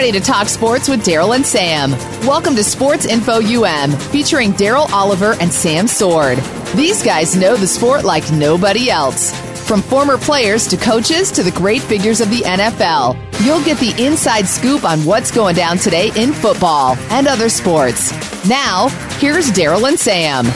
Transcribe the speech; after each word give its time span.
Ready 0.00 0.12
to 0.12 0.20
talk 0.20 0.48
sports 0.48 0.88
with 0.88 1.04
Daryl 1.04 1.36
and 1.36 1.44
Sam. 1.44 1.90
Welcome 2.26 2.56
to 2.56 2.64
Sports 2.64 3.04
Info 3.04 3.34
UM, 3.34 3.90
featuring 3.90 4.52
Daryl 4.52 4.90
Oliver 4.94 5.34
and 5.42 5.52
Sam 5.52 5.86
Sword. 5.86 6.38
These 6.74 7.02
guys 7.02 7.36
know 7.36 7.54
the 7.54 7.66
sport 7.66 8.02
like 8.02 8.32
nobody 8.32 8.88
else. 8.88 9.38
From 9.68 9.82
former 9.82 10.16
players 10.16 10.66
to 10.68 10.78
coaches 10.78 11.30
to 11.32 11.42
the 11.42 11.50
great 11.50 11.82
figures 11.82 12.22
of 12.22 12.30
the 12.30 12.38
NFL, 12.38 13.14
you'll 13.44 13.62
get 13.62 13.76
the 13.76 13.92
inside 14.02 14.46
scoop 14.46 14.84
on 14.84 15.00
what's 15.00 15.30
going 15.30 15.54
down 15.54 15.76
today 15.76 16.10
in 16.16 16.32
football 16.32 16.96
and 17.10 17.28
other 17.28 17.50
sports. 17.50 18.10
Now, 18.48 18.88
here's 19.18 19.50
Daryl 19.50 19.86
and 19.86 19.98
Sam. 19.98 20.46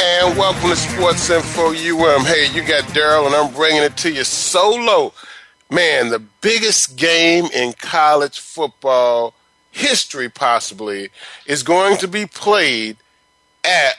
And 0.00 0.38
welcome 0.38 0.70
to 0.70 0.76
Sports 0.76 1.28
Info 1.28 1.72
UM. 1.72 2.24
Hey, 2.24 2.50
you 2.54 2.66
got 2.66 2.84
Daryl, 2.94 3.26
and 3.26 3.34
I'm 3.34 3.52
bringing 3.52 3.82
it 3.82 3.98
to 3.98 4.10
you 4.10 4.24
solo. 4.24 5.12
Man, 5.70 6.08
the 6.08 6.18
biggest 6.18 6.96
game 6.96 7.46
in 7.54 7.72
college 7.74 8.40
football 8.40 9.34
history, 9.70 10.28
possibly, 10.28 11.10
is 11.46 11.62
going 11.62 11.96
to 11.98 12.08
be 12.08 12.26
played 12.26 12.96
at 13.64 13.94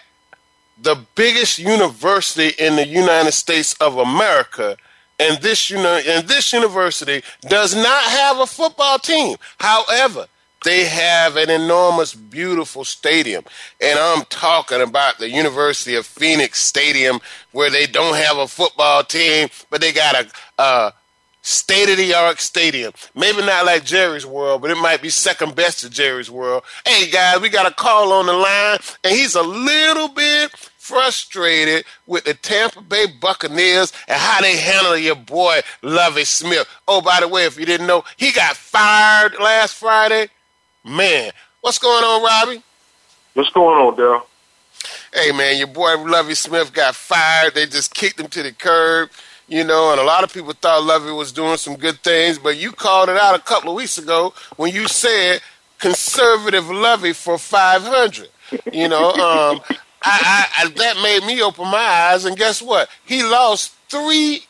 the 0.82 0.98
biggest 1.16 1.60
university 1.60 2.50
in 2.60 2.76
the 2.76 2.86
United 2.88 3.32
States 3.32 3.74
of 3.76 3.98
America, 3.98 4.76
and 5.20 5.42
this 5.42 5.70
uni- 5.70 6.08
and 6.08 6.28
this 6.28 6.52
university 6.52 7.24
does 7.48 7.74
not 7.76 8.04
have 8.04 8.40
a 8.40 8.48
football 8.48 9.00
team. 9.00 9.38
However, 9.60 10.28
they 10.64 10.86
have 10.86 11.38
an 11.38 11.50
enormous, 11.50 12.14
beautiful 12.14 12.84
stadium, 12.84 13.46
and 13.80 13.98
I'm 13.98 14.26
talking 14.26 14.82
about 14.82 15.20
the 15.20 15.30
University 15.30 15.96
of 15.96 16.06
Phoenix 16.06 16.62
Stadium, 16.62 17.22
where 17.52 17.70
they 17.70 17.86
don't 17.88 18.16
have 18.16 18.38
a 18.38 18.48
football 18.48 19.04
team, 19.04 19.50
but 19.70 19.82
they 19.82 19.92
got 19.92 20.16
a, 20.16 20.62
a 20.62 20.94
state 21.42 21.90
of 21.90 21.98
the 21.98 22.14
art 22.14 22.40
stadium. 22.40 22.94
Maybe 23.16 23.40
not 23.40 23.66
like 23.66 23.84
Jerry's 23.84 24.26
World, 24.26 24.62
but 24.62 24.72
it 24.72 24.78
might 24.78 25.02
be 25.02 25.10
second 25.10 25.56
best 25.56 25.80
to 25.80 25.90
Jerry's 25.90 26.30
World. 26.30 26.64
Hey 26.86 27.10
guys, 27.10 27.42
we 27.42 27.50
got 27.50 27.70
a 27.70 27.74
call 27.74 28.14
on 28.14 28.28
the 28.28 28.34
line, 28.34 28.80
and 29.04 29.14
he's 29.14 29.36
a 29.36 29.42
little 29.42 30.08
bit 30.10 30.52
frustrated 30.78 31.86
with 32.06 32.26
the 32.26 32.34
Tampa 32.34 32.82
Bay 32.82 33.06
Buccaneers 33.20 33.94
and 34.08 34.20
how 34.20 34.42
they 34.42 34.58
handle 34.58 34.98
your 34.98 35.16
boy 35.16 35.62
Lovie 35.82 36.26
Smith. 36.26 36.68
Oh, 36.88 37.02
by 37.02 37.20
the 37.20 37.28
way, 37.28 37.46
if 37.46 37.60
you 37.60 37.66
didn't 37.66 37.88
know, 37.88 38.04
he 38.18 38.32
got 38.32 38.56
fired 38.56 39.36
last 39.40 39.76
Friday. 39.76 40.30
Man, 40.84 41.32
what's 41.62 41.78
going 41.78 42.04
on, 42.04 42.24
Robbie? 42.24 42.64
What's 43.34 43.52
going 43.52 43.80
on, 43.80 43.96
Daryl? 43.96 44.24
Hey 45.14 45.32
man, 45.32 45.58
your 45.58 45.68
boy 45.68 46.02
Lovie 46.04 46.36
Smith 46.36 46.74
got 46.74 46.96
fired. 46.96 47.54
They 47.54 47.66
just 47.66 47.94
kicked 47.94 48.20
him 48.20 48.28
to 48.28 48.44
the 48.44 48.52
curb 48.52 49.10
you 49.52 49.66
know, 49.66 49.92
and 49.92 50.00
a 50.00 50.04
lot 50.04 50.24
of 50.24 50.34
people 50.34 50.54
thought 50.54 50.82
Lovie 50.82 51.12
was 51.12 51.34
doing 51.34 51.58
some 51.58 51.76
good 51.76 52.00
things, 52.00 52.40
but 52.40 52.56
you 52.56 52.72
called 52.72 53.10
it 53.10 53.18
out 53.18 53.36
a 53.36 53.40
couple 53.40 53.70
of 53.70 53.76
weeks 53.76 53.98
ago 53.98 54.34
when 54.56 54.74
you 54.74 54.88
said 54.88 55.42
conservative 55.78 56.70
Lovie 56.70 57.12
for 57.12 57.38
500. 57.38 58.30
You 58.72 58.88
know, 58.88 59.10
um, 59.12 59.60
I, 59.68 59.68
I, 60.04 60.46
I, 60.58 60.70
that 60.70 61.02
made 61.04 61.28
me 61.28 61.42
open 61.42 61.66
my 61.66 61.78
eyes, 61.78 62.24
and 62.24 62.38
guess 62.38 62.62
what? 62.62 62.88
He 63.04 63.24
lost 63.24 63.76
three 63.90 64.46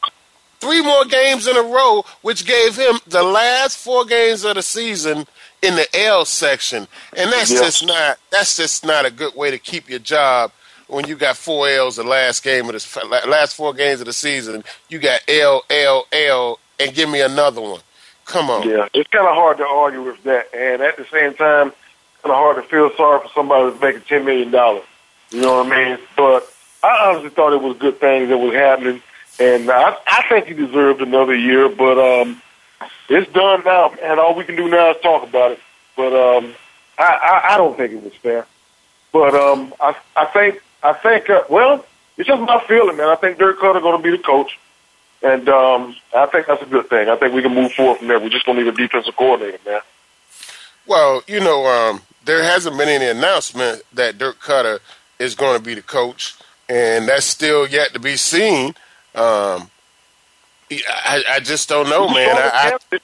three 0.60 0.84
more 0.84 1.06
games 1.06 1.48
in 1.48 1.58
a 1.58 1.64
row, 1.64 2.06
which 2.22 2.46
gave 2.46 2.76
him 2.76 3.00
the 3.08 3.24
last 3.24 3.80
four 3.80 4.06
games 4.06 4.46
of 4.46 4.54
the 4.54 4.62
season 4.62 5.26
in 5.64 5.76
the 5.76 5.88
L 5.96 6.26
section, 6.26 6.88
and 7.18 7.32
that's 7.32 7.52
yep. 7.52 7.64
just 7.64 7.84
not 7.88 8.20
that's 8.30 8.56
just 8.56 8.86
not 8.86 9.08
a 9.08 9.12
good 9.12 9.34
way 9.34 9.50
to 9.50 9.58
keep 9.58 9.90
your 9.90 9.98
job 9.98 10.52
when 10.92 11.08
you 11.08 11.16
got 11.16 11.38
four 11.38 11.70
L's 11.70 11.96
the 11.96 12.04
last 12.04 12.44
game 12.44 12.68
of 12.68 12.74
the 12.74 13.24
last 13.28 13.56
four 13.56 13.74
games 13.74 14.02
of 14.02 14.08
the 14.08 14.14
season, 14.14 14.64
you 14.90 15.00
got 15.00 15.22
L 15.28 15.64
L 15.70 16.06
L, 16.12 16.60
and 16.80 16.94
give 16.94 17.10
me 17.10 17.22
another 17.22 17.62
one. 17.62 17.80
Come 18.26 18.50
on. 18.50 18.68
Yeah, 18.68 18.88
it's 18.94 19.10
kind 19.10 19.26
of 19.26 19.34
hard 19.34 19.58
to 19.58 19.66
argue 19.66 20.04
with 20.04 20.22
that, 20.24 20.54
and 20.54 20.82
at 20.82 20.98
the 20.98 21.06
same 21.06 21.34
time, 21.34 21.72
kind 22.22 22.26
of 22.26 22.36
hard 22.36 22.58
to 22.58 22.64
feel 22.64 22.92
sorry 22.98 23.22
for 23.22 23.32
somebody 23.34 23.70
that's 23.70 23.82
making 23.82 24.02
ten 24.02 24.26
million 24.26 24.52
dollars. 24.52 24.84
You 25.30 25.42
know 25.42 25.64
what 25.64 25.72
I 25.72 25.86
mean? 25.88 25.98
But 26.18 26.54
I 26.84 27.10
honestly 27.10 27.30
thought 27.30 27.54
it 27.54 27.62
was 27.62 27.78
good 27.78 28.00
things 28.02 28.28
that 28.28 28.38
was 28.38 28.54
happening, 28.54 29.02
and 29.40 29.72
I, 29.72 29.96
I 30.08 30.26
think 30.28 30.48
he 30.48 30.54
deserved 30.54 31.02
another 31.02 31.36
year. 31.36 31.70
But 31.70 32.00
um, 32.00 32.42
it's 33.08 33.32
done 33.32 33.64
now, 33.64 33.94
and 34.04 34.20
all 34.20 34.36
we 34.36 34.44
can 34.44 34.58
do 34.58 34.68
now 34.68 34.92
is 34.92 34.98
talk 35.02 35.24
about 35.24 35.54
it. 35.54 35.60
But 35.96 36.14
um, 36.14 36.54
I, 36.98 37.04
I, 37.04 37.54
I 37.54 37.58
don't 37.58 37.78
think 37.78 37.94
it 37.94 38.04
was 38.04 38.14
fair. 38.16 38.46
But 39.14 39.36
um, 39.36 39.74
I, 39.80 39.96
I 40.18 40.26
think 40.26 40.62
I 40.84 40.94
think, 40.94 41.30
uh, 41.30 41.44
well, 41.50 41.86
it's 42.18 42.28
just 42.28 42.42
my 42.42 42.64
feeling, 42.68 42.98
man. 42.98 43.10
I 43.10 43.16
think 43.16 43.38
Dirk 43.38 43.60
Koetter 43.60 43.82
going 43.82 43.98
to 43.98 44.04
be 44.04 44.16
the 44.16 44.24
coach, 44.24 44.60
and 45.22 45.48
um, 45.50 45.96
I 46.16 46.26
think 46.26 46.48
that's 46.48 46.62
a 46.62 46.66
good 46.66 46.90
thing. 46.90 47.10
I 47.10 47.16
think 47.16 47.34
we 47.34 47.42
can 47.42 47.54
move 47.54 47.72
forward 47.74 48.00
from 48.00 48.08
there. 48.08 48.20
We 48.20 48.30
just 48.30 48.46
don't 48.46 48.58
need 48.58 48.68
a 48.68 48.72
defensive 48.72 49.16
coordinator, 49.16 49.60
man. 49.66 49.82
Well, 50.88 51.24
you 51.28 51.40
know, 51.40 51.66
um, 51.66 52.02
there 52.26 52.44
hasn't 52.44 52.78
been 52.78 52.90
any 52.90 53.06
announcement 53.06 53.84
that 53.94 54.18
Dirk 54.18 54.40
Koetter 54.40 54.80
is 55.20 55.36
going 55.36 55.58
to 55.58 55.64
be 55.64 55.76
the 55.76 55.82
coach, 55.82 56.36
and 56.68 57.08
that's 57.08 57.26
still 57.26 57.68
yet 57.68 57.94
to 57.94 58.00
be 58.00 58.18
seen. 58.18 58.70
Um, 59.14 59.70
I, 60.72 61.24
I 61.30 61.40
just 61.40 61.70
don't 61.70 61.90
know, 61.90 62.08
man. 62.08 62.36
I, 62.38 62.78
I, 62.92 63.00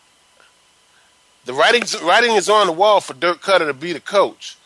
the 1.45 1.53
writing 1.53 1.83
writing 2.03 2.31
is 2.35 2.49
on 2.49 2.67
the 2.67 2.73
wall 2.73 3.01
for 3.01 3.13
Dirk 3.13 3.41
Koetter 3.41 3.67
to 3.67 3.73
be 3.73 3.93
the 3.93 3.99
coach. 3.99 4.57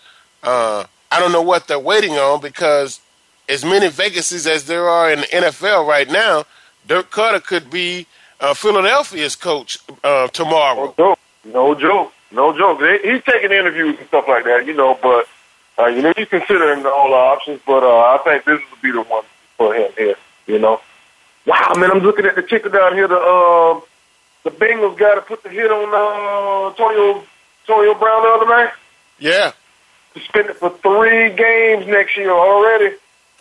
Uh, 0.43 0.85
I 1.11 1.19
don't 1.19 1.33
know 1.33 1.41
what 1.41 1.67
they're 1.67 1.77
waiting 1.77 2.13
on 2.13 2.39
because 2.39 3.01
as 3.49 3.65
many 3.65 3.89
vacancies 3.89 4.47
as 4.47 4.65
there 4.65 4.87
are 4.87 5.11
in 5.11 5.19
the 5.19 5.27
NFL 5.27 5.85
right 5.85 6.09
now, 6.09 6.45
Dirk 6.87 7.11
Koetter 7.11 7.43
could 7.43 7.69
be 7.69 8.07
uh, 8.39 8.53
Philadelphia's 8.53 9.35
coach 9.35 9.77
uh, 10.05 10.29
tomorrow. 10.29 10.95
No 10.97 11.15
joke. 11.15 11.19
No 11.43 11.75
joke. 11.75 12.13
No 12.31 12.57
joke. 12.57 12.79
He's 13.03 13.21
taking 13.23 13.51
interviews 13.51 13.97
and 13.99 14.07
stuff 14.07 14.25
like 14.29 14.45
that, 14.45 14.65
you 14.65 14.73
know, 14.73 14.97
but, 15.01 15.27
uh, 15.77 15.87
you 15.87 16.01
know, 16.01 16.13
he's 16.15 16.29
considering 16.29 16.85
all 16.85 17.09
the 17.09 17.15
options, 17.15 17.59
but 17.67 17.83
uh, 17.83 17.99
I 17.99 18.19
think 18.23 18.45
this 18.45 18.61
would 18.71 18.81
be 18.81 18.91
the 18.91 19.01
one 19.01 19.25
for 19.57 19.75
him 19.75 19.91
here, 19.97 20.15
you 20.47 20.59
know. 20.59 20.79
Wow, 21.45 21.73
man, 21.75 21.91
I'm 21.91 21.99
looking 21.99 22.25
at 22.25 22.35
the 22.35 22.43
ticker 22.43 22.69
down 22.69 22.93
here. 22.93 23.07
The 23.07 23.17
uh, 23.17 23.81
the 24.43 24.51
Bengals 24.51 24.95
got 24.97 25.15
to 25.15 25.21
put 25.21 25.41
the 25.41 25.49
hit 25.49 25.71
on 25.71 25.89
uh, 25.89 26.69
Antonio, 26.69 27.23
Antonio 27.63 27.93
Brown 27.95 28.21
the 28.21 28.29
other 28.29 28.45
night. 28.45 28.71
Yeah 29.19 29.51
suspended 30.13 30.55
for 30.57 30.69
three 30.69 31.29
games 31.35 31.87
next 31.87 32.17
year 32.17 32.31
already. 32.31 32.95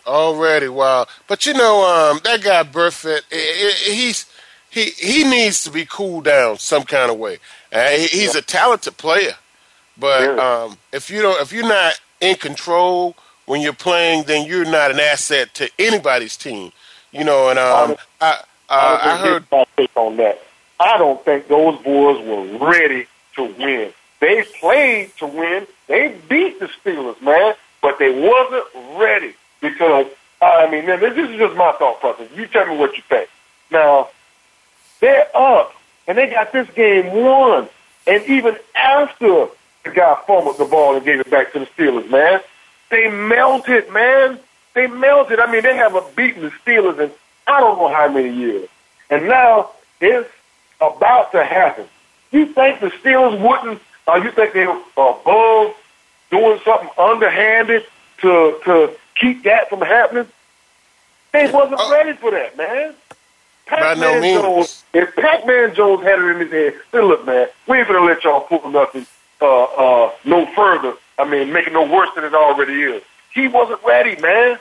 Already, 0.05 0.67
wow! 0.67 1.05
But 1.27 1.45
you 1.45 1.53
know, 1.53 1.83
um, 1.85 2.19
that 2.23 2.41
guy 2.41 2.63
Burfict, 2.63 3.31
he's 3.31 4.25
he 4.69 4.85
he 4.91 5.23
needs 5.23 5.63
to 5.65 5.71
be 5.71 5.85
cooled 5.85 6.25
down 6.25 6.57
some 6.57 6.83
kind 6.83 7.11
of 7.11 7.17
way. 7.17 7.37
Uh, 7.71 7.89
he's 7.89 8.33
a 8.33 8.41
talented 8.41 8.97
player, 8.97 9.35
but 9.97 10.39
um, 10.39 10.77
if 10.91 11.11
you 11.11 11.21
don't, 11.21 11.39
if 11.39 11.53
you're 11.53 11.67
not 11.67 11.99
in 12.19 12.35
control 12.35 13.15
when 13.45 13.61
you're 13.61 13.73
playing, 13.73 14.23
then 14.23 14.47
you're 14.47 14.65
not 14.65 14.89
an 14.89 14.99
asset 14.99 15.53
to 15.55 15.69
anybody's 15.77 16.35
team. 16.35 16.71
You 17.11 17.23
know, 17.23 17.49
and 17.49 17.59
um, 17.59 17.95
I 18.19 18.41
I, 18.69 18.99
I 19.03 19.17
heard 19.17 19.45
my 19.51 19.65
take 19.77 19.95
on 19.95 20.17
that. 20.17 20.41
I 20.79 20.97
don't 20.97 21.23
think 21.23 21.47
those 21.47 21.79
boys 21.83 22.25
were 22.25 22.57
ready 22.57 23.05
to 23.35 23.43
win. 23.43 23.93
They 24.21 24.43
played 24.59 25.11
to 25.17 25.27
win. 25.27 25.67
They 25.87 26.15
beat 26.29 26.59
the 26.59 26.67
Steelers, 26.67 27.21
man, 27.21 27.55
but 27.81 27.99
they 27.99 28.11
wasn't 28.17 28.97
ready 28.97 29.33
because 29.59 30.05
I 30.41 30.69
mean, 30.71 30.85
this 30.85 31.17
is 31.17 31.37
just 31.37 31.55
my 31.55 31.71
thought 31.73 31.99
process. 31.99 32.29
You 32.35 32.47
tell 32.47 32.65
me 32.65 32.77
what 32.77 32.95
you 32.95 33.03
think. 33.09 33.29
Now 33.71 34.09
they're 34.99 35.27
up, 35.35 35.73
and 36.07 36.17
they 36.17 36.27
got 36.27 36.51
this 36.53 36.69
game 36.71 37.11
won, 37.13 37.67
and 38.07 38.23
even 38.25 38.57
after 38.75 39.47
the 39.83 39.89
guy 39.91 40.17
fumbled 40.25 40.57
the 40.57 40.65
ball 40.65 40.95
and 40.95 41.03
gave 41.03 41.19
it 41.19 41.29
back 41.29 41.51
to 41.53 41.59
the 41.59 41.65
Steelers, 41.65 42.09
man, 42.09 42.39
they 42.89 43.09
melted, 43.09 43.91
man. 43.91 44.39
They 44.73 44.87
melted. 44.87 45.39
I 45.39 45.51
mean, 45.51 45.63
they 45.63 45.75
haven't 45.75 46.15
beaten 46.15 46.43
the 46.43 46.51
Steelers 46.65 46.99
in 46.99 47.11
I 47.47 47.59
don't 47.59 47.77
know 47.79 47.93
how 47.93 48.07
many 48.07 48.33
years, 48.33 48.69
and 49.09 49.27
now 49.27 49.71
it's 49.99 50.29
about 50.79 51.31
to 51.31 51.43
happen. 51.43 51.85
You 52.31 52.45
think 52.45 52.79
the 52.79 52.91
Steelers 52.91 53.39
wouldn't? 53.41 53.81
Uh, 54.11 54.15
you 54.17 54.31
think 54.31 54.53
they 54.53 54.65
were 54.67 54.81
above 54.97 55.73
doing 56.29 56.59
something 56.65 56.89
underhanded 56.97 57.85
to 58.21 58.59
to 58.65 58.93
keep 59.15 59.43
that 59.43 59.69
from 59.69 59.81
happening? 59.81 60.27
They 61.31 61.49
wasn't 61.49 61.79
Oh. 61.79 61.89
ready 61.91 62.13
for 62.13 62.31
that, 62.31 62.57
man. 62.57 62.93
By 63.69 63.93
no 63.93 64.19
Pac-Man 64.19 64.21
means. 64.21 64.41
Jones, 64.41 64.83
if 64.93 65.15
Pac-Man 65.15 65.73
Jones 65.75 66.03
had 66.03 66.19
it 66.19 66.25
in 66.25 66.39
his 66.41 66.51
head, 66.51 66.73
then 66.91 67.03
look, 67.03 67.25
man, 67.25 67.47
we 67.67 67.77
ain't 67.79 67.87
gonna 67.87 68.01
let 68.05 68.23
y'all 68.25 68.41
pull 68.41 68.69
nothing 68.69 69.05
uh, 69.41 69.63
uh, 69.63 70.11
no 70.25 70.45
further. 70.47 70.93
I 71.17 71.23
mean, 71.25 71.53
make 71.53 71.67
it 71.67 71.73
no 71.73 71.83
worse 71.85 72.09
than 72.15 72.25
it 72.25 72.33
already 72.33 72.81
is. 72.83 73.01
He 73.33 73.47
wasn't 73.47 73.81
ready, 73.85 74.19
man. 74.21 74.59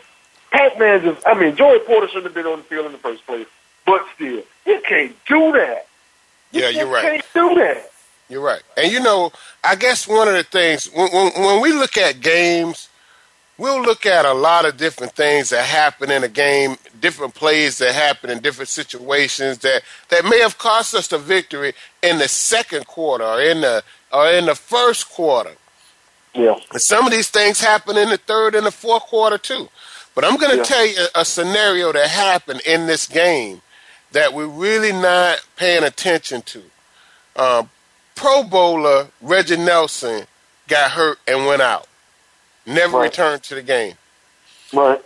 Pac-Man 0.53 1.03
just, 1.03 1.27
I 1.27 1.35
mean, 1.35 1.57
Joey 1.57 1.81
Porter 1.81 2.07
shouldn't 2.07 2.27
have 2.27 2.35
been 2.35 2.47
on 2.47 2.59
the 2.59 2.65
field 2.65 2.87
in 2.87 2.93
the 2.93 2.99
first 2.99 3.27
place. 3.27 3.47
But 3.85 4.05
still, 4.15 4.43
you 4.67 4.81
can't 4.87 5.17
do 5.27 5.53
that. 5.53 5.87
Yeah, 6.53 6.69
You 6.69 6.81
you're 6.81 6.87
right. 6.89 7.03
You 7.05 7.11
can't 7.11 7.25
do 7.35 7.55
that. 7.57 7.91
You're 8.31 8.41
right. 8.41 8.63
And 8.77 8.91
you 8.93 9.01
know, 9.01 9.33
I 9.65 9.75
guess 9.75 10.07
one 10.09 10.29
of 10.29 10.35
the 10.35 10.45
things 10.45 10.87
when, 10.87 11.11
when 11.13 11.33
when 11.43 11.61
we 11.61 11.73
look 11.73 11.97
at 11.99 12.21
games, 12.21 12.89
we'll 13.59 13.83
look 13.83 14.07
at 14.07 14.25
a 14.25 14.33
lot 14.33 14.65
of 14.65 14.77
different 14.77 15.13
things 15.15 15.51
that 15.51 15.65
happen 15.65 16.11
in 16.11 16.23
a 16.25 16.29
game, 16.29 16.77
different 17.01 17.35
plays 17.35 17.79
that 17.79 17.93
happen 17.95 18.31
in 18.31 18.39
different 18.39 18.69
situations 18.69 19.59
that 19.59 19.83
that 20.09 20.25
may 20.25 20.39
have 20.41 20.57
cost 20.59 20.95
us 20.95 21.09
the 21.09 21.19
victory 21.19 21.75
in 22.03 22.19
the 22.19 22.29
second 22.29 22.87
quarter 22.87 23.25
or 23.25 23.41
in 23.43 23.61
the 23.63 23.83
or 24.13 24.29
in 24.31 24.47
the 24.47 24.55
first 24.55 25.11
quarter. 25.11 25.53
Yeah. 26.33 26.55
And 26.71 26.81
some 26.81 27.05
of 27.07 27.11
these 27.11 27.29
things 27.29 27.61
happen 27.61 27.97
in 27.97 28.09
the 28.11 28.17
third 28.17 28.55
and 28.55 28.65
the 28.65 28.71
fourth 28.71 29.03
quarter 29.03 29.39
too. 29.39 29.69
But 30.15 30.25
I'm 30.25 30.37
going 30.37 30.53
to 30.53 30.59
Yeah. 30.59 30.63
tell 30.63 30.87
you 30.87 31.07
a, 31.17 31.21
a 31.21 31.25
scenario 31.25 31.93
that 31.93 32.09
happened 32.09 32.61
in 32.65 32.87
this 32.87 33.09
game 33.09 33.63
that 34.13 34.33
we're 34.33 34.47
really 34.47 34.93
not 34.93 35.45
paying 35.57 35.83
attention 35.83 36.43
to. 36.43 36.63
Uh, 37.37 37.63
Pro 38.21 38.43
Bowler 38.43 39.09
Reggie 39.23 39.57
Nelson 39.57 40.27
got 40.69 40.91
hurt 40.91 41.19
and 41.27 41.47
went 41.47 41.63
out. 41.63 41.87
Never 42.67 42.99
Right. 42.99 43.05
returned 43.05 43.43
to 43.45 43.55
the 43.55 43.63
game. 43.63 43.97
Right. 44.75 45.03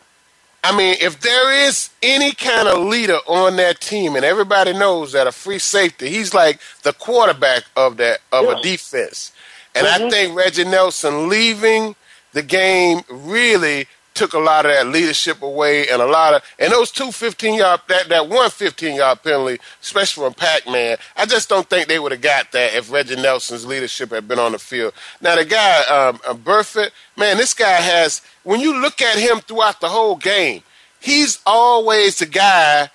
I 0.64 0.76
mean, 0.76 0.96
if 1.00 1.20
there 1.20 1.52
is 1.52 1.90
any 2.02 2.32
kind 2.32 2.66
of 2.66 2.80
leader 2.80 3.18
on 3.28 3.54
that 3.56 3.80
team, 3.80 4.16
and 4.16 4.24
everybody 4.24 4.72
knows 4.72 5.12
that 5.12 5.28
a 5.28 5.32
free 5.32 5.60
safety, 5.60 6.10
he's 6.10 6.34
like 6.34 6.58
the 6.82 6.92
quarterback 6.92 7.62
of 7.76 7.98
that 7.98 8.20
of 8.32 8.46
Yeah. 8.46 8.58
a 8.58 8.62
defense. 8.62 9.30
And 9.76 9.86
I 9.86 9.98
Mhm. 9.98 10.10
think 10.10 10.36
Reggie 10.36 10.64
Nelson 10.64 11.28
leaving 11.28 11.94
the 12.32 12.42
game 12.42 13.04
really 13.08 13.86
took 14.14 14.32
a 14.32 14.38
lot 14.38 14.64
of 14.64 14.72
that 14.72 14.86
leadership 14.86 15.42
away 15.42 15.88
and 15.88 16.00
a 16.00 16.06
lot 16.06 16.34
of 16.34 16.42
and 16.58 16.72
those 16.72 16.90
two 16.90 17.10
15 17.10 17.54
yard 17.54 17.80
that 17.88 18.08
that 18.08 18.28
one 18.28 18.48
15 18.48 18.96
yard 18.96 19.22
penalty, 19.22 19.60
especially 19.82 20.24
from 20.24 20.34
Pac 20.34 20.66
Man, 20.66 20.96
I 21.16 21.26
just 21.26 21.48
don't 21.48 21.68
think 21.68 21.88
they 21.88 21.98
would 21.98 22.12
have 22.12 22.20
got 22.20 22.52
that 22.52 22.74
if 22.74 22.90
Reggie 22.90 23.16
Nelson's 23.16 23.66
leadership 23.66 24.10
had 24.10 24.28
been 24.28 24.38
on 24.38 24.52
the 24.52 24.58
field. 24.58 24.94
Now 25.20 25.36
the 25.36 25.44
guy, 25.44 25.80
um, 25.82 26.20
uh, 26.26 26.34
Burfict, 26.34 26.90
man, 27.16 27.36
this 27.36 27.54
guy 27.54 27.80
has 27.80 28.22
when 28.44 28.60
you 28.60 28.80
look 28.80 29.02
at 29.02 29.18
him 29.18 29.40
throughout 29.40 29.80
the 29.80 29.88
whole 29.88 30.16
game, 30.16 30.62
he's 31.00 31.40
always 31.44 32.18
the 32.18 32.26
guy 32.26 32.90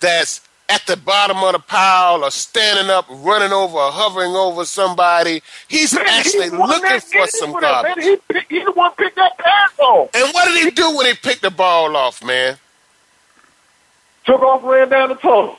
that's 0.00 0.47
at 0.70 0.84
the 0.86 0.96
bottom 0.96 1.38
of 1.38 1.52
the 1.52 1.58
pile 1.58 2.22
or 2.24 2.30
standing 2.30 2.90
up, 2.90 3.06
running 3.08 3.52
over 3.52 3.78
or 3.78 3.90
hovering 3.90 4.34
over 4.36 4.64
somebody. 4.64 5.42
He's 5.66 5.94
Man, 5.94 6.04
actually 6.08 6.50
he 6.50 6.56
looking 6.56 7.00
for 7.00 7.26
some 7.28 7.52
for 7.52 7.60
that, 7.62 7.82
man. 7.84 7.94
garbage. 7.96 8.04
He, 8.04 8.16
picked- 8.34 8.50
he 8.52 8.64
the 8.64 8.72
one 8.72 8.92
picked 8.92 9.16
that 9.16 9.38
pass 9.38 9.78
off. 9.78 10.10
And 10.14 10.32
what 10.34 10.46
did 10.46 10.64
he 10.64 10.70
do 10.70 10.96
when 10.96 11.06
he 11.06 11.14
picked 11.14 11.42
the 11.42 11.50
ball 11.50 11.96
off, 11.96 12.22
man? 12.24 12.56
Took 14.26 14.42
off, 14.42 14.62
ran 14.62 14.88
down 14.90 15.08
the 15.08 15.14
tunnel. 15.14 15.56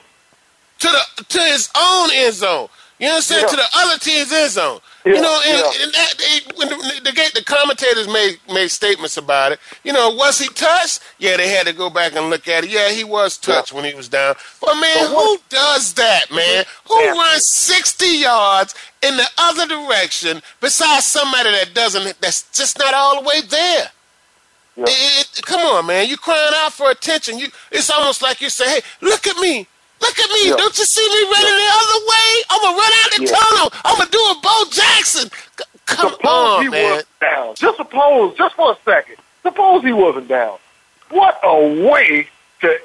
To 0.79 0.87
the 0.87 1.23
to 1.25 1.39
his 1.41 1.69
own 1.75 2.09
end 2.13 2.33
zone. 2.35 2.69
You 2.99 3.07
know 3.07 3.13
what 3.13 3.15
I'm 3.17 3.21
saying? 3.21 3.41
Yeah. 3.43 3.47
To 3.47 3.55
the 3.55 3.67
other 3.75 3.97
team's 3.97 4.31
end 4.33 4.51
zone. 4.51 4.79
Yeah, 5.05 5.13
you 5.13 5.21
know, 5.21 5.41
and, 5.47 5.57
yeah. 5.57 5.83
and 5.83 5.93
that, 5.93 6.13
they, 6.17 6.39
when 6.57 6.67
the, 6.67 6.75
the, 6.75 7.11
the, 7.11 7.31
the 7.39 7.43
commentators 7.45 8.07
made 8.09 8.39
made 8.53 8.67
statements 8.67 9.15
about 9.15 9.53
it. 9.53 9.59
You 9.85 9.93
know, 9.93 10.09
was 10.13 10.37
he 10.37 10.47
touched? 10.49 10.99
Yeah, 11.17 11.37
they 11.37 11.47
had 11.49 11.65
to 11.67 11.73
go 11.73 11.89
back 11.89 12.13
and 12.15 12.29
look 12.29 12.49
at 12.49 12.65
it. 12.65 12.69
Yeah, 12.71 12.89
he 12.89 13.05
was 13.05 13.37
touched 13.37 13.71
when 13.71 13.85
he 13.85 13.93
was 13.93 14.09
down. 14.09 14.35
But 14.59 14.75
man, 14.81 14.97
But 14.97 15.07
who 15.15 15.37
does 15.47 15.93
that, 15.93 16.29
man? 16.29 16.65
Who 16.89 16.95
runs 17.11 17.45
60 17.45 18.05
yards 18.05 18.75
in 19.01 19.15
the 19.15 19.27
other 19.37 19.65
direction 19.65 20.41
besides 20.59 21.05
somebody 21.05 21.51
that 21.51 21.73
doesn't? 21.73 22.19
That's 22.19 22.43
just 22.51 22.77
not 22.79 22.93
all 22.93 23.21
the 23.21 23.27
way 23.27 23.39
there. 23.47 23.91
It, 24.77 25.29
it- 25.37 25.45
come 25.45 25.61
on, 25.61 25.85
man! 25.87 26.07
You're 26.07 26.17
crying 26.17 26.53
out 26.57 26.73
for 26.73 26.89
attention. 26.91 27.39
You, 27.39 27.47
it's 27.71 27.89
almost 27.89 28.21
like 28.21 28.41
you 28.41 28.49
say, 28.49 28.69
"Hey, 28.75 28.81
look 29.01 29.25
at 29.27 29.37
me, 29.37 29.67
look 30.01 30.19
at 30.19 30.29
me! 30.31 30.49
Yeah. 30.49 30.55
Don't 30.57 30.77
you 30.77 30.85
see 30.85 31.07
me 31.07 31.21
running 31.31 31.57
the 31.57 31.71
other 31.73 31.99
way? 32.07 32.29
I'm 32.49 32.61
gonna 32.61 32.77
run 32.77 32.91
out 33.03 33.09
the 33.17 33.23
Yeah. 33.23 33.35
tunnel. 33.35 33.73
I'm 33.85 33.97
gonna 33.97 34.09
do 34.09 34.19
a 34.19 34.35
Bo 34.41 34.65
Jackson. 34.71 35.29
C- 35.57 35.63
Come 35.85 36.11
Suppose 36.11 36.57
on, 36.57 36.63
he 36.63 36.69
man! 36.69 36.83
was 36.95 37.05
down. 37.19 37.55
Just 37.55 37.77
suppose, 37.77 38.37
just 38.37 38.55
for 38.55 38.71
a 38.73 38.77
second. 38.85 39.15
Suppose 39.43 39.83
he 39.83 39.91
wasn't 39.91 40.27
down. 40.27 40.57
What 41.09 41.39
a 41.43 41.87
way 41.89 42.27
to! 42.61 42.79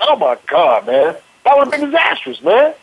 Oh 0.00 0.16
my 0.16 0.36
God, 0.48 0.86
man! 0.86 1.16
That 1.44 1.56
would 1.56 1.68
have 1.68 1.80
been 1.80 1.90
disastrous, 1.90 2.42
man. 2.42 2.74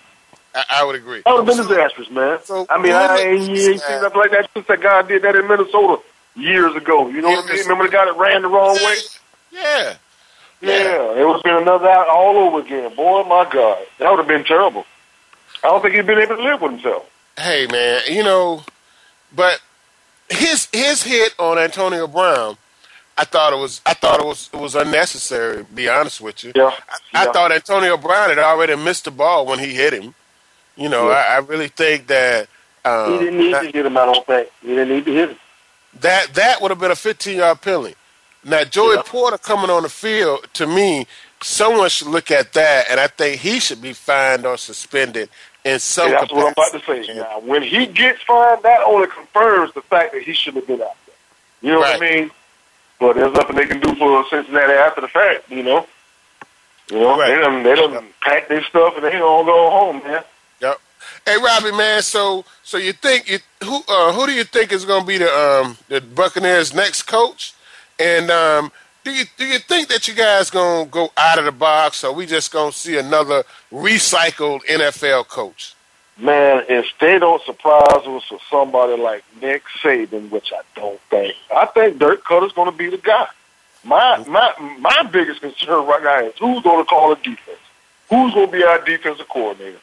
I, 0.56 0.64
I 0.70 0.84
would 0.84 0.96
agree. 0.96 1.22
That 1.26 1.34
would 1.34 1.48
have 1.48 1.58
been 1.58 1.68
disastrous, 1.68 2.10
man. 2.10 2.40
So, 2.44 2.66
I 2.70 2.78
mean, 2.82 2.94
I 2.94 3.06
at 3.06 3.20
ain't, 3.20 3.42
you 3.50 3.56
this 3.56 3.68
ain't 3.68 3.82
seen 3.82 4.02
nothing 4.02 4.20
like 4.20 4.32
that 4.32 4.50
since 4.54 4.68
that 4.68 4.82
guy 4.82 5.02
did 5.02 5.22
that 5.24 5.36
in 5.36 5.48
Minnesota 5.48 6.02
years 6.36 6.76
ago. 6.76 7.08
You 7.10 7.22
know 7.22 7.30
what 7.30 7.40
I 7.46 7.48
mean? 7.48 7.56
Years. 7.56 7.68
Remember 7.68 7.86
the 7.88 7.92
guy 7.94 8.06
that 8.06 8.18
ran 8.18 8.42
the 8.42 8.48
wrong 8.48 8.76
way? 8.76 8.98
Yeah, 9.52 9.96
Yeah, 10.62 11.14
it 11.20 11.26
would 11.26 11.34
have 11.34 11.44
been 11.44 11.56
another 11.56 11.90
out 11.90 12.08
all 12.08 12.38
over 12.38 12.60
again. 12.60 12.94
Boy, 12.96 13.24
my 13.24 13.50
God, 13.52 13.80
that 13.98 14.10
would 14.10 14.18
have 14.20 14.28
been 14.28 14.44
terrible. 14.44 14.86
I 15.64 15.68
don't 15.68 15.82
think 15.82 15.96
he'd 15.96 16.06
been 16.06 16.20
able 16.20 16.38
to 16.38 16.44
live 16.44 16.62
with 16.62 16.72
himself. 16.74 17.10
Hey, 17.38 17.68
man, 17.72 18.02
you 18.10 18.24
know, 18.24 18.64
but 19.36 19.62
his 20.30 20.68
his 20.72 21.04
hit 21.04 21.34
on 21.40 21.58
Antonio 21.58 22.08
Brown, 22.08 22.58
I 23.18 23.24
thought 23.26 23.54
it 23.54 23.58
was 23.60 23.82
I 23.86 23.94
thought 23.94 24.20
it 24.20 24.26
was 24.26 24.50
it 24.54 24.60
was 24.60 24.76
unnecessary. 24.76 25.58
To 25.58 25.64
be 25.64 25.90
honest 25.90 26.22
with 26.22 26.44
you, 26.44 26.52
Yeah, 26.56 26.72
I, 27.14 27.28
I 27.28 27.32
thought 27.32 27.52
Antonio 27.52 27.98
Brown 27.98 28.30
had 28.30 28.40
already 28.40 28.76
missed 28.76 29.06
the 29.06 29.12
ball 29.12 29.46
when 29.46 29.60
he 29.60 29.74
hit 29.74 29.94
him. 29.94 30.14
You 30.76 30.90
know, 30.90 31.10
Yeah. 31.10 31.16
I, 31.16 31.36
I 31.36 31.38
really 31.40 31.68
think 31.68 32.08
that 32.08 32.48
um, 32.86 33.14
He 33.14 33.20
didn't 33.20 33.40
need 33.40 33.54
that, 33.54 33.62
to 33.64 33.72
hit 33.72 33.86
him. 33.86 33.98
I 33.98 34.06
don't 34.06 34.26
think 34.26 34.50
he 34.62 34.68
didn't 34.70 34.90
need 34.90 35.06
to 35.06 35.12
hit 35.14 35.30
him. 35.32 35.38
that 36.02 36.34
that 36.34 36.62
would 36.62 36.72
have 36.72 36.80
been 36.80 36.92
a 36.92 36.96
15 36.96 37.38
yard 37.38 37.62
penalty. 37.62 37.96
Now 38.44 38.64
Joey 38.64 38.96
Yeah. 38.96 39.04
Porter 39.06 39.38
coming 39.38 39.70
on 39.70 39.84
the 39.84 39.90
field 39.90 40.48
to 40.54 40.66
me, 40.68 41.08
someone 41.42 41.90
should 41.90 42.08
look 42.08 42.32
at 42.32 42.54
that, 42.54 42.90
and 42.90 43.00
I 43.00 43.08
think 43.08 43.42
he 43.42 43.60
should 43.60 43.82
be 43.82 43.94
fined 43.94 44.46
or 44.46 44.58
suspended 44.58 45.30
in 45.64 45.80
some. 45.80 46.06
And 46.08 46.14
that's 46.16 46.32
what 46.32 46.48
I'm 46.48 46.54
about 46.54 46.72
to 46.86 47.06
say. 47.06 47.14
Now, 47.16 47.40
when 47.40 47.62
he 47.62 47.86
gets 47.86 48.22
fined, 48.24 48.64
that 48.64 48.82
only 48.82 49.08
confirms 49.08 49.74
the 49.74 49.82
fact 49.84 50.14
that 50.14 50.24
he 50.24 50.34
shouldn't 50.34 50.64
have 50.64 50.68
been 50.78 50.86
out 50.86 50.96
there. 51.06 51.16
You 51.62 51.72
know 51.74 51.80
what 51.80 51.96
I 51.96 52.00
mean? 52.00 52.32
But 53.00 53.16
there's 53.16 53.34
nothing 53.34 53.56
they 53.56 53.66
can 53.66 53.80
do 53.80 53.96
for 53.96 54.26
Cincinnati 54.30 54.74
after 54.74 55.02
the 55.02 55.08
fact. 55.08 55.50
You 55.52 55.64
know. 55.64 55.88
You 56.92 57.00
know, 57.00 57.18
Right. 57.18 57.30
they 57.36 57.42
done 57.42 57.64
they 57.64 57.76
done 57.76 58.08
pack 58.22 58.48
their 58.50 58.64
stuff 58.64 58.96
and 58.96 59.06
they 59.06 59.12
don't 59.12 59.46
go 59.46 59.70
home, 59.70 60.02
man. 60.04 60.24
Yep. 60.60 60.80
Hey 61.26 61.38
Robbie, 61.38 61.72
man. 61.72 62.02
So 62.02 62.44
so 62.64 62.78
you 62.78 62.92
think 62.94 63.30
you 63.30 63.40
who 63.64 63.82
uh, 63.88 64.12
who 64.14 64.26
do 64.26 64.34
you 64.34 64.44
think 64.44 64.72
is 64.74 64.84
going 64.86 65.02
to 65.02 65.08
be 65.08 65.18
the 65.18 65.32
um 65.34 65.78
the 65.88 66.02
Buccaneers' 66.02 66.74
next 66.74 67.04
coach? 67.04 67.54
And 68.02 68.32
um, 68.32 68.72
do 69.04 69.12
you 69.12 69.26
do 69.38 69.46
you 69.46 69.60
think 69.60 69.88
that 69.90 70.08
you 70.08 70.14
guys 70.14 70.50
to 70.86 70.90
go 70.90 71.12
out 71.18 71.38
of 71.40 71.46
the 71.46 71.52
box, 71.52 72.04
or 72.04 72.14
we 72.14 72.26
just 72.26 72.52
to 72.72 72.78
see 72.78 72.98
another 72.98 73.44
recycled 73.72 74.62
NFL 74.66 75.28
coach? 75.28 75.76
Man, 76.18 76.64
if 76.70 76.86
they 77.00 77.18
don't 77.18 77.42
surprise 77.44 78.06
us 78.06 78.30
with 78.30 78.42
somebody 78.50 79.02
like 79.02 79.24
Nick 79.42 79.64
Saban, 79.82 80.30
which 80.30 80.52
I 80.54 80.62
don't 80.76 81.00
think, 81.10 81.36
I 81.56 81.66
think 81.68 82.00
Dirk 82.00 82.24
Koetter's 82.24 82.54
to 82.54 82.72
be 82.72 82.90
the 82.90 82.98
guy. 82.98 83.28
My 83.84 84.24
my 84.28 84.54
my 84.80 85.04
biggest 85.12 85.42
concern 85.42 85.86
right 85.88 86.04
now 86.04 86.20
is 86.26 86.34
who's 86.38 86.62
to 86.62 86.86
call 86.86 87.10
the 87.10 87.16
defense. 87.16 87.58
Who's 88.10 88.34
to 88.34 88.46
be 88.48 88.64
our 88.64 88.84
defensive 88.84 89.28
coordinator? 89.30 89.80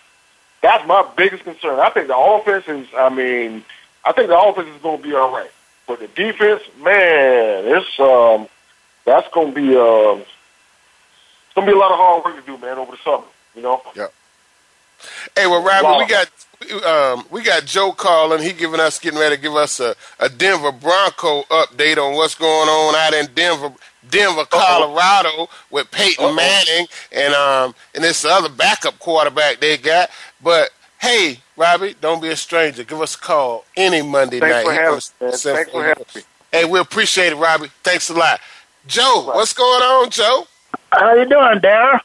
That's 0.61 0.87
my 0.87 1.09
biggest 1.17 1.45
concern. 1.45 1.81
I 1.81 1.91
think 1.91 2.09
the 2.09 2.17
offense 2.17 2.69
is. 2.69 2.87
I 2.97 3.09
mean, 3.09 3.65
I 4.05 4.13
think 4.13 4.29
the 4.29 4.39
offense 4.39 4.69
is 4.69 4.83
to 4.83 5.03
be 5.03 5.15
all 5.15 5.33
right, 5.33 5.51
but 5.89 5.99
the 6.01 6.07
defense, 6.09 6.63
man, 6.83 7.65
it's 7.67 7.99
um, 7.99 8.47
that's 9.05 9.27
going 9.33 9.55
to 9.55 9.61
be 9.61 9.77
um, 9.77 10.21
it's 10.21 11.55
to 11.55 11.63
be 11.67 11.73
a 11.73 11.77
lot 11.77 11.91
of 11.91 11.97
hard 11.99 12.25
work 12.25 12.37
to 12.45 12.53
do, 12.53 12.59
man, 12.59 12.79
over 12.79 12.93
the 12.93 12.99
summer. 13.03 13.25
You 13.57 13.63
know. 13.63 13.83
Yeah. 13.97 14.07
Hey, 15.37 15.47
well, 15.47 15.63
Robbie, 15.63 15.85
Wow. 15.85 15.99
we 15.99 16.07
got 16.07 16.29
um, 16.85 17.25
we 17.31 17.43
got 17.43 17.65
Joe 17.65 17.93
calling. 17.93 18.43
He 18.43 18.53
giving 18.53 18.81
us 18.81 18.99
getting 18.99 19.19
ready 19.19 19.37
to 19.37 19.41
give 19.43 19.55
us 19.55 19.81
a, 19.81 19.95
a 20.21 20.29
Denver 20.29 20.73
Bronco 20.73 21.43
update 21.45 21.97
on 21.99 22.15
what's 22.15 22.35
going 22.35 22.69
on 22.69 22.95
out 22.97 23.15
in 23.15 23.33
Denver, 23.35 23.73
Denver, 24.11 24.45
Colorado, 24.45 25.49
with 25.71 25.91
Peyton 25.91 26.25
Uh-oh. 26.25 26.35
Manning 26.35 26.87
and 27.13 27.33
um 27.35 27.75
and 27.95 28.03
this 28.05 28.25
other 28.25 28.49
backup 28.49 28.99
quarterback 28.99 29.61
they 29.61 29.77
got. 29.79 30.11
But 30.43 30.71
hey, 31.01 31.41
Robbie, 31.57 31.95
don't 32.01 32.21
be 32.23 32.29
a 32.29 32.37
stranger. 32.37 32.85
Give 32.85 33.01
us 33.01 33.15
a 33.15 33.19
call 33.19 33.65
any 33.77 34.03
Monday 34.03 34.41
Thanks 34.41 34.55
night. 34.55 34.65
for 34.67 34.73
having 34.73 34.89
on 34.89 35.01
me, 35.21 35.27
man. 35.27 35.33
Central 35.33 35.57
Thanks 35.57 35.71
for 35.71 35.85
having 35.85 36.07
me. 36.15 36.23
Hey, 36.53 36.65
we 36.65 36.79
appreciate 36.81 37.33
it, 37.33 37.37
Robbie. 37.37 37.71
Thanks 37.83 38.09
a 38.11 38.15
lot. 38.15 38.41
Joe, 38.87 39.31
what's 39.35 39.53
going 39.53 39.83
on, 39.83 40.11
Joe? 40.11 40.47
How 40.93 41.15
you 41.15 41.27
doing, 41.27 41.59
Darryl? 41.59 42.01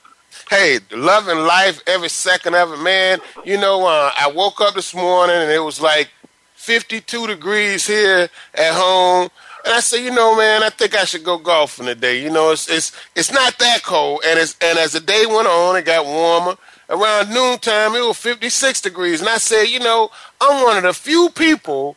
hey, 0.49 0.79
loving 0.91 1.39
life 1.39 1.81
every 1.87 2.09
second 2.09 2.55
of 2.55 2.73
it, 2.73 2.77
man. 2.77 3.19
You 3.43 3.57
know, 3.57 3.85
uh, 3.85 4.11
I 4.17 4.31
woke 4.31 4.61
up 4.61 4.75
this 4.75 4.93
morning 4.93 5.35
and 5.35 5.51
it 5.51 5.59
was 5.63 5.81
like 5.81 6.09
52 6.55 7.27
degrees 7.27 7.87
here 7.87 8.29
at 8.53 8.73
home. 8.73 9.29
And 9.65 9.73
I 9.73 9.79
said, 9.79 9.97
you 9.99 10.11
know, 10.11 10.37
man, 10.37 10.61
I 10.61 10.69
think 10.69 10.95
I 10.95 11.05
should 11.05 11.23
go 11.23 11.37
golfing 11.37 11.85
today. 11.85 12.21
You 12.21 12.29
know, 12.29 12.51
it's 12.51 12.69
it's 12.69 12.91
it's 13.15 13.31
not 13.31 13.57
that 13.59 13.81
cold, 13.81 14.21
and 14.27 14.37
it's 14.37 14.57
and 14.61 14.77
as 14.77 14.91
the 14.91 14.99
day 14.99 15.25
went 15.25 15.47
on, 15.47 15.77
it 15.77 15.85
got 15.85 16.05
warmer. 16.05 16.57
Around 16.89 17.33
noontime, 17.33 17.95
it 17.95 18.05
was 18.05 18.17
56 18.17 18.81
degrees, 18.81 19.21
and 19.21 19.29
I 19.29 19.37
said, 19.37 19.65
you 19.65 19.79
know, 19.79 20.11
I'm 20.41 20.63
one 20.63 20.77
of 20.77 20.83
the 20.83 20.93
few 20.93 21.29
people 21.29 21.95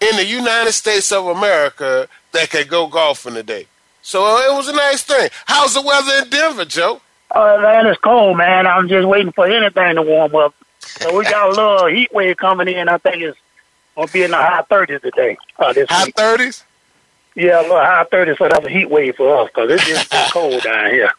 in 0.00 0.16
the 0.16 0.24
United 0.24 0.72
States 0.72 1.12
of 1.12 1.26
America 1.26 2.08
that 2.32 2.50
could 2.50 2.68
go 2.68 2.86
golfing 2.86 3.34
today. 3.34 3.66
So 4.02 4.24
uh, 4.24 4.52
it 4.52 4.56
was 4.56 4.68
a 4.68 4.72
nice 4.72 5.02
thing. 5.02 5.28
How's 5.46 5.74
the 5.74 5.82
weather 5.82 6.22
in 6.22 6.30
Denver, 6.30 6.64
Joe? 6.64 7.00
Oh, 7.32 7.60
man, 7.60 7.86
it's 7.86 8.00
cold, 8.00 8.38
man. 8.38 8.66
I'm 8.66 8.88
just 8.88 9.06
waiting 9.06 9.32
for 9.32 9.46
anything 9.46 9.96
to 9.96 10.02
warm 10.02 10.34
up. 10.34 10.54
So 10.80 11.16
we 11.16 11.24
got 11.24 11.48
a 11.48 11.50
little 11.50 11.86
heat 11.86 12.12
wave 12.12 12.36
coming 12.36 12.68
in. 12.68 12.88
I 12.88 12.98
think 12.98 13.22
it's 13.22 13.38
gonna 13.94 14.08
be 14.08 14.22
in 14.22 14.30
the 14.30 14.36
high 14.36 14.62
30s 14.70 15.02
today. 15.02 15.36
Uh, 15.58 15.72
this 15.72 15.88
high 15.88 16.06
week. 16.06 16.14
30s? 16.14 16.64
Yeah, 17.34 17.60
a 17.60 17.62
little 17.62 17.76
high 17.78 18.04
30s. 18.10 18.38
So 18.38 18.48
that's 18.48 18.66
a 18.66 18.70
heat 18.70 18.90
wave 18.90 19.16
for 19.16 19.42
us 19.42 19.50
because 19.54 19.70
it's 19.70 19.86
just 19.86 20.10
cold 20.32 20.62
down 20.62 20.90
here. 20.90 21.10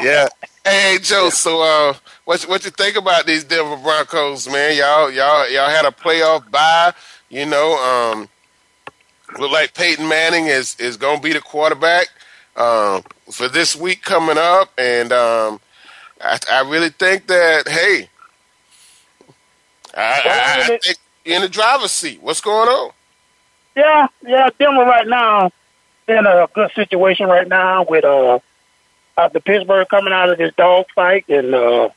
Yeah. 0.00 0.28
Hey 0.64 0.98
Joe, 1.00 1.30
so 1.30 1.62
uh, 1.62 1.94
what 2.26 2.42
what 2.42 2.64
you 2.66 2.70
think 2.70 2.96
about 2.96 3.26
these 3.26 3.44
Denver 3.44 3.82
Broncos, 3.82 4.46
man? 4.46 4.76
Y'all 4.76 5.10
y'all 5.10 5.48
y'all 5.48 5.70
had 5.70 5.86
a 5.86 5.90
playoff 5.90 6.50
bye. 6.50 6.92
You 7.30 7.46
know, 7.46 8.12
um, 8.12 8.28
look 9.38 9.50
like 9.50 9.72
Peyton 9.72 10.06
Manning 10.06 10.46
is 10.46 10.76
is 10.78 10.98
gonna 10.98 11.20
be 11.20 11.32
the 11.32 11.40
quarterback 11.40 12.08
um, 12.56 13.02
for 13.30 13.48
this 13.48 13.74
week 13.74 14.02
coming 14.02 14.36
up, 14.36 14.70
and 14.76 15.12
um, 15.12 15.60
I, 16.20 16.38
I 16.52 16.60
really 16.68 16.90
think 16.90 17.26
that 17.28 17.66
hey, 17.66 18.10
I, 19.96 20.02
I, 20.02 20.60
I 20.60 20.78
think 20.78 20.98
in 21.24 21.40
the 21.40 21.48
driver's 21.48 21.90
seat. 21.90 22.20
What's 22.20 22.42
going 22.42 22.68
on? 22.68 22.92
Yeah, 23.74 24.08
yeah, 24.26 24.50
Denver 24.58 24.82
right 24.82 25.08
now 25.08 25.52
in 26.06 26.26
a 26.26 26.48
good 26.52 26.70
situation 26.72 27.28
right 27.28 27.48
now 27.48 27.84
with 27.84 28.04
uh 28.04 28.40
after 29.20 29.40
Pittsburgh 29.40 29.88
coming 29.88 30.12
out 30.12 30.30
of 30.30 30.38
this 30.38 30.54
dog 30.56 30.86
fight 30.94 31.28
and 31.28 31.54
uh 31.54 31.90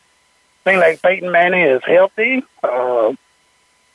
thing 0.64 0.80
like 0.80 1.02
Peyton 1.02 1.32
Manning 1.32 1.66
is 1.66 1.84
healthy. 1.84 2.44
Uh, 2.62 3.14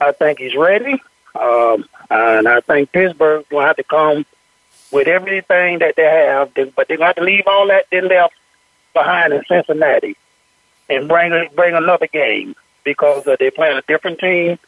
I 0.00 0.12
think 0.12 0.38
he's 0.38 0.54
ready. 0.54 1.00
Um, 1.34 1.84
and 2.10 2.48
I 2.48 2.60
think 2.60 2.92
Pittsburgh 2.92 3.44
will 3.50 3.60
have 3.60 3.76
to 3.76 3.84
come 3.84 4.26
with 4.90 5.08
everything 5.08 5.78
that 5.80 5.94
they 5.96 6.04
have, 6.04 6.52
but 6.54 6.88
they're 6.88 6.96
going 6.96 7.00
to 7.00 7.04
have 7.06 7.16
to 7.16 7.22
leave 7.22 7.46
all 7.46 7.68
that 7.68 7.86
they 7.90 8.00
left 8.00 8.34
behind 8.94 9.32
in 9.32 9.42
Cincinnati 9.46 10.16
and 10.88 11.08
bring 11.08 11.48
bring 11.54 11.74
another 11.74 12.06
game 12.06 12.54
because 12.84 13.26
uh, 13.26 13.36
they're 13.38 13.50
playing 13.50 13.78
a 13.78 13.82
different 13.82 14.18
team. 14.18 14.58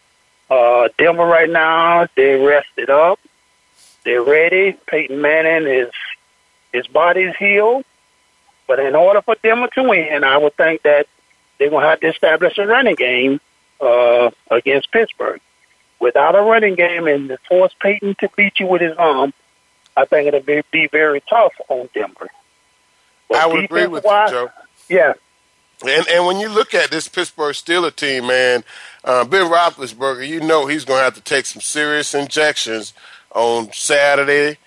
Uh, 0.50 0.88
Denver 0.98 1.24
right 1.24 1.48
now, 1.48 2.06
they 2.16 2.36
rested 2.36 2.90
up. 2.90 3.18
They're 4.04 4.22
ready. 4.22 4.76
Peyton 4.86 5.20
Manning 5.20 5.72
is 5.72 5.90
his 6.72 6.86
body's 6.86 7.34
healed. 7.36 7.84
But 8.70 8.78
in 8.78 8.94
order 8.94 9.20
for 9.20 9.34
Denver 9.42 9.66
to 9.74 9.82
win, 9.82 10.22
I 10.22 10.38
would 10.38 10.56
think 10.56 10.82
that 10.82 11.08
they're 11.58 11.70
going 11.70 11.82
to 11.82 11.88
have 11.88 11.98
to 12.02 12.06
establish 12.06 12.56
a 12.56 12.68
running 12.68 12.94
game 12.94 13.40
uh, 13.80 14.30
against 14.48 14.92
Pittsburgh. 14.92 15.40
Without 15.98 16.36
a 16.36 16.40
running 16.40 16.76
game 16.76 17.08
and 17.08 17.30
to 17.30 17.38
force 17.48 17.74
Peyton 17.80 18.14
to 18.20 18.30
beat 18.36 18.60
you 18.60 18.68
with 18.68 18.80
his 18.80 18.96
arm, 18.96 19.32
I 19.96 20.04
think 20.04 20.28
it'll 20.28 20.42
be, 20.42 20.62
be 20.70 20.86
very 20.86 21.20
tough 21.28 21.52
on 21.68 21.88
Denver. 21.94 22.28
But 23.28 23.38
I 23.38 23.46
would 23.48 23.64
agree 23.64 23.88
with 23.88 24.04
you, 24.04 24.26
Joe. 24.30 24.50
Yeah. 24.88 25.14
And 25.84 26.06
and 26.06 26.26
when 26.26 26.38
you 26.38 26.48
look 26.48 26.72
at 26.72 26.92
this 26.92 27.08
Pittsburgh 27.08 27.56
Steelers 27.56 27.96
team, 27.96 28.28
man, 28.28 28.62
uh, 29.02 29.24
Ben 29.24 29.50
Roethlisberger, 29.50 30.28
you 30.28 30.38
know 30.38 30.68
he's 30.68 30.84
going 30.84 31.00
to 31.00 31.04
have 31.04 31.14
to 31.14 31.20
take 31.20 31.46
some 31.46 31.60
serious 31.60 32.14
injections 32.14 32.92
on 33.34 33.72
Saturday 33.72 34.58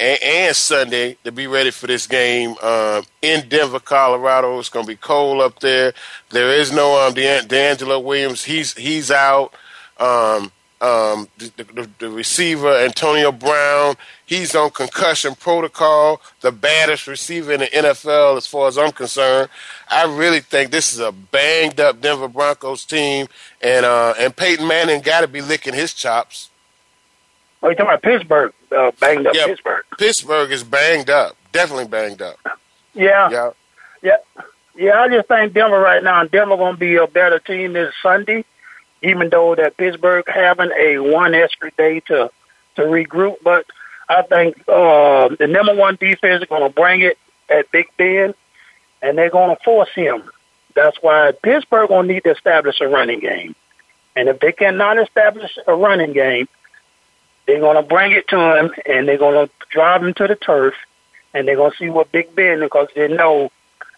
and, 0.00 0.22
and 0.22 0.56
Sunday 0.56 1.16
to 1.24 1.30
be 1.30 1.46
ready 1.46 1.70
for 1.70 1.86
this 1.86 2.06
game 2.06 2.56
um, 2.62 3.04
in 3.22 3.48
Denver, 3.48 3.78
Colorado. 3.78 4.58
It's 4.58 4.70
going 4.70 4.86
to 4.86 4.90
be 4.90 4.96
cold 4.96 5.42
up 5.42 5.60
there. 5.60 5.92
There 6.30 6.52
is 6.52 6.72
no 6.72 7.06
um, 7.06 7.14
DeAngelo 7.14 8.02
Williams. 8.02 8.44
He's 8.44 8.74
he's 8.74 9.10
out. 9.10 9.54
Um, 9.98 10.50
um, 10.82 11.28
the, 11.36 11.52
the, 11.74 11.90
the, 11.98 12.08
receiver 12.08 12.74
Antonio 12.74 13.30
Brown, 13.30 13.96
he's 14.24 14.54
on 14.54 14.70
concussion 14.70 15.34
protocol, 15.34 16.22
the 16.40 16.50
baddest 16.50 17.06
receiver 17.06 17.52
in 17.52 17.60
the 17.60 17.66
NFL 17.66 18.38
as 18.38 18.46
far 18.46 18.66
as 18.66 18.78
I'm 18.78 18.92
concerned. 18.92 19.50
I 19.90 20.04
really 20.04 20.40
think 20.40 20.70
this 20.70 20.94
is 20.94 20.98
a 20.98 21.12
banged 21.12 21.80
up 21.80 22.00
Denver 22.00 22.28
Broncos 22.28 22.86
team, 22.86 23.26
and 23.60 23.84
uh, 23.84 24.14
and 24.18 24.34
Peyton 24.34 24.66
Manning 24.66 25.02
got 25.02 25.20
to 25.20 25.28
be 25.28 25.42
licking 25.42 25.74
his 25.74 25.92
chops. 25.92 26.48
Oh, 27.62 27.68
you 27.68 27.74
talking 27.74 27.90
about 27.90 28.02
Pittsburgh? 28.02 28.52
Uh, 28.74 28.90
banged 29.00 29.26
up 29.26 29.34
yeah, 29.34 29.46
Pittsburgh. 29.46 29.84
Pittsburgh 29.98 30.50
is 30.50 30.64
banged 30.64 31.10
up, 31.10 31.36
definitely 31.52 31.88
banged 31.88 32.22
up. 32.22 32.38
Yeah, 32.94 33.30
yeah, 33.30 33.50
yeah, 34.02 34.16
yeah. 34.76 35.00
I 35.00 35.08
just 35.08 35.28
think 35.28 35.52
Denver 35.52 35.80
right 35.80 36.02
now. 36.02 36.24
Denver 36.24 36.56
going 36.56 36.74
to 36.74 36.80
be 36.80 36.96
a 36.96 37.06
better 37.06 37.38
team 37.38 37.72
this 37.74 37.92
Sunday 38.02 38.44
even 39.02 39.30
though 39.30 39.54
that 39.54 39.76
Pittsburgh 39.76 40.24
having 40.28 40.70
a 40.78 40.98
one 40.98 41.34
extra 41.34 41.70
day 41.72 42.00
to 42.00 42.30
to 42.76 42.82
regroup. 42.82 43.36
But 43.42 43.66
I 44.08 44.22
think 44.22 44.56
uh, 44.68 45.28
the 45.38 45.46
number 45.46 45.74
one 45.74 45.96
defense 45.96 46.42
is 46.42 46.48
going 46.48 46.62
to 46.62 46.74
bring 46.74 47.00
it 47.00 47.18
at 47.48 47.70
Big 47.70 47.86
Ben, 47.96 48.34
and 49.02 49.16
they're 49.16 49.30
going 49.30 49.56
to 49.56 49.62
force 49.62 49.90
him. 49.94 50.22
That's 50.74 50.96
why 51.00 51.32
Pittsburgh 51.42 51.88
going 51.88 52.08
to 52.08 52.14
need 52.14 52.24
to 52.24 52.30
establish 52.30 52.80
a 52.80 52.88
running 52.88 53.20
game. 53.20 53.54
And 54.16 54.28
if 54.28 54.40
they 54.40 54.52
cannot 54.52 54.98
establish 54.98 55.56
a 55.66 55.74
running 55.74 56.12
game, 56.12 56.48
they're 57.46 57.60
going 57.60 57.76
to 57.76 57.82
bring 57.82 58.12
it 58.12 58.28
to 58.28 58.58
him, 58.58 58.72
and 58.86 59.08
they're 59.08 59.18
going 59.18 59.46
to 59.46 59.52
drive 59.70 60.02
him 60.02 60.14
to 60.14 60.26
the 60.26 60.36
turf, 60.36 60.74
and 61.34 61.46
they're 61.46 61.56
going 61.56 61.72
to 61.72 61.76
see 61.76 61.90
what 61.90 62.12
Big 62.12 62.34
Ben, 62.34 62.60
because 62.60 62.88
they 62.94 63.08
know 63.08 63.50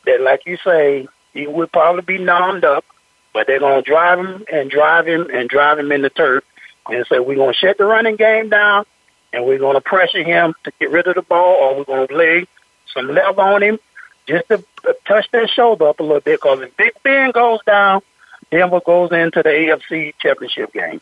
that, 0.06 0.20
like 0.20 0.46
you 0.46 0.58
say, 0.64 1.06
he 1.32 1.46
would 1.46 1.72
probably 1.72 2.02
be 2.02 2.18
numbed 2.18 2.64
up, 2.64 2.84
but 3.32 3.46
they're 3.46 3.58
going 3.60 3.82
to 3.82 3.90
drive 3.90 4.18
him 4.18 4.44
and 4.52 4.70
drive 4.70 5.06
him 5.06 5.28
and 5.32 5.48
drive 5.48 5.78
him 5.78 5.92
in 5.92 6.02
the 6.02 6.10
turf 6.10 6.44
and 6.88 7.06
say, 7.06 7.18
we're 7.18 7.36
going 7.36 7.52
to 7.52 7.58
shut 7.58 7.78
the 7.78 7.86
running 7.86 8.16
game 8.16 8.48
down 8.48 8.84
and 9.32 9.46
we're 9.46 9.58
going 9.58 9.74
to 9.74 9.80
pressure 9.80 10.22
him 10.22 10.54
to 10.64 10.72
get 10.78 10.90
rid 10.90 11.06
of 11.06 11.14
the 11.14 11.22
ball 11.22 11.56
or 11.60 11.78
we're 11.78 11.84
going 11.84 12.08
to 12.08 12.16
lay 12.16 12.46
some 12.92 13.08
love 13.08 13.38
on 13.38 13.62
him 13.62 13.78
just 14.26 14.46
to 14.48 14.64
uh, 14.86 14.92
touch 15.06 15.30
that 15.32 15.48
shoulder 15.48 15.88
up 15.88 16.00
a 16.00 16.02
little 16.02 16.20
bit 16.20 16.40
because 16.40 16.60
if 16.60 16.76
Big 16.76 16.92
Ben 17.02 17.30
goes 17.30 17.60
down, 17.66 18.02
Denver 18.50 18.80
goes 18.84 19.12
into 19.12 19.42
the 19.42 19.48
AFC 19.48 20.14
championship 20.18 20.72
game. 20.72 21.00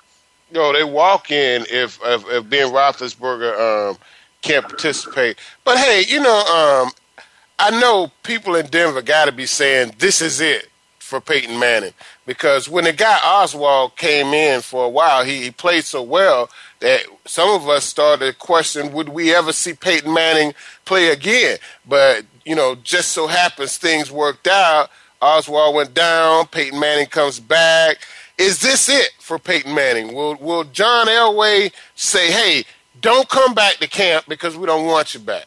No, 0.53 0.73
they 0.73 0.85
walk 0.85 1.31
in 1.31 1.65
if 1.71 1.99
if, 2.05 2.25
if 2.29 2.49
Ben 2.49 2.69
Roethlisberger 2.69 3.91
um, 3.91 3.99
can't 4.43 4.65
participate. 4.65 5.39
But 5.65 5.79
hey, 5.79 6.05
you 6.09 6.21
know, 6.21 6.39
um, 6.85 6.91
I 7.59 7.79
know 7.79 8.11
people 8.23 8.55
in 8.55 8.67
Denver 8.67 9.03
got 9.03 9.27
to 9.27 9.33
be 9.33 9.47
saying 9.47 9.95
this 9.99 10.21
is 10.21 10.41
it 10.41 10.69
for 10.99 11.21
Peyton 11.21 11.59
Manning 11.59 11.93
because 12.25 12.69
when 12.69 12.85
the 12.85 12.93
guy 12.93 13.19
Osweiler 13.19 13.95
came 13.97 14.29
in 14.29 14.61
for 14.61 14.85
a 14.85 14.89
while, 14.89 15.25
he, 15.25 15.43
he 15.43 15.51
played 15.51 15.85
so 15.85 16.03
well 16.03 16.49
that 16.81 17.03
some 17.27 17.51
of 17.51 17.69
us 17.69 17.85
started 17.85 18.27
to 18.27 18.33
question 18.39 18.93
would 18.93 19.09
we 19.09 19.35
ever 19.35 19.53
see 19.53 19.73
Peyton 19.75 20.13
Manning 20.13 20.55
play 20.85 21.09
again? 21.09 21.59
But 21.87 22.25
you 22.45 22.55
know, 22.55 22.77
just 22.77 23.11
so 23.11 23.27
happens 23.27 23.77
things 23.77 24.11
worked 24.11 24.47
out. 24.47 24.91
Osweiler 25.21 25.75
went 25.75 25.95
down. 25.95 26.47
Peyton 26.47 26.81
Manning 26.81 27.07
comes 27.07 27.41
back. 27.41 27.99
Is 28.41 28.59
this 28.61 28.89
it 28.89 29.11
for 29.19 29.39
Peyton 29.39 29.75
Manning? 29.75 30.15
Will 30.15 30.35
Will 30.37 30.65
John 30.65 31.09
Elway 31.09 31.73
say, 31.95 32.33
"Hey, 32.33 32.65
don't 32.99 33.29
come 33.29 33.53
back 33.53 33.75
to 33.75 33.87
camp 33.87 34.25
because 34.27 34.57
we 34.57 34.65
don't 34.65 34.87
want 34.87 35.13
you 35.13 35.21
back"? 35.21 35.45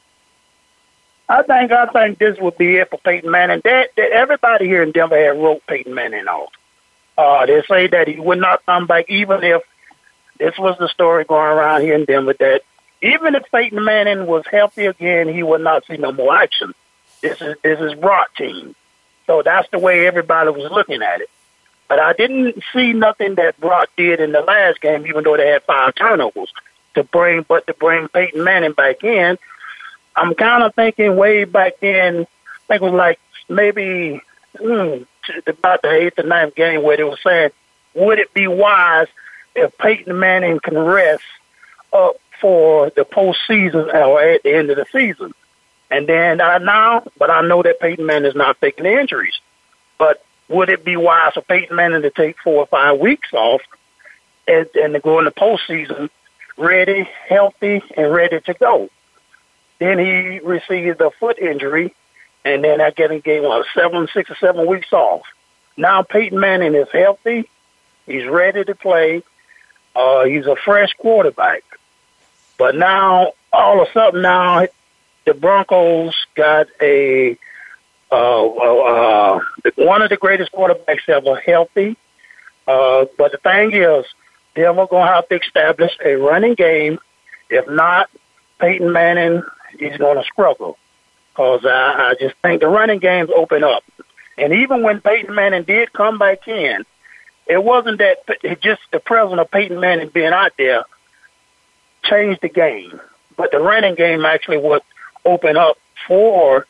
I 1.28 1.42
think 1.42 1.72
I 1.72 1.88
think 1.88 2.20
this 2.20 2.38
would 2.38 2.56
be 2.56 2.76
it 2.76 2.92
for 2.92 3.00
Peyton 3.00 3.32
Manning. 3.32 3.62
That, 3.64 3.90
that 3.96 4.12
everybody 4.12 4.68
here 4.68 4.84
in 4.84 4.92
Denver 4.92 5.18
had 5.18 5.42
wrote 5.42 5.66
Peyton 5.66 5.96
Manning 5.96 6.28
off. 6.28 6.54
Uh, 7.18 7.48
they 7.48 7.64
say 7.64 7.88
that 7.88 8.08
he 8.08 8.20
would 8.20 8.40
not 8.40 8.64
come 8.68 8.86
back, 8.86 9.10
even 9.10 9.44
if 9.44 9.64
this 10.38 10.56
was 10.60 10.78
the 10.78 10.88
story 10.88 11.24
going 11.24 11.52
around 11.52 11.82
here 11.82 11.96
in 11.96 12.06
Denver 12.06 12.36
that 12.40 12.62
even 13.02 13.34
if 13.34 13.44
Peyton 13.52 13.84
Manning 13.84 14.28
was 14.28 14.46
healthy 14.46 14.86
again, 14.86 15.28
he 15.28 15.42
would 15.42 15.62
not 15.62 15.84
see 15.88 15.98
no 15.98 16.12
more 16.12 16.36
action. 16.36 16.76
This 17.22 17.42
is 17.42 17.56
this 17.64 17.80
is 17.80 17.96
Brock 17.96 18.36
team, 18.36 18.76
so 19.26 19.42
that's 19.42 19.68
the 19.72 19.80
way 19.80 20.06
everybody 20.06 20.52
was 20.52 20.72
looking 20.72 21.02
at 21.02 21.22
it. 21.22 21.30
But 21.88 22.00
I 22.00 22.14
didn't 22.14 22.64
see 22.74 22.94
nothing 22.94 23.36
that 23.36 23.60
Brock 23.60 23.90
did 23.98 24.20
in 24.20 24.32
the 24.32 24.42
last 24.42 24.82
game, 24.82 25.06
even 25.06 25.24
though 25.24 25.38
they 25.38 25.50
had 25.50 25.64
five 25.64 25.96
turnovers 25.96 26.52
to 26.96 27.04
bring, 27.04 27.44
but 27.44 27.68
to 27.68 27.74
bring 27.74 28.08
Peyton 28.08 28.44
Manning 28.44 28.74
back 28.74 29.04
in 29.04 29.38
I'm 30.16 30.36
kind 30.36 30.64
of 30.64 30.76
thinking 30.76 31.16
way 31.16 31.44
back 31.46 31.74
then, 31.80 32.22
I 32.22 32.68
think 32.68 32.82
it 32.82 32.86
was 32.86 32.94
like 32.94 33.20
maybe 33.50 34.22
mm, 34.58 35.06
about 35.48 35.82
the 35.82 35.92
eighth 35.92 36.20
or 36.20 36.24
ninth 36.24 36.56
game 36.56 36.84
where 36.84 36.98
they 36.98 37.04
were 37.04 37.18
saying, 37.24 37.52
would 37.96 38.20
it 38.20 38.34
be 38.34 38.48
wise 38.48 39.08
if 39.56 39.78
Peyton 39.78 40.18
Manning 40.20 40.60
can 40.60 40.78
rest 40.78 41.24
up 41.92 42.16
for 42.40 42.90
the 42.92 43.06
postseason 43.06 43.94
or 43.94 44.22
at 44.22 44.44
the 44.44 44.54
end 44.54 44.70
of 44.70 44.78
the 44.78 44.86
season? 44.92 45.34
And 45.90 46.08
then 46.08 46.42
I 46.42 46.58
now, 46.58 47.04
but 47.18 47.30
I 47.30 47.42
know 47.42 47.62
that 47.62 47.80
Peyton 47.80 48.06
Manning 48.06 48.30
is 48.30 48.36
not 48.36 48.58
faking 48.58 48.86
injuries. 48.86 49.40
But 49.98 50.24
would 50.50 50.70
it 50.70 50.84
be 50.84 50.96
wise 50.98 51.34
for 51.34 51.42
Peyton 51.42 51.76
Manning 51.76 52.02
to 52.02 52.10
take 52.10 52.38
four 52.44 52.58
or 52.58 52.68
five 52.68 53.00
weeks 53.00 53.34
off 53.34 53.62
and, 54.48 54.68
and 54.76 54.94
to 54.94 55.00
go 55.00 55.20
in 55.20 55.26
the 55.26 55.32
postseason 55.32 56.10
ready, 56.58 57.08
healthy, 57.28 57.82
and 57.96 58.12
ready 58.12 58.40
to 58.42 58.54
go? 58.54 58.90
Then 59.80 60.00
he 60.00 60.40
received 60.40 61.02
a 61.02 61.12
foot 61.12 61.40
injury, 61.40 61.94
and 62.46 62.64
then 62.64 62.82
I 62.82 62.92
get 62.92 63.12
him 63.12 63.20
gave 63.20 63.44
him 63.44 63.64
seven, 63.74 64.08
six 64.14 64.30
or 64.30 64.36
seven 64.36 64.68
weeks 64.68 64.94
off. 64.94 65.24
Now 65.76 66.04
Peyton 66.04 66.40
Manning 66.40 66.76
is 66.76 66.90
healthy. 66.92 67.50
He's 68.06 68.26
ready 68.26 68.64
to 68.64 68.76
play. 68.76 69.24
Uh, 69.96 70.26
he's 70.26 70.46
a 70.46 70.56
fresh 70.56 70.94
quarterback. 70.94 71.64
But 72.58 72.76
now, 72.76 73.34
all 73.52 73.82
of 73.82 73.88
a 73.88 73.92
sudden, 73.92 74.22
now 74.22 74.68
the 75.26 75.34
Broncos 75.34 76.16
got 76.36 76.68
a 76.82 77.38
uh, 78.14 79.36
uh, 79.36 79.40
one 79.76 80.02
of 80.02 80.10
the 80.10 80.18
greatest 80.18 80.52
quarterbacks 80.52 81.08
ever 81.08 81.36
healthy. 81.36 81.98
Uh, 82.68 83.06
but 83.18 83.32
the 83.32 83.40
thing 83.40 83.74
is, 83.74 84.06
they're 84.56 84.74
going 84.74 84.88
to 84.88 85.14
have 85.14 85.28
to 85.30 85.40
establish 85.40 85.92
a 86.04 86.16
running 86.16 86.54
game. 86.54 87.00
If 87.50 87.68
not, 87.70 88.10
Peyton 88.60 88.92
Manning 88.92 89.42
is 89.80 89.98
going 89.98 90.18
to 90.18 90.24
struggle 90.32 90.78
because 91.32 91.66
I, 91.66 92.12
I 92.12 92.16
just 92.20 92.36
think 92.42 92.62
the 92.62 92.68
running 92.68 93.00
games 93.00 93.30
open 93.36 93.64
up. 93.64 93.84
And 94.38 94.54
even 94.54 94.84
when 94.84 95.02
Peyton 95.02 95.34
Manning 95.34 95.64
did 95.64 95.92
come 95.94 96.18
back 96.18 96.48
in, 96.48 96.86
it 97.48 97.64
wasn't 97.64 97.98
that 98.00 98.18
it 98.44 98.62
just 98.62 98.82
the 98.92 99.00
presence 99.00 99.40
of 99.40 99.52
Peyton 99.52 99.80
Manning 99.80 100.10
being 100.10 100.34
out 100.34 100.54
there 100.58 100.84
changed 102.04 102.42
the 102.42 102.50
game, 102.50 103.00
but 103.38 103.52
the 103.52 103.60
running 103.60 103.96
game 103.96 104.26
actually 104.26 104.58
would 104.58 104.82
open 105.26 105.58
up 105.58 105.78
for 106.08 106.68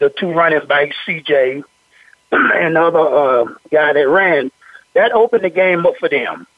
the 0.00 0.10
two 0.10 0.32
running 0.32 0.66
backs, 0.66 0.96
CJ 1.06 1.62
and 2.32 2.76
the 2.76 2.82
other 2.82 2.98
uh, 2.98 3.44
guy 3.70 3.92
that 3.92 4.08
ran. 4.08 4.50
That 4.94 5.12
opened 5.12 5.44
the 5.44 5.50
game 5.50 5.86
up 5.86 5.96
for 5.98 6.08
them. 6.08 6.48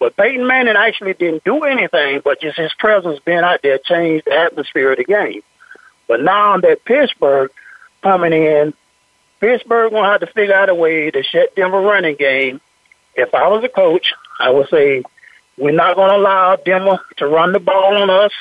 But 0.00 0.16
Peyton 0.16 0.46
Manning 0.46 0.74
actually 0.76 1.14
didn't 1.14 1.44
do 1.44 1.62
anything, 1.62 2.20
but 2.24 2.40
just 2.40 2.58
his 2.58 2.72
presence 2.74 3.20
being 3.24 3.38
out 3.38 3.60
there 3.62 3.78
changed 3.78 4.26
the 4.26 4.32
atmosphere 4.32 4.92
of 4.92 4.98
the 4.98 5.04
game. 5.04 5.42
But 6.08 6.22
now 6.22 6.58
that 6.58 6.84
Pittsburgh 6.84 7.50
coming 8.02 8.32
in, 8.32 8.74
Pittsburgh 9.40 9.92
gonna 9.92 10.08
have 10.08 10.20
to 10.20 10.26
figure 10.26 10.54
out 10.54 10.68
a 10.68 10.74
way 10.74 11.10
to 11.10 11.22
shut 11.22 11.54
Denver 11.54 11.80
running 11.80 12.16
game 12.16 12.60
if 13.16 13.34
I 13.34 13.48
was 13.48 13.64
a 13.64 13.68
coach, 13.68 14.12
I 14.38 14.50
would 14.50 14.68
say 14.68 15.02
we're 15.56 15.72
not 15.72 15.94
to 15.94 16.16
allow 16.16 16.56
Denver 16.56 17.00
to 17.16 17.26
run 17.26 17.52
the 17.52 17.60
ball 17.60 17.96
on 17.96 18.10
us. 18.10 18.32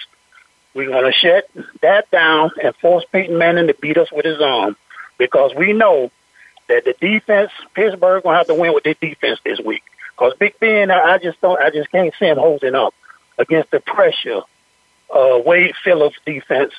We're 0.75 0.89
going 0.89 1.11
to 1.11 1.17
shut 1.17 1.49
that 1.81 2.11
down 2.11 2.51
and 2.61 2.75
force 2.75 3.05
Peyton 3.11 3.37
Manning 3.37 3.67
to 3.67 3.73
beat 3.73 3.97
us 3.97 4.11
with 4.11 4.25
his 4.25 4.41
arm 4.41 4.75
because 5.17 5.55
we 5.55 5.71
know 5.71 6.11
that 6.67 6.83
the 6.83 6.93
defense, 6.99 7.51
Pittsburgh, 7.73 8.23
going 8.23 8.33
to 8.33 8.37
have 8.37 8.47
to 8.47 8.55
win 8.55 8.73
with 8.73 8.83
their 8.83 8.95
defense 8.95 9.39
this 9.45 9.59
week. 9.59 9.83
Because 10.11 10.33
Big 10.37 10.59
Ben, 10.59 10.91
I 10.91 11.17
just 11.17 11.39
don't, 11.39 11.59
I 11.61 11.69
just 11.69 11.89
can't 11.91 12.13
see 12.19 12.25
him 12.25 12.37
holding 12.37 12.75
up 12.75 12.93
against 13.37 13.71
the 13.71 13.79
pressure. 13.79 14.41
Uh, 15.09 15.41
Wade 15.45 15.75
Phillips 15.81 16.17
defense 16.25 16.73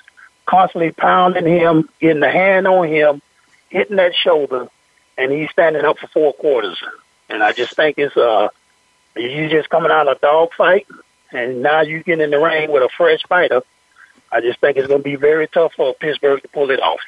constantly 0.45 0.93
pounding 0.93 1.47
him, 1.47 1.88
getting 1.99 2.21
the 2.21 2.31
hand 2.31 2.67
on 2.67 2.88
him, 2.88 3.23
hitting 3.69 3.97
that 3.97 4.15
shoulder, 4.15 4.69
and 5.17 5.33
he's 5.33 5.50
standing 5.50 5.85
up 5.85 5.99
for 5.99 6.07
four 6.09 6.33
quarters. 6.35 6.83
And 7.29 7.43
I 7.43 7.53
just 7.53 7.75
think 7.75 7.99
it's 7.99 8.17
uh, 8.17 8.49
you 9.17 9.49
just 9.49 9.71
coming 9.71 9.91
out 9.91 10.09
of 10.09 10.17
a 10.17 10.21
dog 10.21 10.53
fight, 10.55 10.87
and 11.33 11.62
now 11.62 11.81
you 11.81 12.03
get 12.03 12.21
in 12.21 12.31
the 12.31 12.38
ring 12.38 12.71
with 12.71 12.83
a 12.83 12.88
fresh 12.97 13.23
fighter. 13.29 13.62
I 14.37 14.43
just 14.43 14.61
think 14.61 14.76
it's 14.76 14.87
going 14.87 15.00
to 15.00 15.05
be 15.05 15.16
very 15.16 15.49
tough 15.49 15.73
for 15.73 15.95
Pittsburgh 15.95 16.43
to 16.43 16.49
pull 16.49 16.71
it 16.71 16.83
off. 16.83 17.00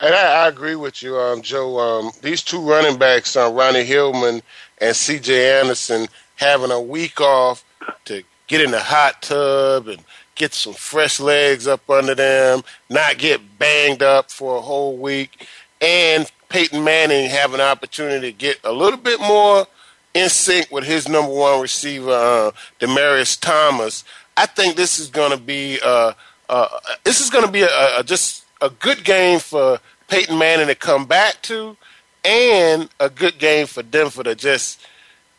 And 0.00 0.14
I, 0.14 0.44
I 0.44 0.48
agree 0.48 0.74
with 0.74 1.02
you, 1.02 1.18
um, 1.18 1.42
Joe. 1.42 1.78
Um, 1.78 2.12
these 2.22 2.42
two 2.42 2.66
running 2.66 2.98
backs, 2.98 3.36
uh, 3.36 3.52
Ronnie 3.52 3.84
Hillman 3.84 4.40
and 4.78 4.96
C.J. 4.96 5.60
Anderson, 5.60 6.08
having 6.36 6.70
a 6.70 6.80
week 6.80 7.20
off 7.20 7.62
to 8.06 8.22
get 8.46 8.62
in 8.62 8.70
the 8.70 8.80
hot 8.80 9.20
tub 9.20 9.86
and 9.86 10.02
get 10.34 10.54
some 10.54 10.72
fresh 10.72 11.20
legs 11.20 11.66
up 11.66 11.88
under 11.90 12.14
them, 12.14 12.62
not 12.88 13.18
get 13.18 13.58
banged 13.58 14.02
up 14.02 14.30
for 14.30 14.56
a 14.56 14.62
whole 14.62 14.96
week, 14.96 15.46
and 15.82 16.32
Peyton 16.48 16.82
Manning 16.82 17.28
have 17.28 17.52
an 17.52 17.60
opportunity 17.60 18.32
to 18.32 18.38
get 18.38 18.58
a 18.64 18.72
little 18.72 18.98
bit 18.98 19.20
more 19.20 19.66
in 20.14 20.30
sync 20.30 20.70
with 20.70 20.84
his 20.84 21.06
number 21.06 21.32
one 21.32 21.60
receiver, 21.60 22.10
uh, 22.10 22.50
Demaryius 22.80 23.38
Thomas, 23.38 24.04
I 24.36 24.46
think 24.46 24.76
this 24.76 24.98
is 24.98 25.08
going 25.08 25.30
to 25.30 25.42
be 25.42 25.78
uh, 25.84 26.12
uh, 26.48 26.68
this 27.04 27.20
is 27.20 27.30
going 27.30 27.44
to 27.44 27.50
be 27.50 27.62
a, 27.62 27.98
a, 27.98 28.04
just 28.04 28.44
a 28.60 28.70
good 28.70 29.04
game 29.04 29.38
for 29.38 29.78
Peyton 30.08 30.38
Manning 30.38 30.66
to 30.66 30.74
come 30.74 31.06
back 31.06 31.40
to, 31.42 31.76
and 32.24 32.88
a 33.00 33.08
good 33.08 33.38
game 33.38 33.66
for 33.66 33.82
Denver 33.82 34.22
to 34.22 34.34
just 34.34 34.80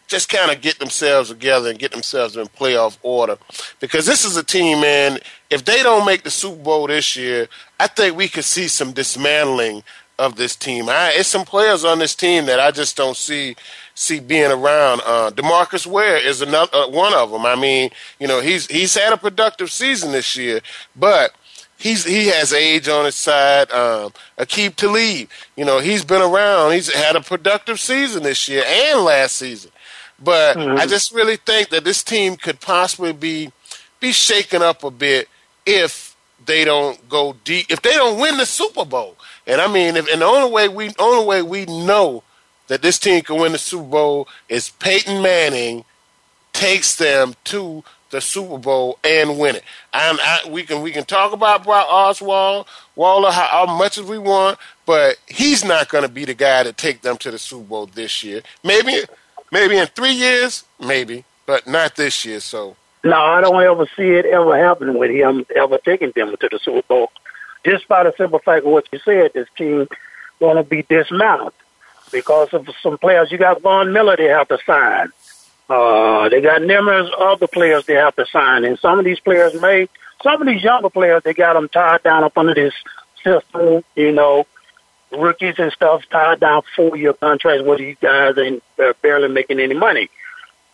just 0.08 0.30
kind 0.30 0.52
of 0.52 0.62
get 0.62 0.78
themselves 0.80 1.30
together 1.30 1.70
and 1.70 1.80
get 1.80 1.92
themselves 1.92 2.36
in 2.36 2.46
playoff 2.48 2.98
order. 3.02 3.38
Because 3.80 4.06
this 4.06 4.26
is 4.26 4.38
a 4.38 4.44
team, 4.44 4.82
man. 4.82 5.18
If 5.50 5.66
they 5.66 5.82
don't 5.82 6.06
make 6.06 6.24
the 6.24 6.30
Super 6.30 6.62
Bowl 6.62 6.88
this 6.88 7.16
year, 7.16 7.48
I 7.80 7.88
think 7.88 8.16
we 8.16 8.28
could 8.28 8.44
see 8.44 8.68
some 8.68 8.92
dismantling 8.92 9.84
of 10.20 10.36
this 10.36 10.56
team. 10.56 10.90
I, 10.90 11.14
it's 11.16 11.30
some 11.30 11.46
players 11.46 11.84
on 11.84 12.00
this 12.00 12.16
team 12.16 12.46
that 12.46 12.60
I 12.60 12.72
just 12.72 12.96
don't 12.96 13.18
see 13.18 13.56
see 13.96 14.20
being 14.20 14.52
around. 14.52 15.02
Uh, 15.06 15.32
Demarcus 15.32 15.86
Ware 15.86 16.18
is 16.18 16.42
another 16.42 16.76
uh, 16.76 16.90
one 16.90 17.14
of 17.14 17.32
them. 17.32 17.46
I 17.46 17.56
mean, 17.56 17.90
you 18.20 18.28
know, 18.28 18.42
he's 18.42 18.68
he's 18.68 18.96
had 18.96 19.14
a 19.14 19.18
productive 19.18 19.72
season 19.72 20.12
this 20.12 20.36
year, 20.36 20.62
but 20.96 21.34
he's 21.78 22.04
he 22.06 22.28
has 22.28 22.54
age 22.54 22.88
on 22.88 23.06
his 23.06 23.16
side. 23.16 23.72
Um, 23.72 24.14
Aqib 24.38 24.76
Talib, 24.76 25.30
you 25.56 25.66
know, 25.66 25.80
he's 25.80 26.04
been 26.04 26.22
around. 26.22 26.74
He's 26.74 26.94
had 26.94 27.16
a 27.16 27.22
productive 27.22 27.80
season 27.80 28.24
this 28.24 28.48
year 28.48 28.64
and 28.66 29.02
last 29.02 29.36
season. 29.36 29.72
But 30.24 30.58
mm-hmm. 30.58 30.80
I 30.80 30.86
just 30.86 31.14
really 31.14 31.36
think 31.36 31.70
that 31.70 31.84
this 31.84 32.04
team 32.04 32.38
could 32.38 32.62
possibly 32.62 33.14
be 33.14 33.52
be 34.00 34.12
shaken 34.12 34.62
up 34.62 34.84
a 34.84 34.92
bit 34.92 35.28
if 35.66 36.16
they 36.46 36.66
don't 36.66 37.10
go 37.10 37.36
deep. 37.44 37.68
If 37.70 37.82
they 37.82 37.94
don't 37.94 38.20
win 38.20 38.38
the 38.38 38.46
Super 38.46 38.86
Bowl, 38.86 39.18
and 39.46 39.60
I 39.60 39.72
mean, 39.72 39.96
if, 39.96 40.12
and 40.12 40.22
the 40.22 40.26
only 40.26 40.52
way 40.52 40.68
we 40.68 40.92
only 41.00 41.26
way 41.26 41.42
we 41.42 41.66
know 41.66 42.24
that 42.68 42.82
this 42.82 43.00
team 43.00 43.22
can 43.22 43.40
win 43.40 43.52
the 43.52 43.58
Super 43.58 43.84
Bowl 43.84 44.28
is 44.50 44.70
Peyton 44.70 45.22
Manning 45.22 45.86
takes 46.54 46.96
them 46.96 47.34
to 47.46 47.84
the 48.12 48.22
Super 48.22 48.58
Bowl 48.58 49.00
and 49.04 49.40
win 49.40 49.56
it. 49.56 49.64
And 49.94 50.20
I, 50.22 50.40
we 50.48 50.64
can 50.64 50.82
we 50.82 50.92
can 50.92 51.04
talk 51.04 51.34
about 51.34 51.64
Brock 51.64 51.88
Oswald, 51.90 52.68
Waller 52.96 53.32
how, 53.32 53.66
how 53.66 53.78
much 53.78 53.98
as 53.98 54.06
we 54.06 54.18
want, 54.18 54.60
but 54.86 55.18
he's 55.28 55.66
not 55.66 55.90
going 55.90 56.04
to 56.04 56.10
be 56.10 56.26
the 56.26 56.36
guy 56.36 56.64
to 56.64 56.74
take 56.74 57.02
them 57.02 57.18
to 57.18 57.32
the 57.32 57.40
Super 57.40 57.64
Bowl 57.64 57.86
this 57.88 58.24
year. 58.24 58.42
Maybe 58.64 59.04
maybe 59.52 59.78
in 59.78 59.88
three 59.88 60.14
years, 60.14 60.64
maybe, 60.80 61.26
but 61.46 61.68
not 61.68 61.96
this 61.96 62.24
year. 62.24 62.40
So 62.40 62.76
no, 63.04 63.18
I 63.18 63.42
don't 63.42 63.62
ever 63.62 63.88
see 63.98 64.12
it 64.12 64.26
ever 64.26 64.58
happening 64.58 64.98
with 64.98 65.12
him 65.12 65.46
ever 65.56 65.80
taking 65.80 66.12
them 66.16 66.36
to 66.40 66.50
the 66.50 66.60
Super 66.60 66.84
Bowl 66.84 67.12
just 67.66 67.88
by 67.88 68.04
the 68.04 68.14
simple 68.18 68.40
fact 68.40 68.66
of 68.66 68.72
what 68.72 68.88
you 68.92 69.00
said, 69.00 69.32
this 69.34 69.48
team 69.58 69.88
going 70.40 70.58
to 70.58 70.64
be 70.64 70.84
dismantled 70.84 71.54
because 72.14 72.54
of 72.54 72.70
some 72.82 72.98
players. 72.98 73.32
You 73.32 73.38
got 73.38 73.62
Von 73.62 73.92
Miller 73.92 74.16
they 74.16 74.26
have 74.26 74.48
to 74.48 74.58
sign. 74.66 75.10
Uh, 75.70 76.30
they 76.30 76.40
got 76.40 76.62
numerous 76.62 77.10
other 77.18 77.48
players 77.48 77.86
they 77.86 77.96
have 77.96 78.16
to 78.16 78.26
sign, 78.28 78.64
and 78.64 78.80
some 78.80 79.00
of 79.00 79.06
these 79.06 79.20
players 79.20 79.60
may, 79.60 79.90
some 80.22 80.42
of 80.42 80.48
these 80.48 80.64
younger 80.64 80.90
players 80.90 81.24
they 81.24 81.34
got 81.34 81.54
them 81.54 81.68
tied 81.68 82.04
down 82.04 82.24
up 82.24 82.38
under 82.38 82.54
this 82.54 82.74
system. 83.24 83.84
You 83.96 84.12
know, 84.12 84.46
rookies 85.12 85.56
and 85.58 85.72
stuff 85.72 86.04
tied 86.12 86.40
down 86.40 86.62
four 86.76 86.96
year 86.96 87.14
contracts 87.14 87.66
with 87.66 87.80
these 87.80 87.98
guys 88.00 88.38
and 88.38 88.62
they're 88.78 88.94
barely 88.96 89.30
making 89.30 89.60
any 89.60 89.76
money. 89.76 90.10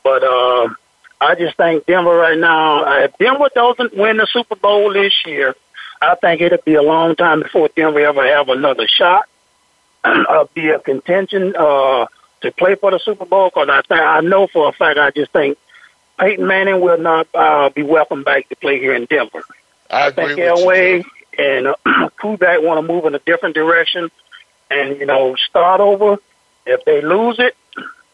But 0.04 0.24
uh, 0.24 0.70
I 1.22 1.36
just 1.36 1.58
think 1.58 1.86
Denver 1.86 2.16
right 2.16 2.38
now, 2.38 3.04
if 3.04 3.18
Denver 3.18 3.50
doesn't 3.54 3.96
win 3.96 4.18
the 4.18 4.28
Super 4.32 4.56
Bowl 4.56 4.94
this 4.94 5.14
year, 5.26 5.56
I 6.02 6.16
think 6.16 6.42
it'll 6.42 6.60
be 6.66 6.76
a 6.76 6.82
long 6.82 7.16
time 7.16 7.42
before 7.42 7.70
Denver 7.76 8.00
ever 8.00 8.26
have 8.26 8.50
another 8.50 8.88
shot 8.88 9.26
of 10.04 10.54
be 10.54 10.70
a 10.70 10.80
contention 10.80 11.56
uh, 11.56 12.08
to 12.42 12.52
play 12.52 12.76
for 12.76 12.92
the 12.92 13.00
Super 13.00 13.26
Bowl. 13.26 13.50
Because 13.50 13.70
I 13.70 13.82
think 13.82 14.02
I 14.02 14.22
know 14.22 14.48
for 14.48 14.70
a 14.70 14.72
fact, 14.72 14.98
I 14.98 15.12
just 15.12 15.32
think 15.32 15.58
Peyton 16.20 16.46
Manning 16.46 16.82
will 16.82 16.98
not 16.98 17.28
uh, 17.34 17.70
be 17.70 17.84
welcome 17.84 18.24
back 18.24 18.50
to 18.50 18.56
play 18.56 18.80
here 18.80 18.94
in 18.94 19.06
Denver. 19.06 19.44
I, 19.90 20.08
I 20.08 20.12
think 20.12 20.40
Elway 20.40 21.04
and 21.38 21.68
uh, 21.68 21.74
Kubiak 22.20 22.64
want 22.64 22.86
to 22.86 22.94
move 22.94 23.06
in 23.06 23.16
a 23.16 23.20
different 23.20 23.56
direction, 23.56 24.12
and 24.70 25.00
you 25.00 25.06
know 25.06 25.36
start 25.36 25.82
over. 25.82 26.18
If 26.66 26.86
they 26.86 27.02
lose 27.02 27.40
it, 27.40 27.56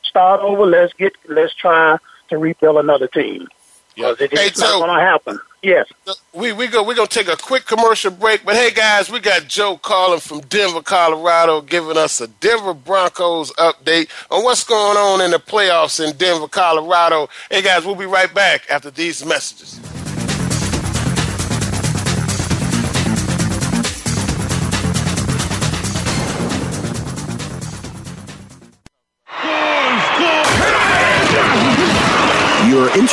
start 0.04 0.42
over. 0.42 0.66
Let's 0.66 0.94
get 0.94 1.14
let's 1.28 1.54
try 1.54 1.98
to 2.30 2.38
rebuild 2.38 2.78
another 2.78 3.08
team. 3.08 3.48
Because 3.96 4.20
yep. 4.20 4.32
it's 4.32 4.62
hey, 4.62 4.68
not 4.68 4.86
going 4.86 5.00
to 5.00 5.02
happen. 5.02 5.40
Yes. 5.66 5.92
We 6.32 6.52
we 6.52 6.68
go 6.68 6.84
we're 6.84 6.94
gonna 6.94 7.08
take 7.08 7.28
a 7.28 7.36
quick 7.36 7.66
commercial 7.66 8.12
break, 8.12 8.46
but 8.46 8.56
hey 8.56 8.70
guys, 8.70 9.10
we 9.10 9.20
got 9.20 9.48
Joe 9.48 9.78
calling 9.78 10.20
from 10.20 10.42
Denver, 10.42 10.84
Colorado, 10.84 11.62
giving 11.62 11.98
us 11.98 12.22
a 12.22 12.28
Denver 12.28 12.76
Broncos 12.76 13.52
update 13.54 14.10
on 14.30 14.44
what's 14.44 14.64
going 14.64 14.96
on 14.96 15.22
in 15.22 15.32
the 15.32 15.40
playoffs 15.40 16.08
in 16.08 16.16
Denver, 16.18 16.48
Colorado. 16.48 17.30
Hey 17.50 17.64
guys, 17.64 17.84
we'll 17.84 17.96
be 17.96 18.06
right 18.06 18.32
back 18.32 18.70
after 18.70 18.92
these 18.92 19.26
messages. 19.26 19.80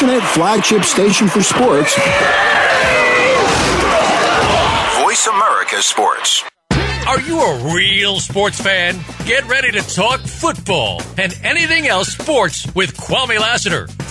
Internet 0.02 0.28
flagship 0.30 0.82
station 0.82 1.28
for 1.28 1.42
sports. 1.42 1.94
Voice 5.00 5.26
America 5.28 5.80
Sports. 5.80 6.44
Are 7.06 7.20
you 7.20 7.40
a 7.40 7.72
real 7.72 8.18
sports 8.18 8.60
fan? 8.60 8.98
Get 9.26 9.46
ready 9.46 9.70
to 9.70 9.80
talk 9.94 10.18
football 10.20 11.00
and 11.18 11.38
anything 11.44 11.86
else 11.86 12.08
sports 12.08 12.66
with 12.74 12.96
Kwame 12.96 13.38
Lassiter, 13.38 13.86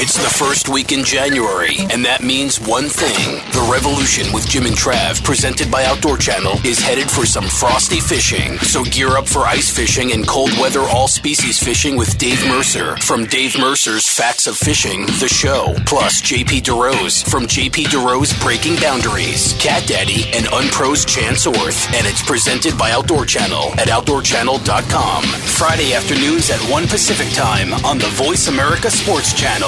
It's 0.00 0.14
the 0.14 0.30
first 0.30 0.68
week 0.68 0.92
in 0.92 1.04
January, 1.04 1.76
and 1.90 2.04
that 2.04 2.22
means 2.22 2.60
one 2.60 2.88
thing. 2.88 3.42
The 3.52 3.68
Revolution 3.70 4.32
with 4.32 4.48
Jim 4.48 4.66
and 4.66 4.76
Trav, 4.76 5.22
presented 5.22 5.70
by 5.70 5.84
Outdoor 5.84 6.16
Channel, 6.16 6.58
is 6.64 6.78
headed 6.78 7.10
for 7.10 7.26
some 7.26 7.44
frosty 7.44 8.00
fishing. 8.00 8.58
So 8.58 8.84
gear 8.84 9.16
up 9.16 9.28
for 9.28 9.42
ice 9.46 9.70
fishing 9.70 10.12
and 10.12 10.26
cold 10.26 10.50
weather 10.58 10.80
all 10.80 11.08
species 11.08 11.62
fishing 11.62 11.96
with 11.96 12.16
Dave 12.18 12.40
Mercer. 12.46 12.96
From 12.98 13.26
Dave 13.26 13.58
Mercer's 13.58 14.08
Facts 14.08 14.46
of 14.46 14.56
Fishing, 14.56 15.06
the 15.20 15.28
show, 15.28 15.74
plus 15.86 16.22
JP 16.22 16.62
DeRose 16.62 17.28
from 17.28 17.44
JP 17.44 17.86
DeRose 17.86 18.34
Breaking 18.42 18.76
Boundaries, 18.80 19.54
Cat 19.60 19.86
Daddy, 19.86 20.24
and 20.34 20.46
Unpros 20.46 21.06
Chance 21.06 21.46
Orth. 21.46 21.86
And 21.94 22.06
it's 22.06 22.22
presented 22.22 22.76
by 22.78 22.92
Outdoor 22.92 23.26
Channel 23.26 23.72
at 23.78 23.88
OutdoorChannel.com. 23.88 25.24
Friday 25.24 25.94
afternoons 25.94 26.50
at 26.50 26.60
1 26.70 26.86
Pacific 26.88 27.32
Time 27.34 27.72
on 27.84 27.98
the 27.98 28.08
Voice 28.14 28.48
America 28.48 28.90
Sports 28.90 29.32
Channel. 29.34 29.67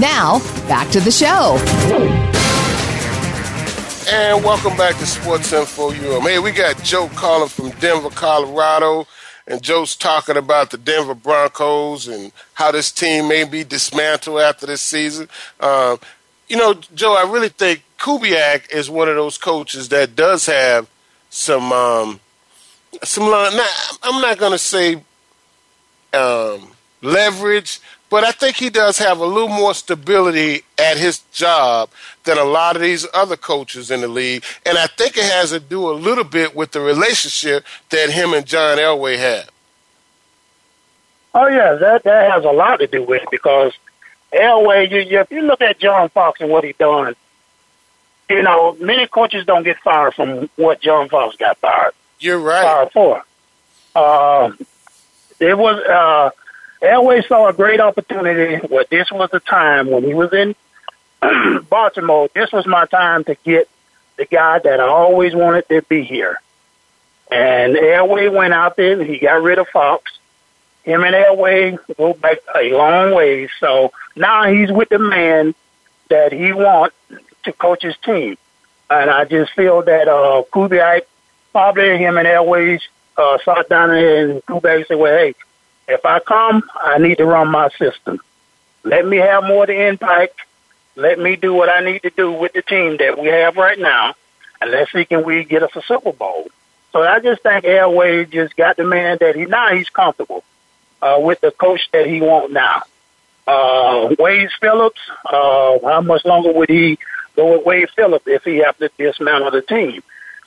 Now, 0.00 0.38
back 0.68 0.90
to 0.90 1.00
the 1.00 1.10
show. 1.10 1.56
And 4.08 4.44
welcome 4.44 4.76
back 4.76 4.96
to 4.98 5.06
Sports 5.06 5.52
Info 5.52 5.90
UM. 5.90 6.22
Hey, 6.22 6.38
we 6.38 6.52
got 6.52 6.80
Joe 6.84 7.08
calling 7.14 7.48
from 7.48 7.70
Denver, 7.80 8.10
Colorado. 8.10 9.06
And 9.48 9.62
Joe's 9.62 9.96
talking 9.96 10.36
about 10.36 10.70
the 10.70 10.78
Denver 10.78 11.14
Broncos 11.14 12.06
and 12.08 12.30
how 12.54 12.70
this 12.72 12.90
team 12.92 13.28
may 13.28 13.44
be 13.44 13.62
dismantled 13.64 14.40
after 14.40 14.66
this 14.66 14.82
season. 14.82 15.28
Um, 15.60 15.98
you 16.48 16.56
know, 16.56 16.74
Joe, 16.94 17.14
I 17.14 17.22
really 17.30 17.48
think 17.48 17.82
Kubiak 17.98 18.70
is 18.70 18.90
one 18.90 19.08
of 19.08 19.16
those 19.16 19.38
coaches 19.38 19.88
that 19.88 20.16
does 20.16 20.46
have 20.46 20.88
some 21.30 21.72
um, 21.72 22.20
some. 23.02 23.24
Now, 23.24 23.66
I'm 24.02 24.20
not 24.20 24.38
going 24.38 24.52
to 24.52 24.58
say 24.58 25.02
um, 26.12 26.72
leverage, 27.02 27.80
but 28.10 28.24
I 28.24 28.32
think 28.32 28.56
he 28.56 28.70
does 28.70 28.98
have 28.98 29.18
a 29.18 29.26
little 29.26 29.48
more 29.48 29.74
stability 29.74 30.62
at 30.78 30.96
his 30.96 31.18
job 31.32 31.90
than 32.24 32.38
a 32.38 32.44
lot 32.44 32.76
of 32.76 32.82
these 32.82 33.06
other 33.14 33.36
coaches 33.36 33.90
in 33.90 34.00
the 34.00 34.08
league. 34.08 34.44
And 34.64 34.78
I 34.78 34.86
think 34.86 35.16
it 35.16 35.24
has 35.24 35.50
to 35.50 35.60
do 35.60 35.90
a 35.90 35.92
little 35.92 36.24
bit 36.24 36.54
with 36.54 36.72
the 36.72 36.80
relationship 36.80 37.64
that 37.90 38.10
him 38.10 38.32
and 38.32 38.46
John 38.46 38.78
Elway 38.78 39.18
have. 39.18 39.50
Oh 41.34 41.48
yeah, 41.48 41.74
that 41.74 42.04
that 42.04 42.30
has 42.30 42.44
a 42.44 42.50
lot 42.50 42.78
to 42.78 42.86
do 42.86 43.02
with 43.02 43.22
it 43.22 43.28
because 43.30 43.72
Elway, 44.32 44.90
you, 44.90 45.00
you, 45.00 45.20
if 45.20 45.30
you 45.30 45.42
look 45.42 45.60
at 45.60 45.78
John 45.78 46.08
Fox 46.08 46.40
and 46.40 46.50
what 46.50 46.64
he's 46.64 46.76
done, 46.76 47.14
you 48.28 48.42
know, 48.42 48.76
many 48.80 49.06
coaches 49.06 49.44
don't 49.46 49.62
get 49.62 49.78
fired 49.78 50.14
from 50.14 50.50
what 50.56 50.80
John 50.80 51.08
Fox 51.08 51.36
got 51.36 51.58
fired. 51.58 51.94
You're 52.18 52.38
right. 52.38 52.62
Fired 52.62 52.92
for. 52.92 53.24
Uh, 53.94 54.52
it 55.38 55.56
was 55.56 55.82
uh, 55.82 56.30
Elway 56.82 57.26
saw 57.26 57.48
a 57.48 57.52
great 57.52 57.80
opportunity. 57.80 58.66
Where 58.66 58.84
this 58.90 59.10
was 59.10 59.30
the 59.30 59.40
time 59.40 59.90
when 59.90 60.04
he 60.04 60.14
was 60.14 60.32
in 60.32 60.54
Baltimore. 61.70 62.28
This 62.34 62.52
was 62.52 62.66
my 62.66 62.86
time 62.86 63.24
to 63.24 63.36
get 63.44 63.68
the 64.16 64.26
guy 64.26 64.58
that 64.58 64.80
I 64.80 64.86
always 64.86 65.34
wanted 65.34 65.68
to 65.68 65.82
be 65.82 66.02
here. 66.02 66.40
And 67.30 67.74
Elway 67.76 68.32
went 68.32 68.54
out 68.54 68.76
there 68.76 69.00
and 69.00 69.08
he 69.08 69.18
got 69.18 69.42
rid 69.42 69.58
of 69.58 69.68
Fox. 69.68 70.12
Him 70.84 71.02
and 71.02 71.14
Elway 71.14 71.78
go 71.96 72.14
back 72.14 72.38
a 72.54 72.70
long 72.72 73.14
way. 73.14 73.48
So 73.58 73.92
now 74.14 74.46
he's 74.46 74.70
with 74.70 74.88
the 74.88 75.00
man 75.00 75.54
that 76.08 76.32
he 76.32 76.52
wants 76.52 76.94
to 77.46 77.52
coach 77.52 77.82
his 77.82 77.96
team. 77.98 78.36
And 78.88 79.10
I 79.10 79.24
just 79.24 79.52
feel 79.52 79.82
that 79.82 80.08
uh, 80.08 80.42
Kubiak, 80.52 81.02
probably 81.52 81.98
him 81.98 82.18
and 82.18 82.28
Elway 82.28 82.80
uh, 83.16 83.38
sat 83.44 83.68
down 83.68 83.90
and 83.90 84.44
Kubiak 84.46 84.86
said, 84.86 84.98
well, 84.98 85.16
hey, 85.16 85.34
if 85.88 86.04
I 86.04 86.20
come, 86.20 86.68
I 86.74 86.98
need 86.98 87.18
to 87.18 87.24
run 87.24 87.48
my 87.48 87.68
system. 87.70 88.20
Let 88.84 89.06
me 89.06 89.16
have 89.16 89.44
more 89.44 89.64
of 89.64 89.68
the 89.68 89.88
impact. 89.88 90.40
Let 90.94 91.18
me 91.18 91.36
do 91.36 91.52
what 91.52 91.68
I 91.68 91.80
need 91.80 92.02
to 92.02 92.10
do 92.10 92.30
with 92.30 92.52
the 92.52 92.62
team 92.62 92.98
that 92.98 93.18
we 93.18 93.28
have 93.28 93.56
right 93.56 93.78
now. 93.78 94.14
And 94.60 94.70
let's 94.70 94.92
see 94.92 95.04
can 95.04 95.24
we 95.24 95.44
get 95.44 95.62
us 95.62 95.74
a 95.74 95.82
Super 95.82 96.12
Bowl. 96.12 96.48
So 96.92 97.02
I 97.02 97.20
just 97.20 97.42
think 97.42 97.64
Elway 97.64 98.30
just 98.30 98.56
got 98.56 98.76
the 98.76 98.84
man 98.84 99.18
that 99.20 99.36
he 99.36 99.44
now 99.44 99.74
he's 99.74 99.90
comfortable 99.90 100.44
uh, 101.02 101.18
with 101.20 101.40
the 101.40 101.50
coach 101.50 101.90
that 101.92 102.06
he 102.06 102.20
wants 102.20 102.52
now. 102.52 102.82
Uh, 103.46 104.14
Wade 104.18 104.48
Phillips, 104.60 105.00
uh, 105.24 105.78
how 105.82 106.00
much 106.00 106.24
longer 106.24 106.52
would 106.52 106.70
he 106.70 106.98
go 107.36 107.52
with 107.52 107.66
Wade 107.66 107.90
Phillips 107.90 108.26
if 108.26 108.44
he 108.44 108.58
have 108.58 108.76
to 108.78 108.90
dismantle 108.98 109.50
the 109.50 109.62
team? 109.62 110.02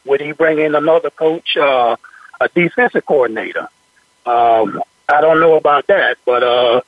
Would 0.06 0.22
he 0.22 0.32
bring 0.32 0.60
in 0.60 0.76
another 0.76 1.10
coach, 1.10 1.56
uh, 1.56 1.96
a 2.42 2.50
defensive 2.50 3.06
coordinator? 3.06 3.68
Um, 4.26 4.82
I 5.08 5.22
don't 5.22 5.40
know 5.40 5.56
about 5.56 5.88
that, 5.88 6.18
but 6.26 6.44
uh, 6.44 6.82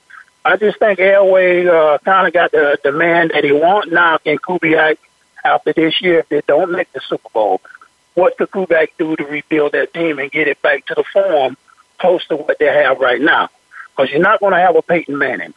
I 0.44 0.58
just 0.58 0.80
think 0.80 1.00
Elway 1.00 1.68
uh, 1.68 1.98
kind 2.00 2.28
of 2.28 2.34
got 2.34 2.52
the, 2.52 2.78
the 2.84 2.92
man 2.92 3.30
that 3.34 3.44
he 3.44 3.52
want 3.52 3.92
now. 3.92 4.18
Can 4.18 4.38
Kubiak 4.38 4.98
after 5.44 5.74
this 5.74 6.02
year 6.02 6.20
if 6.20 6.30
they 6.30 6.42
don't 6.48 6.72
make 6.72 6.92
the 6.94 7.02
Super 7.02 7.30
Bowl? 7.30 7.62
What 8.14 8.38
could 8.38 8.52
Kubiak 8.52 8.90
do 8.98 9.16
to 9.16 9.24
rebuild 9.24 9.72
that 9.74 9.94
team 9.94 10.20
and 10.20 10.32
get 10.32 10.48
it 10.48 10.62
back 10.62 10.86
to 10.88 10.96
the 10.96 11.04
form 11.04 11.58
close 12.00 12.26
to 12.28 12.36
what 12.36 12.60
they 12.60 12.66
have 12.66 13.00
right 13.00 13.22
now? 13.22 13.50
Because 13.96 14.12
you're 14.12 14.22
not 14.22 14.40
going 14.40 14.54
to 14.54 14.60
have 14.60 14.76
a 14.76 14.82
Peyton 14.82 15.18
Manning. 15.18 15.54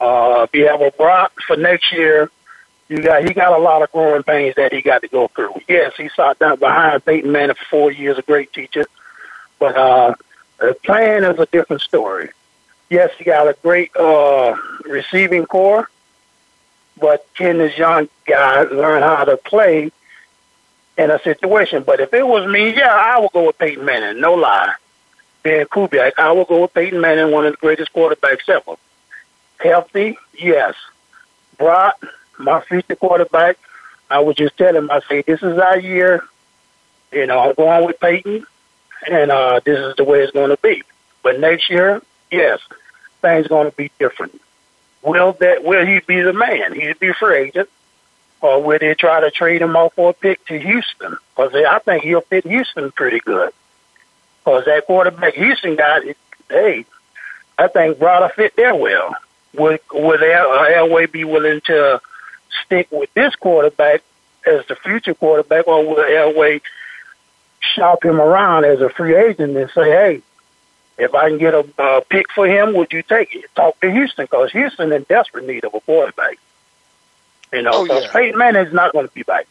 Uh, 0.00 0.46
if 0.48 0.54
you 0.54 0.66
have 0.66 0.80
a 0.80 0.90
Brock 0.90 1.32
for 1.46 1.56
next 1.56 1.92
year, 1.92 2.30
you 2.92 3.02
got 3.02 3.24
he 3.24 3.32
got 3.32 3.58
a 3.58 3.62
lot 3.62 3.80
of 3.80 3.90
growing 3.90 4.22
pains 4.22 4.54
that 4.56 4.70
he 4.70 4.82
got 4.82 5.00
to 5.00 5.08
go 5.08 5.28
through. 5.28 5.54
Yes, 5.66 5.94
he 5.96 6.10
sat 6.14 6.38
down 6.38 6.58
behind 6.58 7.02
Peyton 7.04 7.32
Manning 7.32 7.56
for 7.56 7.64
four 7.64 7.92
years, 7.92 8.18
a 8.18 8.22
great 8.22 8.52
teacher, 8.52 8.84
but 9.58 9.74
uh, 9.76 10.14
the 10.58 10.74
plan 10.84 11.24
is 11.24 11.38
a 11.38 11.46
different 11.46 11.80
story. 11.80 12.30
Yes, 12.90 13.10
he 13.16 13.24
got 13.24 13.48
a 13.48 13.56
great 13.62 13.96
uh, 13.96 14.54
receiving 14.84 15.46
corps, 15.46 15.88
but 17.00 17.26
can 17.34 17.56
this 17.56 17.78
young 17.78 18.10
guy 18.26 18.64
learn 18.64 19.02
how 19.02 19.24
to 19.24 19.38
play 19.38 19.90
in 20.98 21.10
a 21.10 21.18
situation? 21.20 21.84
But 21.84 22.00
if 22.00 22.12
it 22.12 22.26
was 22.26 22.46
me, 22.46 22.76
yeah, 22.76 22.94
I 22.94 23.18
would 23.20 23.32
go 23.32 23.46
with 23.46 23.58
Peyton 23.58 23.86
Manning, 23.86 24.20
no 24.20 24.34
lie. 24.34 24.74
Ben 25.42 25.64
Kubiak, 25.64 26.12
I 26.18 26.32
will 26.32 26.44
go 26.44 26.60
with 26.60 26.74
Peyton 26.74 27.00
Manning, 27.00 27.32
one 27.32 27.46
of 27.46 27.54
the 27.54 27.56
greatest 27.56 27.94
quarterbacks 27.94 28.46
ever. 28.50 28.76
Healthy, 29.58 30.18
yes. 30.38 30.74
Brock, 31.56 32.04
my 32.38 32.60
future 32.62 32.96
quarterback, 32.96 33.58
I 34.10 34.20
was 34.20 34.36
just 34.36 34.56
telling 34.56 34.76
him, 34.76 34.90
I 34.90 35.00
say, 35.08 35.22
this 35.22 35.42
is 35.42 35.58
our 35.58 35.78
year. 35.78 36.22
You 37.12 37.26
know, 37.26 37.38
I'm 37.40 37.54
going 37.54 37.86
with 37.86 38.00
Peyton, 38.00 38.46
and 39.10 39.30
uh, 39.30 39.60
this 39.64 39.78
is 39.78 39.96
the 39.96 40.04
way 40.04 40.20
it's 40.20 40.32
going 40.32 40.50
to 40.50 40.58
be. 40.62 40.82
But 41.22 41.40
next 41.40 41.70
year, 41.70 42.02
yes, 42.30 42.60
things 43.20 43.48
going 43.48 43.70
to 43.70 43.76
be 43.76 43.90
different. 43.98 44.40
Will 45.02 45.32
that 45.34 45.64
will 45.64 45.84
he 45.84 46.00
be 46.00 46.20
the 46.20 46.32
man? 46.32 46.74
He'll 46.74 46.94
be 46.94 47.12
free 47.12 47.38
agent, 47.38 47.68
or 48.40 48.62
will 48.62 48.78
they 48.78 48.94
try 48.94 49.20
to 49.20 49.30
trade 49.30 49.62
him 49.62 49.76
off 49.76 49.94
for 49.94 50.10
a 50.10 50.12
pick 50.12 50.44
to 50.46 50.58
Houston? 50.58 51.16
Because 51.34 51.54
I 51.54 51.78
think 51.80 52.04
he'll 52.04 52.20
fit 52.20 52.46
Houston 52.46 52.92
pretty 52.92 53.20
good. 53.20 53.50
Because 54.44 54.64
that 54.66 54.86
quarterback 54.86 55.34
Houston 55.34 55.76
got, 55.76 56.02
hey, 56.48 56.84
I 57.58 57.68
think 57.68 57.98
Browder 57.98 58.32
fit 58.32 58.56
there 58.56 58.74
well. 58.74 59.14
Would 59.54 59.80
would 59.92 60.20
Elway 60.20 61.10
be 61.10 61.24
willing 61.24 61.60
to 61.66 62.00
stick 62.64 62.88
with 62.90 63.12
this 63.14 63.34
quarterback 63.36 64.02
as 64.46 64.66
the 64.66 64.76
future 64.76 65.14
quarterback, 65.14 65.66
or 65.68 65.86
will 65.86 65.96
Elway 65.96 66.60
shop 67.60 68.04
him 68.04 68.20
around 68.20 68.64
as 68.64 68.80
a 68.80 68.88
free 68.88 69.14
agent 69.14 69.56
and 69.56 69.70
say, 69.70 69.84
hey, 69.90 70.22
if 70.98 71.14
I 71.14 71.28
can 71.28 71.38
get 71.38 71.54
a 71.54 71.66
uh, 71.78 72.00
pick 72.08 72.30
for 72.32 72.46
him, 72.46 72.74
would 72.74 72.92
you 72.92 73.02
take 73.02 73.34
it? 73.34 73.44
Talk 73.54 73.80
to 73.80 73.90
Houston 73.90 74.24
because 74.24 74.52
Houston 74.52 74.92
in 74.92 75.04
desperate 75.04 75.46
need 75.46 75.64
of 75.64 75.74
a 75.74 75.80
quarterback. 75.80 76.38
You 77.52 77.62
know, 77.62 77.70
oh, 77.72 77.84
yeah. 77.84 78.10
Peyton 78.12 78.38
Manning's 78.38 78.72
not 78.72 78.92
going 78.92 79.06
to 79.06 79.14
be 79.14 79.22
back. 79.22 79.46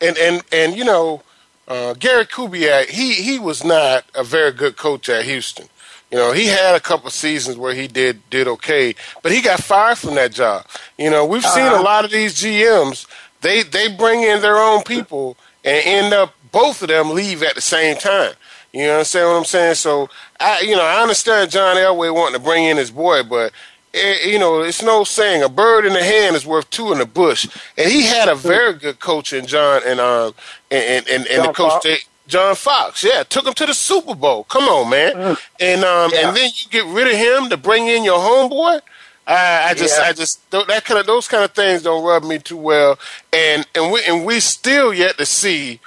And 0.00 0.16
and 0.18 0.42
and 0.52 0.76
you 0.76 0.84
know, 0.84 1.22
uh, 1.68 1.94
Gary 1.94 2.24
Kubiak, 2.24 2.86
he 2.86 3.14
he 3.14 3.38
was 3.38 3.64
not 3.64 4.04
a 4.14 4.24
very 4.24 4.52
good 4.52 4.76
coach 4.76 5.08
at 5.08 5.24
Houston. 5.24 5.68
You 6.14 6.20
know, 6.20 6.30
he 6.30 6.46
had 6.46 6.76
a 6.76 6.80
couple 6.80 7.10
seasons 7.10 7.56
where 7.56 7.74
he 7.74 7.88
did 7.88 8.22
did 8.30 8.46
okay, 8.46 8.94
but 9.20 9.32
he 9.32 9.40
got 9.40 9.60
fired 9.60 9.98
from 9.98 10.14
that 10.14 10.30
job. 10.30 10.64
You 10.96 11.10
know, 11.10 11.26
we've 11.26 11.42
seen 11.42 11.64
uh-huh. 11.64 11.80
a 11.80 11.82
lot 11.82 12.04
of 12.04 12.12
these 12.12 12.34
GMs. 12.34 13.08
They 13.40 13.64
they 13.64 13.88
bring 13.88 14.22
in 14.22 14.40
their 14.40 14.56
own 14.56 14.84
people 14.84 15.36
and 15.64 15.84
end 15.84 16.14
up 16.14 16.32
both 16.52 16.82
of 16.82 16.88
them 16.88 17.10
leave 17.10 17.42
at 17.42 17.56
the 17.56 17.60
same 17.60 17.96
time. 17.96 18.34
You 18.72 18.84
understand 18.90 19.28
what 19.28 19.38
I'm 19.38 19.44
saying? 19.44 19.74
So 19.74 20.08
I, 20.38 20.60
you 20.60 20.76
know, 20.76 20.84
I 20.84 21.02
understand 21.02 21.50
John 21.50 21.74
Elway 21.74 22.14
wanting 22.14 22.38
to 22.38 22.44
bring 22.44 22.62
in 22.62 22.76
his 22.76 22.92
boy, 22.92 23.24
but 23.24 23.52
it, 23.92 24.30
you 24.30 24.38
know, 24.38 24.60
it's 24.60 24.84
no 24.84 25.02
saying 25.02 25.42
a 25.42 25.48
bird 25.48 25.84
in 25.84 25.94
the 25.94 26.04
hand 26.04 26.36
is 26.36 26.46
worth 26.46 26.70
two 26.70 26.92
in 26.92 26.98
the 26.98 27.06
bush. 27.06 27.48
And 27.76 27.90
he 27.90 28.04
had 28.04 28.28
a 28.28 28.36
very 28.36 28.74
good 28.74 29.00
coach 29.00 29.32
in 29.32 29.46
John 29.46 29.82
and 29.84 29.98
um 29.98 30.32
and 30.70 31.08
and, 31.08 31.26
and, 31.26 31.44
the 31.48 31.52
coach 31.52 31.84
John 32.26 32.54
Fox, 32.54 33.04
yeah, 33.04 33.22
took 33.22 33.46
him 33.46 33.54
to 33.54 33.66
the 33.66 33.74
Super 33.74 34.14
Bowl. 34.14 34.44
Come 34.44 34.64
on, 34.64 34.90
man. 34.90 35.12
Mm. 35.12 35.38
And 35.60 35.84
um 35.84 36.10
yeah. 36.12 36.28
and 36.28 36.36
then 36.36 36.50
you 36.54 36.68
get 36.70 36.86
rid 36.86 37.06
of 37.06 37.14
him 37.14 37.50
to 37.50 37.56
bring 37.56 37.88
in 37.88 38.04
your 38.04 38.18
homeboy. 38.18 38.80
I, 39.26 39.70
I 39.70 39.74
just, 39.74 39.98
yeah. 39.98 40.04
I 40.06 40.12
just 40.12 40.50
that 40.50 40.84
kind 40.84 41.00
of 41.00 41.06
those 41.06 41.28
kind 41.28 41.44
of 41.44 41.52
things 41.52 41.82
don't 41.82 42.04
rub 42.04 42.24
me 42.24 42.38
too 42.38 42.56
well. 42.56 42.98
And 43.32 43.66
and 43.74 43.92
we 43.92 44.02
and 44.06 44.24
we 44.24 44.40
still 44.40 44.92
yet 44.92 45.18
to 45.18 45.26
see 45.26 45.80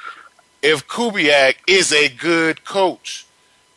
if 0.62 0.88
Kubiak 0.88 1.56
is 1.67 1.91
a 1.91 2.10
good 2.10 2.65
coach. 2.65 3.26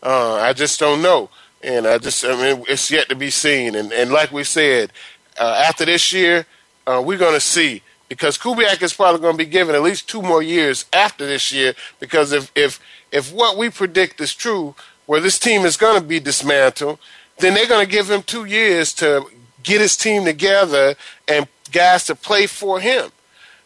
Uh, 0.02 0.34
I 0.34 0.52
just 0.52 0.80
don't 0.80 1.02
know. 1.02 1.30
And 1.62 1.86
I 1.86 1.98
just, 1.98 2.24
I 2.24 2.34
mean, 2.36 2.64
it's 2.68 2.90
yet 2.90 3.08
to 3.10 3.14
be 3.14 3.30
seen. 3.30 3.74
And, 3.74 3.92
and 3.92 4.10
like 4.10 4.32
we 4.32 4.44
said, 4.44 4.92
uh, 5.38 5.62
after 5.66 5.84
this 5.84 6.12
year, 6.12 6.46
uh, 6.86 7.02
we're 7.04 7.18
going 7.18 7.34
to 7.34 7.40
see 7.40 7.82
because 8.10 8.36
Kubiak 8.36 8.82
is 8.82 8.92
probably 8.92 9.20
going 9.22 9.38
to 9.38 9.44
be 9.44 9.50
given 9.50 9.74
at 9.74 9.82
least 9.82 10.08
two 10.08 10.20
more 10.20 10.42
years 10.42 10.84
after 10.92 11.26
this 11.26 11.50
year. 11.50 11.74
Because 12.00 12.32
if 12.32 12.52
if 12.54 12.78
if 13.10 13.32
what 13.32 13.56
we 13.56 13.70
predict 13.70 14.20
is 14.20 14.34
true, 14.34 14.74
where 15.06 15.20
this 15.20 15.38
team 15.38 15.64
is 15.64 15.78
going 15.78 15.98
to 15.98 16.06
be 16.06 16.20
dismantled, 16.20 16.98
then 17.38 17.54
they're 17.54 17.66
going 17.66 17.86
to 17.86 17.90
give 17.90 18.10
him 18.10 18.22
two 18.22 18.44
years 18.44 18.92
to 18.94 19.24
get 19.62 19.80
his 19.80 19.96
team 19.96 20.24
together 20.24 20.96
and 21.26 21.46
guys 21.72 22.04
to 22.06 22.14
play 22.14 22.46
for 22.46 22.80
him. 22.80 23.10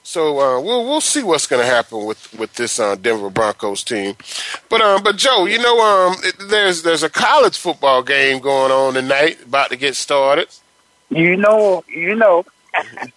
So 0.02 0.38
uh, 0.38 0.60
we'll 0.60 0.84
we'll 0.84 1.00
see 1.00 1.22
what's 1.22 1.46
going 1.46 1.62
to 1.62 1.66
happen 1.66 2.04
with 2.04 2.38
with 2.38 2.52
this 2.54 2.78
uh, 2.78 2.96
Denver 2.96 3.30
Broncos 3.30 3.82
team. 3.82 4.14
But 4.68 4.82
um, 4.82 5.02
but 5.02 5.16
Joe, 5.16 5.46
you 5.46 5.58
know, 5.58 5.80
um, 5.80 6.16
it, 6.22 6.34
there's 6.50 6.82
there's 6.82 7.02
a 7.02 7.08
college 7.08 7.56
football 7.56 8.02
game 8.02 8.40
going 8.40 8.70
on 8.70 8.92
tonight, 8.92 9.42
about 9.42 9.70
to 9.70 9.76
get 9.76 9.96
started. 9.96 10.48
You 11.08 11.38
know, 11.38 11.82
you 11.88 12.14
know. 12.14 12.44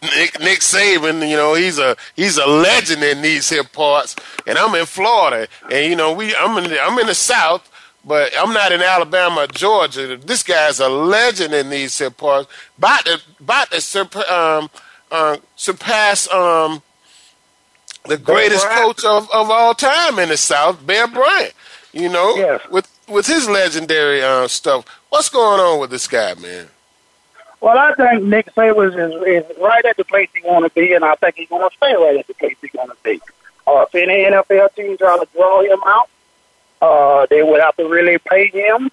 Nick 0.02 0.40
Nick 0.40 0.60
Saban, 0.60 1.28
you 1.28 1.36
know, 1.36 1.54
he's 1.54 1.80
a 1.80 1.96
he's 2.16 2.38
a 2.38 2.46
legend 2.46 3.04
in 3.04 3.22
these 3.22 3.50
hip 3.50 3.72
parts, 3.74 4.16
and 4.46 4.58
I'm 4.58 4.76
in 4.76 4.86
Florida, 4.86 5.48
and 5.72 5.90
you 5.90 5.96
know, 5.96 6.14
we 6.14 6.36
I'm 6.36 6.58
in 6.64 6.70
the, 6.70 6.82
I'm 6.82 6.98
in 7.00 7.08
the 7.08 7.16
South, 7.16 7.70
but 8.06 8.32
I'm 8.38 8.54
not 8.54 8.72
in 8.72 8.82
Alabama, 8.82 9.48
Georgia. 9.48 10.18
This 10.18 10.44
guy's 10.44 10.80
a 10.80 10.90
legend 10.90 11.54
in 11.54 11.70
these 11.70 11.98
hip 11.98 12.18
parts. 12.18 12.50
About 12.78 13.06
to 13.06 13.22
about 13.40 13.72
to 13.72 14.34
um 14.34 14.70
uh, 15.12 15.38
surpass 15.56 16.32
um, 16.32 16.82
the 18.08 18.18
greatest 18.18 18.68
coach 18.70 19.04
of, 19.04 19.30
of 19.32 19.50
all 19.50 19.74
time 19.74 20.20
in 20.20 20.30
the 20.30 20.38
South, 20.38 20.86
Bear 20.86 21.08
Bryant. 21.08 21.54
You 21.94 22.10
know, 22.10 22.36
yes. 22.36 22.62
with 22.70 22.88
with 23.08 23.26
his 23.26 23.50
legendary 23.50 24.22
uh, 24.22 24.48
stuff. 24.48 24.86
What's 25.10 25.30
going 25.30 25.60
on 25.60 25.80
with 25.80 25.90
this 25.90 26.08
guy, 26.08 26.36
man? 26.36 26.68
Well, 27.60 27.78
I 27.78 27.94
think 27.96 28.24
Nick 28.24 28.54
Saban 28.54 28.88
is, 28.90 29.46
is 29.46 29.58
right 29.58 29.84
at 29.84 29.98
the 29.98 30.06
place 30.06 30.30
he 30.34 30.48
want 30.48 30.66
to 30.66 30.80
be, 30.80 30.94
and 30.94 31.04
I 31.04 31.16
think 31.16 31.36
he's 31.36 31.50
going 31.50 31.68
to 31.68 31.76
stay 31.76 31.94
right 31.96 32.18
at 32.18 32.28
the 32.28 32.34
place 32.36 32.56
he's 32.62 32.72
going 32.72 32.90
to 32.90 32.96
be. 33.04 33.20
Uh, 33.66 33.86
if 33.88 33.96
any 33.96 34.26
NFL 34.26 34.76
team 34.76 34.98
try 34.98 35.18
to 35.18 35.28
draw 35.34 35.62
him 35.62 35.80
out, 35.86 36.10
uh, 36.82 37.26
they 37.30 37.42
would 37.42 37.60
have 37.60 37.76
to 37.78 37.88
really 37.88 38.20
pay 38.20 38.48
him. 38.48 38.92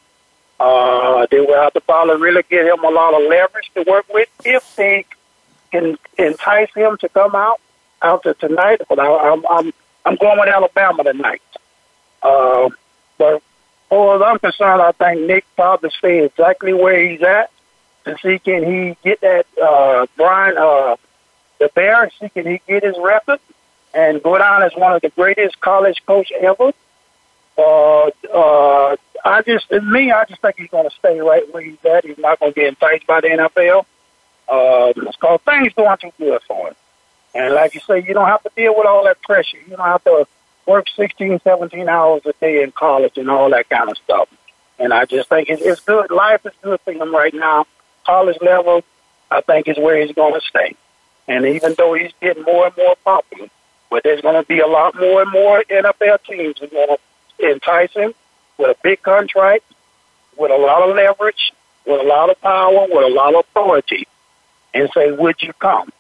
Uh, 0.59 1.27
they 1.31 1.41
would 1.41 1.57
have 1.57 1.75
to 1.75 1.81
probably 1.83 2.17
really 2.17 2.43
give 2.49 2.67
him 2.67 2.83
a 2.85 2.91
lot 2.91 3.13
of 3.13 3.29
leverage 3.29 3.71
to 3.75 3.85
work 3.87 4.07
with 4.13 4.29
if 4.45 4.77
they 4.77 5.05
can 5.71 5.99
entice 6.17 6.73
him 6.75 6.97
to 6.99 7.09
come 7.11 7.35
out 7.35 7.61
after 8.01 8.33
tonight. 8.35 8.81
But 8.89 8.99
I, 8.99 9.33
I'm 9.33 9.45
I'm 9.49 9.75
I'm 10.07 10.17
going 10.17 10.39
with 10.39 10.49
Alabama 10.49 11.05
tonight. 11.05 11.43
Uh, 12.23 12.71
but 13.19 13.35
as 13.35 13.43
far 13.91 14.17
as 14.17 14.23
I'm 14.23 14.39
concerned, 14.39 14.81
I 14.81 14.93
think 14.93 15.27
Nick 15.27 15.45
probably 15.55 15.91
stay 15.99 16.25
exactly 16.25 16.73
where 16.73 17.07
he's 17.07 17.23
at 17.23 17.51
to 18.05 18.17
see 18.23 18.39
can 18.39 18.65
he 18.65 18.97
get 19.03 19.21
that 19.21 19.47
uh, 19.63 20.07
Brian 20.17 20.57
uh, 20.59 20.97
the 21.59 21.71
Bears, 21.75 22.13
see 22.21 22.29
can 22.29 22.47
he 22.47 22.61
get 22.67 22.83
his 22.83 22.97
record 22.99 23.41
and 23.95 24.23
go 24.23 24.37
down 24.37 24.63
as 24.63 24.73
one 24.75 24.93
of 24.93 25.03
the 25.03 25.11
greatest 25.11 25.61
college 25.61 26.03
coach 26.05 26.33
ever. 26.33 26.73
Uh, 27.57 28.11
uh, 28.33 28.97
I 29.25 29.43
just, 29.43 29.71
me, 29.71 30.11
I 30.11 30.25
just 30.25 30.43
think 30.43 30.57
he's 30.59 30.71
going 30.71 30.89
to 30.89 30.95
stay 30.97 31.21
right 31.21 31.51
where 31.53 31.63
he's 31.63 31.83
at. 31.85 32.05
He's 32.05 32.19
not 32.19 32.41
going 32.41 32.53
to 32.53 32.61
get 32.61 32.69
enticed 32.69 33.07
by 33.07 33.21
the 33.21 33.29
NFL. 33.29 33.87
Uh, 34.49 34.93
it's 34.97 35.17
called 35.17 35.41
things 35.43 35.73
going 35.75 35.97
too 35.99 36.13
good 36.19 36.43
for 36.47 36.69
him. 36.69 36.75
And 37.35 37.55
like 37.55 37.75
you 37.75 37.81
say, 37.81 38.05
you 38.07 38.15
don't 38.15 38.27
have 38.27 38.43
to 38.43 38.51
deal 38.55 38.77
with 38.77 38.87
all 38.87 39.05
that 39.05 39.23
pressure. 39.23 39.59
You 39.67 39.77
don't 39.77 39.87
have 39.87 40.05
to 40.05 40.27
work 40.67 40.87
16, 40.95 41.41
17 41.41 41.89
hours 41.89 42.23
a 42.27 42.33
day 42.35 42.63
in 42.63 42.73
college 42.73 43.17
and 43.17 43.31
all 43.31 43.51
that 43.51 43.69
kind 43.69 43.91
of 43.91 43.97
stuff. 43.99 44.29
And 44.79 44.93
I 44.93 45.05
just 45.05 45.29
think 45.29 45.49
it's 45.49 45.81
good. 45.81 46.11
Life 46.11 46.45
is 46.45 46.53
good 46.63 46.81
for 46.81 46.93
him 46.93 47.15
right 47.15 47.35
now. 47.35 47.67
College 48.05 48.39
level, 48.41 48.83
I 49.31 49.41
think 49.41 49.69
is 49.69 49.79
where 49.79 50.01
he's 50.05 50.15
going 50.15 50.35
to 50.35 50.41
stay. 50.41 50.77
And 51.27 51.47
even 51.47 51.75
though 51.77 51.95
he's 51.95 52.13
getting 52.21 52.43
more 52.43 52.67
and 52.67 52.77
more 52.77 52.97
popular, 53.05 53.49
but 53.91 54.03
there's 54.03 54.21
going 54.21 54.41
to 54.41 54.47
be 54.47 54.61
a 54.61 54.67
lot 54.67 54.95
more 54.99 55.23
and 55.23 55.31
more 55.31 55.63
NFL 55.71 56.25
teams 56.25 56.61
that 56.61 56.71
going 56.71 56.97
to 57.39 57.51
entice 57.51 57.93
him 57.93 58.13
with 58.59 58.71
a 58.71 58.77
big 58.83 59.03
contract, 59.03 59.65
with 60.37 60.51
a 60.51 60.57
lot 60.57 60.89
of 60.89 60.95
leverage, 60.95 61.53
with 61.87 62.01
a 62.01 62.05
lot 62.05 62.31
of 62.31 62.41
power, 62.41 62.87
with 62.89 63.05
a 63.05 63.15
lot 63.15 63.35
of 63.35 63.45
authority 63.47 64.07
and 64.73 64.91
say, 64.93 65.13
"Would 65.13 65.43
you 65.43 65.53
come?" 65.55 65.91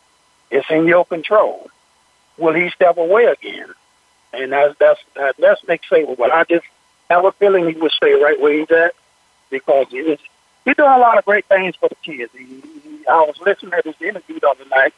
It's 0.50 0.68
in 0.70 0.86
your 0.86 1.04
control. 1.04 1.70
Will 2.36 2.54
he 2.54 2.70
step 2.70 2.96
away 2.96 3.24
again? 3.24 3.72
And 4.32 4.52
that's 4.52 4.76
that's 4.78 5.00
that's 5.38 5.66
Nick 5.68 5.82
Saban. 5.90 6.16
But 6.16 6.32
I 6.32 6.44
just 6.44 6.66
have 7.10 7.24
a 7.24 7.32
feeling 7.32 7.68
he 7.68 7.74
would 7.74 7.92
stay 7.92 8.14
right 8.14 8.40
where 8.40 8.52
he's 8.58 8.70
at 8.70 8.94
because 9.50 9.86
he's 9.90 10.18
he's 10.64 10.76
doing 10.76 10.90
a 10.90 10.98
lot 10.98 11.18
of 11.18 11.24
great 11.24 11.46
things 11.46 11.76
for 11.76 11.88
the 11.88 11.96
kids. 11.96 12.32
He, 12.36 12.44
he, 12.44 13.06
I 13.06 13.20
was 13.22 13.36
listening 13.44 13.72
to 13.72 13.82
this 13.84 14.00
interview 14.00 14.40
the 14.40 14.48
other 14.48 14.64
night 14.70 14.94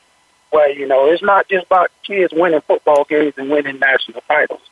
where 0.50 0.70
you 0.70 0.86
know 0.86 1.10
it's 1.10 1.22
not 1.22 1.48
just 1.48 1.66
about 1.66 1.90
kids 2.04 2.32
winning 2.34 2.60
football 2.62 3.04
games 3.04 3.34
and 3.36 3.50
winning 3.50 3.78
national 3.78 4.22
titles. 4.22 4.62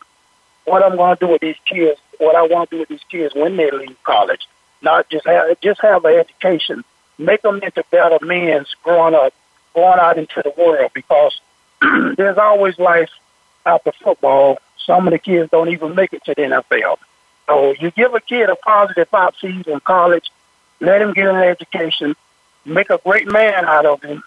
What 0.65 0.83
I'm 0.83 0.97
going 0.97 1.17
to 1.17 1.27
do 1.27 1.31
with 1.31 1.43
these 1.43 1.57
kids, 1.67 2.01
what 2.19 2.37
I 2.37 2.43
want 2.47 2.71
to 2.71 2.77
do 2.77 2.81
with 2.81 2.89
these 2.89 3.05
kids 3.11 3.35
when 3.35 3.57
they 3.57 3.71
leave 3.71 3.97
college, 4.05 4.47
not 4.83 5.09
just 5.11 5.27
have 5.27 5.61
just 5.61 5.81
have 5.81 6.05
an 6.05 6.15
education 6.15 6.85
make 7.19 7.43
them 7.43 7.61
into 7.63 7.85
better 7.91 8.25
men 8.25 8.65
growing 8.83 9.15
up, 9.15 9.33
going 9.75 9.99
out 9.99 10.19
into 10.19 10.43
the 10.43 10.53
world 10.57 10.91
because 10.95 11.39
there's 12.17 12.39
always 12.39 12.79
life 12.79 13.11
after 13.67 13.93
football. 13.93 14.59
Some 14.79 15.07
of 15.07 15.13
the 15.13 15.19
kids 15.19 15.51
don't 15.51 15.71
even 15.71 15.95
make 15.95 16.13
it 16.13 16.25
to 16.25 16.35
the 16.35 16.43
NFL. 16.43 16.99
So 17.47 17.75
you 17.79 17.91
give 17.91 18.15
a 18.15 18.21
kid 18.21 18.49
a 18.49 18.57
positive 18.57 19.09
five 19.09 19.35
season 19.41 19.73
in 19.73 19.81
college, 19.81 20.31
let 20.85 21.03
him 21.03 21.13
get 21.13 21.27
an 21.27 21.37
education, 21.37 22.15
make 22.65 22.91
a 22.91 22.99
great 22.99 23.27
man 23.31 23.65
out 23.65 23.87
of 23.87 24.03
him. 24.03 24.23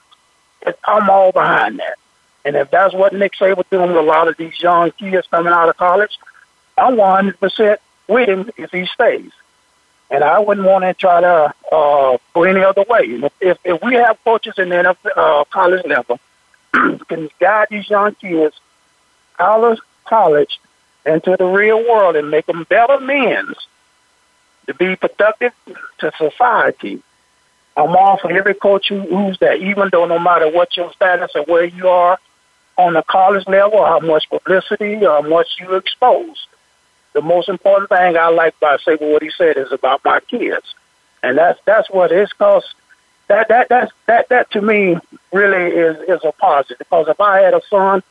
I'm 0.86 1.10
all 1.10 1.32
behind 1.32 1.80
that. 1.80 1.98
And 2.46 2.56
if 2.56 2.72
that's 2.72 2.93
what 2.93 3.13
Nick 3.13 3.34
Saban 3.34 3.63
doing 3.70 3.89
with 3.89 3.98
a 3.98 4.02
lot 4.02 4.28
of 4.28 4.38
these 4.38 4.60
young 4.62 4.91
kids 4.91 5.28
coming 5.28 5.54
out 5.54 5.70
of 5.70 5.78
college, 5.78 6.17
I'm 6.78 6.96
100% 6.96 7.78
with 8.08 8.30
him 8.30 8.50
if 8.58 8.72
he 8.72 8.86
stays. 8.86 9.32
and 10.10 10.24
I 10.24 10.39
wouldn't 10.39 10.65
want 10.65 10.84
to 10.84 10.93
try 10.93 11.22
to 11.22 11.54
uh, 11.72 12.17
go 12.34 12.43
any 12.43 12.62
other 12.62 12.84
way. 12.89 13.04
If, 13.06 13.34
if, 13.41 13.58
if 13.63 13.82
we 13.82 13.96
have 13.96 14.17
coaches 14.24 14.56
in 14.58 14.70
the 14.70 14.76
NFL, 14.76 15.17
uh, 15.17 15.43
college 15.46 15.86
level 15.86 16.20
can 17.08 17.30
guide 17.39 17.67
these 17.70 17.89
young 17.89 18.15
kids 18.15 18.60
out 19.39 19.63
of 19.63 19.80
college 20.06 20.60
into 21.06 21.36
the 21.38 21.46
real 21.46 21.80
world 21.80 22.15
and 22.15 22.32
make 22.32 22.46
them 22.46 22.65
better 22.70 23.00
men 23.00 23.54
to 24.67 24.73
be 24.73 24.95
productive 24.95 25.53
to 25.99 26.12
society. 26.17 27.01
I'm 27.75 27.95
all 27.95 28.17
for 28.17 28.32
every 28.32 28.53
coach 28.53 28.89
who, 28.89 29.01
who's 29.01 29.38
that, 29.39 29.58
even 29.58 29.89
though 29.91 30.06
no 30.06 30.19
matter 30.19 30.49
what 30.49 30.75
your 30.75 30.91
status 30.93 31.32
or 31.36 31.43
where 31.43 31.65
you 31.65 31.88
are 31.88 32.19
on 32.77 32.93
the 32.93 33.03
college 33.03 33.47
level, 33.47 33.86
how 33.86 33.99
much 33.99 34.30
publicity 34.30 35.06
or 35.06 35.21
how 35.21 35.27
much 35.27 35.47
you 35.60 35.75
expose. 35.75 36.47
The 37.13 37.21
most 37.21 37.49
important 37.49 37.89
thing 37.89 38.17
I 38.17 38.30
like 38.30 38.56
about 38.58 38.82
Saban 38.82 39.12
what 39.12 39.23
he 39.23 39.32
said 39.32 39.58
is 39.58 39.71
about 39.71 40.06
my 40.06 40.19
kids, 40.19 40.75
and 41.23 41.38
that's 41.38 41.60
that's 41.65 41.89
what 41.89 42.12
it's 42.12 42.32
cause. 42.34 42.63
That 43.27 43.47
that 43.47 43.69
that 43.69 43.91
that 44.06 44.30
that 44.30 44.51
to 44.51 44.62
me 44.62 44.97
really 45.32 45.71
is 45.71 45.97
is 46.08 46.19
a 46.23 46.32
positive 46.32 46.77
because 46.77 47.08
if 47.08 47.19
I 47.19 47.39
had 47.39 47.56
a 47.56 47.62
son, 47.69 48.03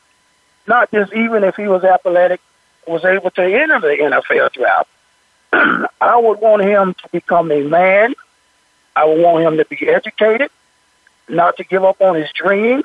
not 0.67 0.91
just 0.91 1.13
even 1.13 1.43
if 1.45 1.55
he 1.55 1.67
was 1.67 1.85
athletic, 1.85 2.41
was 2.85 3.05
able 3.05 3.31
to 3.31 3.43
enter 3.43 3.79
the 3.79 3.97
NFL 3.97 4.51
draft, 4.51 4.89
I 6.01 6.17
would 6.17 6.39
want 6.39 6.63
him 6.63 6.93
to 6.93 7.09
become 7.11 7.51
a 7.51 7.61
man. 7.61 8.13
I 8.95 9.05
would 9.05 9.21
want 9.21 9.43
him 9.43 9.57
to 9.57 9.65
be 9.65 9.87
educated, 9.87 10.49
not 11.27 11.57
to 11.57 11.63
give 11.63 11.83
up 11.83 12.01
on 12.01 12.15
his 12.15 12.31
dream, 12.31 12.83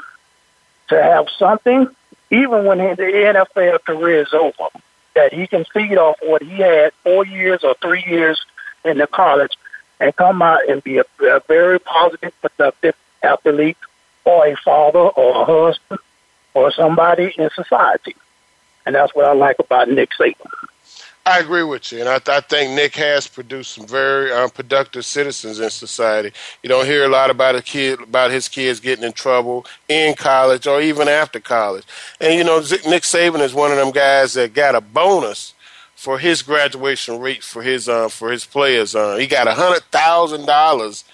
to 0.88 1.02
have 1.02 1.26
something, 1.38 1.88
even 2.30 2.64
when 2.64 2.78
the 2.78 2.84
NFL 2.94 3.84
career 3.84 4.22
is 4.22 4.32
over, 4.32 4.68
that 5.14 5.32
he 5.32 5.46
can 5.46 5.64
feed 5.72 5.96
off 5.96 6.16
what 6.22 6.42
he 6.42 6.58
had 6.58 6.92
four 7.02 7.24
years 7.26 7.64
or 7.64 7.74
three 7.80 8.04
years 8.06 8.44
in 8.84 8.98
the 8.98 9.06
college 9.06 9.52
and 10.00 10.14
come 10.16 10.42
out 10.42 10.68
and 10.68 10.82
be 10.82 10.98
a, 10.98 11.04
a 11.22 11.40
very 11.46 11.78
positive, 11.78 12.32
productive 12.40 12.94
athlete 13.22 13.76
or 14.24 14.46
a 14.46 14.56
father 14.56 14.98
or 14.98 15.42
a 15.42 15.44
husband 15.44 16.00
or 16.54 16.72
somebody 16.72 17.32
in 17.38 17.48
society. 17.54 18.16
And 18.84 18.94
that's 18.94 19.14
what 19.14 19.26
I 19.26 19.32
like 19.32 19.58
about 19.58 19.88
Nick 19.88 20.10
Saban. 20.18 20.50
I 21.24 21.38
agree 21.38 21.62
with 21.62 21.92
you, 21.92 22.00
and 22.00 22.08
I, 22.08 22.20
I 22.26 22.40
think 22.40 22.72
Nick 22.72 22.96
has 22.96 23.28
produced 23.28 23.74
some 23.74 23.86
very 23.86 24.32
um, 24.32 24.50
productive 24.50 25.04
citizens 25.04 25.60
in 25.60 25.70
society. 25.70 26.32
You 26.64 26.68
don't 26.68 26.84
hear 26.84 27.04
a 27.04 27.08
lot 27.08 27.30
about 27.30 27.54
a 27.54 27.62
kid 27.62 28.00
about 28.00 28.32
his 28.32 28.48
kids 28.48 28.80
getting 28.80 29.04
in 29.04 29.12
trouble 29.12 29.64
in 29.88 30.14
college 30.14 30.66
or 30.66 30.80
even 30.80 31.06
after 31.06 31.38
college. 31.38 31.84
And 32.20 32.34
you 32.34 32.42
know, 32.42 32.58
Nick 32.58 33.04
Saban 33.04 33.38
is 33.40 33.54
one 33.54 33.70
of 33.70 33.76
them 33.76 33.92
guys 33.92 34.34
that 34.34 34.52
got 34.52 34.74
a 34.74 34.80
bonus 34.80 35.54
for 35.94 36.18
his 36.18 36.42
graduation 36.42 37.20
rate 37.20 37.44
for 37.44 37.62
his 37.62 37.88
uh, 37.88 38.08
for 38.08 38.32
his 38.32 38.44
players. 38.44 38.96
Uh, 38.96 39.16
he 39.16 39.28
got 39.28 39.46
a 39.46 39.54
hundred 39.54 39.84
thousand 39.92 40.46
dollars 40.46 41.04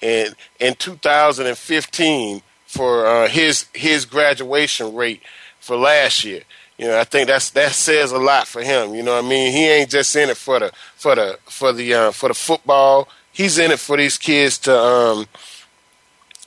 in 0.00 0.32
in 0.58 0.74
2015 0.74 2.40
for 2.64 3.06
uh, 3.06 3.28
his 3.28 3.66
his 3.74 4.06
graduation 4.06 4.94
rate 4.94 5.20
for 5.58 5.76
last 5.76 6.24
year. 6.24 6.44
You 6.80 6.86
know, 6.86 6.98
I 6.98 7.04
think 7.04 7.28
that's 7.28 7.50
that 7.50 7.72
says 7.72 8.10
a 8.10 8.18
lot 8.18 8.46
for 8.46 8.62
him. 8.62 8.94
You 8.94 9.02
know 9.02 9.14
what 9.16 9.26
I 9.26 9.28
mean? 9.28 9.52
He 9.52 9.68
ain't 9.68 9.90
just 9.90 10.16
in 10.16 10.30
it 10.30 10.38
for 10.38 10.58
the 10.58 10.72
for 10.96 11.14
the 11.14 11.38
for 11.44 11.74
the 11.74 11.92
uh, 11.92 12.10
for 12.10 12.30
the 12.30 12.34
football. 12.34 13.06
He's 13.32 13.58
in 13.58 13.70
it 13.70 13.78
for 13.78 13.98
these 13.98 14.16
kids 14.16 14.56
to 14.60 14.74
um 14.74 15.26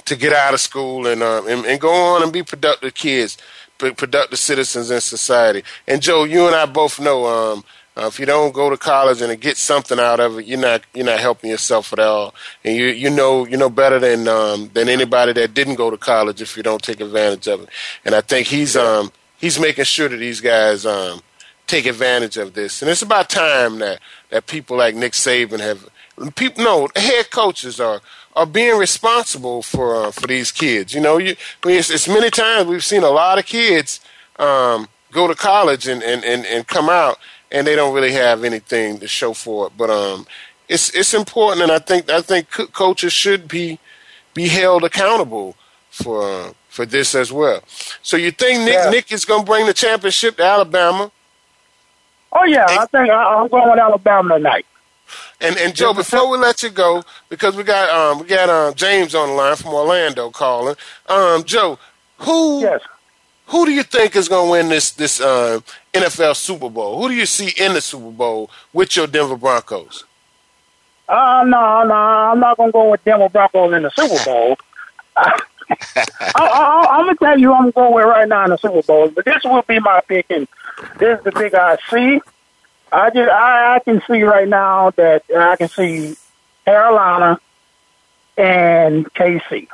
to 0.06 0.16
get 0.16 0.34
out 0.34 0.56
of 0.56 0.60
school 0.60 1.06
and 1.06 1.22
um 1.22 1.48
and, 1.48 1.64
and 1.68 1.80
go 1.80 1.94
on 1.94 2.24
and 2.24 2.34
be 2.34 2.42
productive 2.42 2.96
kids, 2.96 3.38
productive 3.78 4.40
citizens 4.40 4.90
in 4.90 5.02
society. 5.02 5.64
And 5.88 6.02
Joe, 6.02 6.24
you 6.24 6.48
and 6.48 6.56
I 6.56 6.66
both 6.66 7.00
know 7.00 7.28
um 7.28 7.64
uh, 7.96 8.08
if 8.08 8.20
you 8.20 8.26
don't 8.26 8.56
go 8.56 8.72
to 8.72 8.78
college 8.78 9.22
and 9.22 9.40
get 9.40 9.56
something 9.56 10.00
out 10.00 10.20
of 10.20 10.40
it, 10.40 10.48
you're 10.48 10.60
not 10.60 10.82
you're 10.96 11.06
not 11.06 11.20
helping 11.20 11.52
yourself 11.52 11.94
at 11.94 12.00
all. 12.00 12.34
And 12.64 12.76
you 12.76 12.86
you 12.88 13.12
know 13.12 13.46
you 13.46 13.56
know 13.56 13.70
better 13.70 14.00
than 14.00 14.28
um, 14.28 14.72
than 14.74 14.90
anybody 14.90 15.34
that 15.34 15.54
didn't 15.54 15.76
go 15.76 15.92
to 15.92 15.98
college 15.98 16.42
if 16.42 16.58
you 16.58 16.64
don't 16.64 16.82
take 16.82 17.02
advantage 17.02 17.48
of 17.48 17.62
it. 17.62 17.70
And 18.04 18.16
I 18.16 18.22
think 18.22 18.48
he's 18.48 18.76
um 18.76 19.12
he's 19.44 19.60
making 19.60 19.84
sure 19.84 20.08
that 20.08 20.16
these 20.16 20.40
guys 20.40 20.86
um, 20.86 21.20
take 21.68 21.86
advantage 21.86 22.38
of 22.38 22.54
this. 22.54 22.82
And 22.82 22.90
it's 22.90 23.02
about 23.02 23.30
time 23.30 23.80
that, 23.80 24.00
that 24.30 24.48
people 24.48 24.78
like 24.78 24.96
Nick 24.96 25.12
Saban 25.12 25.60
have 25.60 25.90
people 26.36 26.64
no 26.64 26.88
head 26.96 27.30
coaches 27.30 27.80
are 27.80 28.00
are 28.38 28.46
being 28.46 28.78
responsible 28.78 29.62
for 29.62 29.98
uh, 29.98 30.12
for 30.12 30.28
these 30.28 30.50
kids. 30.50 30.94
You 30.94 31.02
know, 31.02 31.18
you 31.18 31.36
it's, 31.66 31.90
it's, 31.90 32.08
many 32.08 32.30
times 32.30 32.68
we've 32.68 32.86
seen 32.86 33.04
a 33.04 33.10
lot 33.10 33.38
of 33.38 33.46
kids 33.46 34.00
um, 34.40 34.88
go 35.12 35.28
to 35.28 35.36
college 35.36 35.90
and, 35.90 36.02
and, 36.02 36.24
and, 36.24 36.46
and 36.46 36.66
come 36.66 36.88
out 36.88 37.20
and 37.52 37.68
they 37.68 37.76
don't 37.76 37.94
really 37.94 38.14
have 38.14 38.46
anything 38.46 39.00
to 39.00 39.08
show 39.10 39.34
for 39.34 39.68
it. 39.68 39.74
But 39.78 39.90
um, 39.90 40.26
it's 40.70 40.90
it's 40.96 41.14
important, 41.14 41.64
and 41.64 41.72
I 41.72 41.80
think 41.80 42.10
I 42.10 42.22
think 42.22 42.50
coaches 42.50 43.12
should 43.12 43.50
be 43.50 43.78
be 44.34 44.48
held 44.48 44.86
accountable 44.86 45.58
for 45.90 46.24
uh, 46.24 46.54
for 46.74 46.88
this 46.88 47.14
as 47.14 47.32
well. 47.32 47.62
So 48.02 48.18
you 48.18 48.32
think 48.32 48.62
Nick 48.62 48.74
yeah. 48.74 48.90
Nick 48.90 49.12
is 49.12 49.26
going 49.26 49.42
to 49.42 49.46
bring 49.46 49.68
the 49.68 49.76
championship 49.76 50.38
to 50.38 50.44
Alabama? 50.44 51.12
Oh 52.32 52.46
yeah, 52.46 52.66
and, 52.68 52.80
I 52.80 52.86
think 52.88 53.12
I, 53.12 53.42
am 53.42 53.48
going 53.48 53.70
with 53.70 53.80
Alabama 53.80 54.36
tonight. 54.36 54.66
And 55.40 55.56
and 55.58 55.76
Joe, 55.76 55.94
before 55.94 56.28
we 56.32 56.40
let 56.40 56.64
you 56.64 56.72
go, 56.72 57.04
because 57.30 57.56
we 57.56 57.64
got 57.64 57.90
um 57.90 58.22
we 58.22 58.26
got 58.26 58.50
um 58.50 58.74
James 58.74 59.14
on 59.14 59.30
the 59.30 59.36
line 59.36 59.56
from 59.56 59.76
Orlando 59.76 60.32
calling. 60.32 60.76
Um 61.08 61.44
Joe, 61.44 61.78
who 62.18 62.62
yes. 62.62 62.82
who 63.46 63.66
do 63.66 63.72
you 63.72 63.84
think 63.84 64.16
is 64.16 64.28
going 64.28 64.48
to 64.48 64.52
win 64.52 64.70
this 64.70 64.90
this 64.92 65.22
uh, 65.22 65.60
NFL 65.94 66.36
Super 66.36 66.72
Bowl? 66.72 67.00
Who 67.00 67.10
do 67.10 67.14
you 67.14 67.28
see 67.28 67.54
in 67.64 67.74
the 67.74 67.82
Super 67.82 68.10
Bowl 68.10 68.50
with 68.74 68.96
your 68.96 69.06
Denver 69.06 69.38
Broncos? 69.38 70.06
Uh 71.08 71.44
no 71.46 71.84
no, 71.84 71.94
I'm 71.94 72.40
not 72.40 72.58
going 72.58 72.70
to 72.70 72.74
go 72.74 72.90
with 72.90 73.04
Denver 73.04 73.30
Broncos 73.30 73.74
in 73.76 73.84
the 73.84 73.92
Super 73.92 74.26
Bowl. 74.26 74.58
I, 76.36 76.98
am 77.00 77.06
gonna 77.06 77.16
tell 77.16 77.40
you 77.40 77.54
I'm 77.54 77.72
going 77.72 77.94
with 77.94 78.06
right 78.06 78.28
now 78.28 78.46
in 78.46 78.52
the 78.52 78.58
Super 78.58 78.82
Bowl, 78.82 79.10
but 79.10 79.26
this 79.26 79.44
will 79.44 79.62
be 79.64 79.80
my 79.80 80.02
pick, 80.08 80.28
and 80.30 80.48
this 80.98 81.18
is 81.18 81.24
the 81.24 81.32
big 81.32 81.54
I 81.54 81.78
see. 81.90 82.22
I 82.92 83.10
just 83.10 83.32
I, 83.32 83.76
I 83.76 83.80
can 83.80 84.02
see 84.08 84.24
right 84.24 84.48
now 84.48 84.92
that 84.92 85.24
I 85.36 85.56
can 85.56 85.70
see 85.70 86.16
Carolina 86.66 87.40
and 88.38 89.12
KC, 89.14 89.68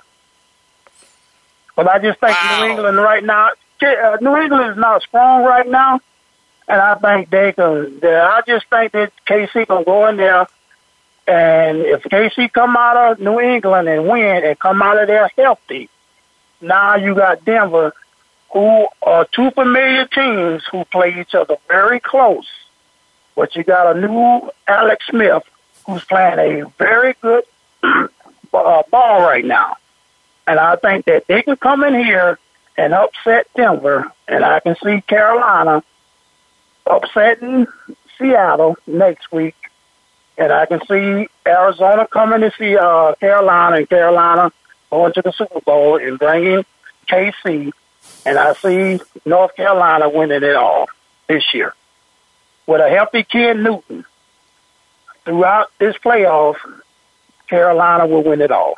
but 1.76 1.88
I 1.88 2.00
just 2.00 2.20
think 2.20 2.36
wow. 2.36 2.62
New 2.62 2.72
England 2.72 2.98
right 2.98 3.24
now. 3.24 3.52
Uh, 3.82 4.18
New 4.20 4.36
England 4.36 4.72
is 4.72 4.78
not 4.78 5.02
strong 5.04 5.44
right 5.44 5.68
now, 5.68 6.02
and 6.68 6.82
I 6.82 6.96
think 6.96 7.30
they 7.30 7.54
can. 7.54 8.00
I 8.04 8.42
just 8.46 8.68
think 8.68 8.92
that 8.92 9.12
KC 9.26 9.68
can 9.68 9.84
go 9.84 10.08
in 10.08 10.18
there 10.18 10.48
and 11.30 11.82
if 11.82 12.02
KC 12.02 12.52
come 12.52 12.76
out 12.76 12.98
of 12.98 13.20
New 13.20 13.40
England 13.40 13.88
and 13.88 14.08
win 14.08 14.44
and 14.44 14.58
come 14.58 14.82
out 14.82 15.00
of 15.00 15.06
there 15.06 15.30
healthy, 15.38 15.88
now 16.60 16.96
you 16.96 17.14
got 17.14 17.46
Denver, 17.46 17.94
who 18.52 18.88
are 19.04 19.26
two 19.26 19.52
familiar 19.52 20.08
teams 20.08 20.64
who 20.72 20.86
play 20.86 21.22
each 21.22 21.36
other 21.36 21.58
very 21.68 22.00
close. 22.00 22.48
But 23.36 23.56
you 23.56 23.64
got 23.64 23.96
a 23.96 24.02
new 24.02 24.50
Alex 24.68 25.06
Smith 25.08 25.44
who's 25.86 26.04
playing 26.04 26.64
a 26.64 26.68
very 26.80 27.14
good 27.22 27.44
uh, 27.84 28.08
ball 28.90 29.22
right 29.22 29.46
now. 29.46 29.76
And 30.48 30.60
I 30.60 30.78
think 30.78 31.06
that 31.06 31.28
they 31.28 31.44
can 31.44 31.58
come 31.58 31.84
in 31.84 31.94
here 31.94 32.40
and 32.76 32.92
upset 32.92 33.46
Denver, 33.56 34.12
and 34.28 34.44
I 34.44 34.62
can 34.62 34.76
see 34.84 35.02
Carolina 35.02 35.84
upsetting 36.88 37.68
Seattle 38.18 38.78
next 38.88 39.32
week 39.32 39.54
and 40.40 40.54
I 40.54 40.66
can 40.66 40.80
see 40.88 41.28
Arizona 41.46 42.08
coming 42.08 42.42
to 42.42 42.52
see 42.58 42.78
uh, 42.78 43.14
Carolina 43.16 43.76
and 43.76 43.90
Carolina 43.90 44.52
going 44.90 45.14
to 45.14 45.22
the 45.22 45.34
Super 45.34 45.60
Bowl 45.60 45.98
and 45.98 46.18
bringing 46.18 46.66
KC, 47.08 47.72
and 48.26 48.38
I 48.40 48.54
see 48.54 49.00
North 49.26 49.56
Carolina 49.56 50.10
winning 50.10 50.42
it 50.42 50.56
all 50.56 50.88
this 51.28 51.54
year 51.54 51.76
with 52.66 52.80
a 52.82 52.90
healthy 52.90 53.24
Cam 53.24 53.64
Newton. 53.64 54.06
Throughout 55.26 55.72
this 55.78 55.96
playoff, 55.98 56.56
Carolina 57.50 58.08
will 58.08 58.24
win 58.24 58.42
it 58.42 58.50
all. 58.50 58.76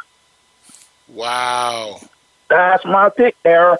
Wow, 1.07 2.01
that's 2.49 2.83
my 2.83 3.09
pick 3.09 3.35
there. 3.43 3.77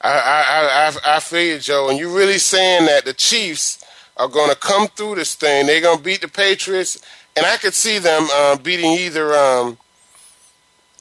I 0.00 0.10
I 0.10 0.92
I 1.06 1.16
I 1.16 1.20
feel 1.20 1.54
you, 1.54 1.58
Joe, 1.60 1.88
and 1.88 1.98
you 1.98 2.14
really 2.14 2.38
saying 2.38 2.86
that 2.86 3.04
the 3.04 3.14
Chiefs 3.14 3.77
are 4.18 4.28
going 4.28 4.50
to 4.50 4.56
come 4.56 4.88
through 4.88 5.16
this 5.16 5.34
thing. 5.34 5.66
They're 5.66 5.80
going 5.80 5.98
to 5.98 6.04
beat 6.04 6.20
the 6.20 6.28
Patriots, 6.28 7.00
and 7.36 7.46
I 7.46 7.56
could 7.56 7.74
see 7.74 7.98
them 7.98 8.26
uh, 8.32 8.56
beating 8.56 8.92
either. 8.92 9.32
Um, 9.34 9.78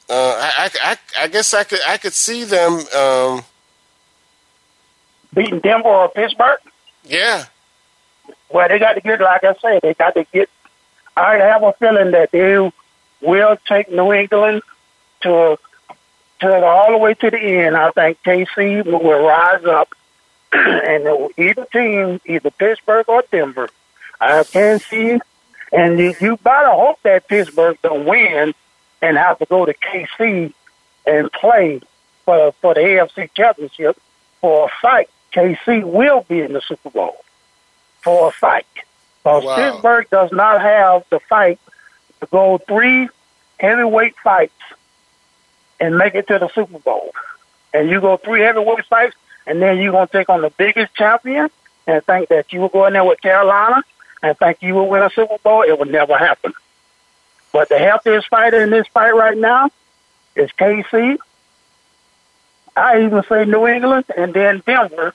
uh, 0.09 0.51
I, 0.57 0.69
I, 0.81 0.97
I 1.19 1.27
guess 1.27 1.53
I 1.53 1.63
could 1.63 1.79
I 1.85 1.97
could 1.97 2.13
see 2.13 2.45
them 2.45 2.79
um, 2.95 3.43
beating 5.33 5.59
Denver 5.59 5.89
or 5.89 6.09
Pittsburgh. 6.09 6.59
Yeah. 7.03 7.45
Well, 8.49 8.67
they 8.69 8.79
got 8.79 8.93
to 8.93 9.01
get, 9.01 9.19
like 9.19 9.43
I 9.43 9.55
said, 9.61 9.81
they 9.81 9.93
got 9.93 10.13
to 10.13 10.25
get. 10.31 10.49
I 11.17 11.35
have 11.35 11.63
a 11.63 11.73
feeling 11.73 12.11
that 12.11 12.31
they 12.31 12.71
will 13.21 13.57
take 13.67 13.91
New 13.91 14.13
England 14.13 14.61
to 15.21 15.57
to 16.39 16.65
all 16.65 16.91
the 16.91 16.97
way 16.97 17.15
to 17.15 17.31
the 17.31 17.39
end. 17.39 17.75
I 17.75 17.91
think 17.91 18.21
KC 18.23 18.85
will 18.85 19.25
rise 19.25 19.65
up 19.65 19.89
and 20.53 21.29
either 21.37 21.65
team, 21.65 22.21
either 22.25 22.51
Pittsburgh 22.51 23.07
or 23.09 23.23
Denver, 23.31 23.69
I 24.19 24.43
can 24.43 24.79
see 24.79 25.19
And 25.71 25.99
you, 25.99 26.15
you 26.21 26.37
better 26.37 26.71
hope 26.71 27.01
that 27.03 27.27
Pittsburgh 27.27 27.77
don't 27.83 28.05
win 28.05 28.53
and 29.01 29.17
have 29.17 29.39
to 29.39 29.45
go 29.45 29.65
to 29.65 29.73
KC 29.73 30.53
and 31.05 31.31
play 31.31 31.81
for 32.25 32.51
for 32.61 32.73
the 32.73 32.79
AFC 32.81 33.29
Championship 33.33 33.97
for 34.41 34.65
a 34.65 34.69
fight. 34.81 35.09
KC 35.33 35.83
will 35.83 36.21
be 36.27 36.39
in 36.41 36.53
the 36.53 36.61
Super 36.61 36.89
Bowl 36.89 37.23
for 38.01 38.29
a 38.29 38.31
fight. 38.31 38.65
Because 39.23 39.43
Wow. 39.43 39.55
Pittsburgh 39.55 40.09
does 40.09 40.31
not 40.31 40.61
have 40.61 41.03
the 41.09 41.19
fight 41.19 41.59
to 42.21 42.27
go 42.27 42.57
three 42.59 43.09
heavyweight 43.59 44.15
fights 44.23 44.53
and 45.79 45.97
make 45.97 46.15
it 46.15 46.27
to 46.27 46.39
the 46.39 46.47
Super 46.49 46.79
Bowl. 46.79 47.11
And 47.73 47.89
you 47.89 47.99
go 47.99 48.17
three 48.17 48.41
heavyweight 48.41 48.85
fights, 48.85 49.15
and 49.47 49.61
then 49.61 49.79
you're 49.79 49.93
going 49.93 50.07
to 50.07 50.13
take 50.13 50.29
on 50.29 50.41
the 50.41 50.51
biggest 50.51 50.93
champion 50.93 51.49
and 51.87 52.05
think 52.05 52.29
that 52.29 52.53
you 52.53 52.59
will 52.59 52.69
go 52.69 52.85
in 52.85 52.93
there 52.93 53.03
with 53.03 53.21
Carolina 53.21 53.81
and 54.21 54.37
think 54.37 54.61
you 54.61 54.75
will 54.75 54.87
win 54.87 55.01
a 55.01 55.09
Super 55.09 55.37
Bowl. 55.39 55.63
It 55.63 55.79
will 55.79 55.85
never 55.85 56.17
happen. 56.17 56.53
But 57.53 57.69
the 57.69 57.79
healthiest 57.79 58.27
fighter 58.27 58.61
in 58.61 58.69
this 58.69 58.85
fight 58.87 59.15
right 59.15 59.37
now 59.37 59.69
is 60.35 60.51
KC. 60.51 61.17
I 62.75 63.03
even 63.03 63.23
say 63.27 63.45
New 63.45 63.65
England 63.65 64.05
and 64.15 64.33
then 64.33 64.61
Denver 64.65 65.13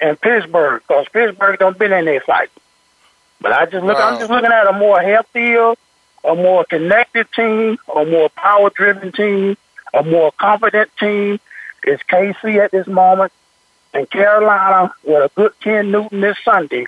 and 0.00 0.18
Pittsburgh 0.20 0.82
because 0.86 1.06
Pittsburgh 1.12 1.58
don't 1.58 1.76
been 1.76 1.92
in 1.92 2.04
their 2.04 2.20
fight. 2.20 2.50
But 3.40 3.52
I 3.52 3.66
just 3.66 3.84
look. 3.84 3.98
Wow. 3.98 4.10
I'm 4.10 4.18
just 4.18 4.30
looking 4.30 4.52
at 4.52 4.68
a 4.68 4.72
more 4.72 5.00
healthier, 5.00 5.74
a 6.24 6.34
more 6.34 6.64
connected 6.64 7.26
team, 7.32 7.76
a 7.94 8.04
more 8.04 8.28
power-driven 8.30 9.10
team, 9.12 9.56
a 9.92 10.04
more 10.04 10.30
confident 10.32 10.90
team. 10.96 11.40
Is 11.84 12.00
KC 12.08 12.58
at 12.58 12.70
this 12.70 12.86
moment, 12.86 13.32
and 13.92 14.08
Carolina 14.08 14.94
with 15.04 15.30
a 15.30 15.34
good 15.34 15.58
Cam 15.60 15.90
Newton 15.90 16.20
this 16.20 16.38
Sunday, 16.44 16.86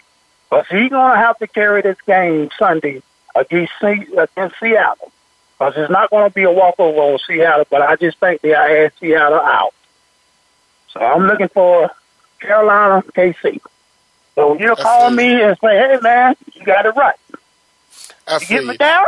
but 0.51 0.67
he's 0.67 0.91
going 0.91 1.13
to 1.13 1.19
have 1.19 1.39
to 1.39 1.47
carry 1.47 1.83
this 1.83 2.01
game 2.07 2.51
Sunday 2.59 3.03
against 3.35 3.73
against 3.83 4.61
Seattle. 4.61 5.11
Because 5.59 5.75
it's 5.77 5.91
not 5.91 6.11
going 6.11 6.29
to 6.29 6.35
be 6.35 6.43
a 6.43 6.51
walkover 6.51 6.99
on 6.99 7.19
Seattle, 7.27 7.67
but 7.71 7.83
I 7.83 7.97
just 7.97 8.19
think 8.19 8.41
they 8.41 8.51
had 8.51 8.93
Seattle 8.99 9.41
out. 9.41 9.73
So 10.93 11.01
I'm 11.01 11.27
looking 11.27 11.49
for 11.49 11.91
Carolina, 12.41 13.03
KC. 13.17 13.61
So 14.35 14.51
when 14.51 14.59
you 14.61 14.75
call 14.77 15.11
me 15.11 15.43
and 15.43 15.57
say, 15.61 15.77
hey, 15.77 15.99
man, 16.03 16.37
you 16.55 16.65
got 16.65 16.87
it 16.87 16.95
right. 16.97 17.17
I 18.27 18.39
You 18.41 18.47
get 18.47 18.65
me 18.65 18.77
down? 18.77 19.07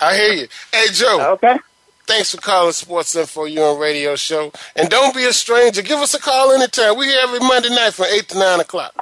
I 0.00 0.16
hear 0.16 0.32
you. 0.32 0.48
Hey, 0.72 0.86
Joe. 0.92 1.32
Okay. 1.34 1.56
Thanks 2.06 2.34
for 2.34 2.40
calling 2.40 2.72
Sports 2.72 3.16
Info 3.16 3.44
You 3.46 3.62
on 3.62 3.78
Radio 3.80 4.14
Show. 4.14 4.52
And 4.76 4.88
don't 4.88 5.14
be 5.14 5.24
a 5.24 5.32
stranger. 5.32 5.82
Give 5.82 5.98
us 5.98 6.14
a 6.14 6.20
call 6.20 6.52
anytime. 6.52 6.96
We're 6.96 7.04
here 7.06 7.20
every 7.22 7.40
Monday 7.40 7.68
night 7.70 7.94
from 7.94 8.06
8 8.06 8.28
to 8.28 8.38
9 8.38 8.60
o'clock. 8.60 8.94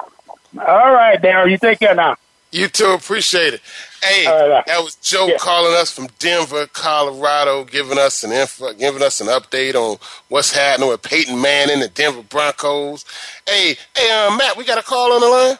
All 0.57 0.91
right, 0.91 1.21
Darryl, 1.21 1.49
you 1.51 1.57
take 1.57 1.79
care 1.79 1.93
now. 1.93 2.15
You 2.51 2.67
too. 2.67 2.91
Appreciate 2.91 3.53
it. 3.55 3.61
Hey, 4.01 4.25
All 4.25 4.49
right. 4.49 4.65
that 4.65 4.81
was 4.81 4.95
Joe 4.95 5.27
Yeah. 5.27 5.37
calling 5.37 5.73
us 5.75 5.91
from 5.91 6.07
Denver, 6.19 6.67
Colorado, 6.67 7.63
giving 7.65 7.97
us 7.99 8.23
an 8.23 8.31
info, 8.31 8.71
giving 8.73 9.03
us 9.03 9.19
an 9.21 9.27
update 9.27 9.75
on 9.75 9.97
what's 10.29 10.53
happening 10.53 10.89
with 10.89 11.01
Peyton 11.01 11.39
Manning, 11.41 11.73
and 11.75 11.83
the 11.83 11.89
Denver 11.89 12.21
Broncos. 12.23 13.03
Hey, 13.45 13.77
hey, 13.95 14.11
uh, 14.11 14.35
Matt, 14.35 14.57
we 14.57 14.63
got 14.63 14.77
a 14.77 14.83
call 14.83 15.11
on 15.13 15.21
the 15.21 15.27
line. 15.27 15.57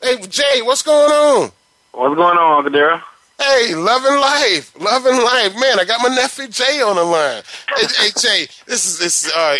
Hey, 0.00 0.26
Jay, 0.26 0.62
what's 0.62 0.82
going 0.82 1.12
on? 1.12 1.52
What's 1.92 2.14
going 2.16 2.38
on, 2.38 2.64
Uncle 2.64 2.72
Daryl? 2.72 3.02
Hey, 3.40 3.72
loving 3.72 4.18
life, 4.20 4.74
loving 4.80 5.16
life, 5.16 5.54
man. 5.54 5.78
I 5.78 5.84
got 5.84 6.02
my 6.02 6.12
nephew 6.12 6.48
Jay 6.48 6.82
on 6.82 6.96
the 6.96 7.04
line. 7.04 7.42
Hey, 7.76 7.86
hey 7.96 8.10
Jay, 8.18 8.48
this 8.66 8.84
is 8.84 8.98
this. 8.98 9.32
Uh, 9.32 9.58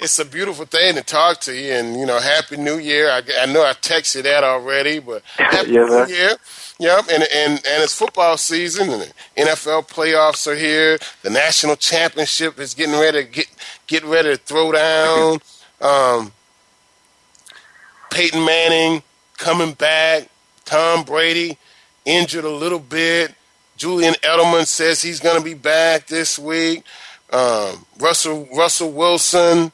it's 0.00 0.18
a 0.18 0.24
beautiful 0.24 0.64
thing 0.64 0.96
to 0.96 1.02
talk 1.02 1.38
to 1.42 1.54
you, 1.54 1.72
and 1.74 1.98
you 1.98 2.06
know, 2.06 2.18
Happy 2.18 2.56
New 2.56 2.78
Year. 2.78 3.08
I, 3.08 3.22
I 3.40 3.46
know 3.46 3.64
I 3.64 3.74
texted 3.74 4.24
that 4.24 4.42
already, 4.42 4.98
but 4.98 5.22
Happy 5.36 5.70
yeah. 5.70 5.84
New 5.84 6.06
Year. 6.06 6.36
Yep, 6.80 7.04
and 7.12 7.22
and 7.22 7.52
and 7.52 7.82
it's 7.84 7.94
football 7.94 8.36
season, 8.36 8.90
and 8.90 9.02
the 9.02 9.12
NFL 9.36 9.88
playoffs 9.88 10.48
are 10.48 10.56
here. 10.56 10.98
The 11.22 11.30
national 11.30 11.76
championship 11.76 12.58
is 12.58 12.74
getting 12.74 12.98
ready 12.98 13.24
to 13.24 13.30
get 13.30 13.46
get 13.86 14.02
ready 14.04 14.30
to 14.30 14.36
throw 14.36 14.72
down. 14.72 15.38
Um, 15.80 16.32
Peyton 18.10 18.44
Manning 18.44 19.04
coming 19.36 19.74
back. 19.74 20.28
Tom 20.64 21.04
Brady 21.04 21.56
injured 22.08 22.44
a 22.44 22.50
little 22.50 22.78
bit. 22.78 23.34
Julian 23.76 24.14
Edelman 24.24 24.66
says 24.66 25.02
he's 25.02 25.20
going 25.20 25.38
to 25.38 25.44
be 25.44 25.54
back 25.54 26.06
this 26.06 26.38
week. 26.38 26.82
Um, 27.32 27.84
Russell 28.00 28.48
Russell 28.56 28.90
Wilson, 28.90 29.70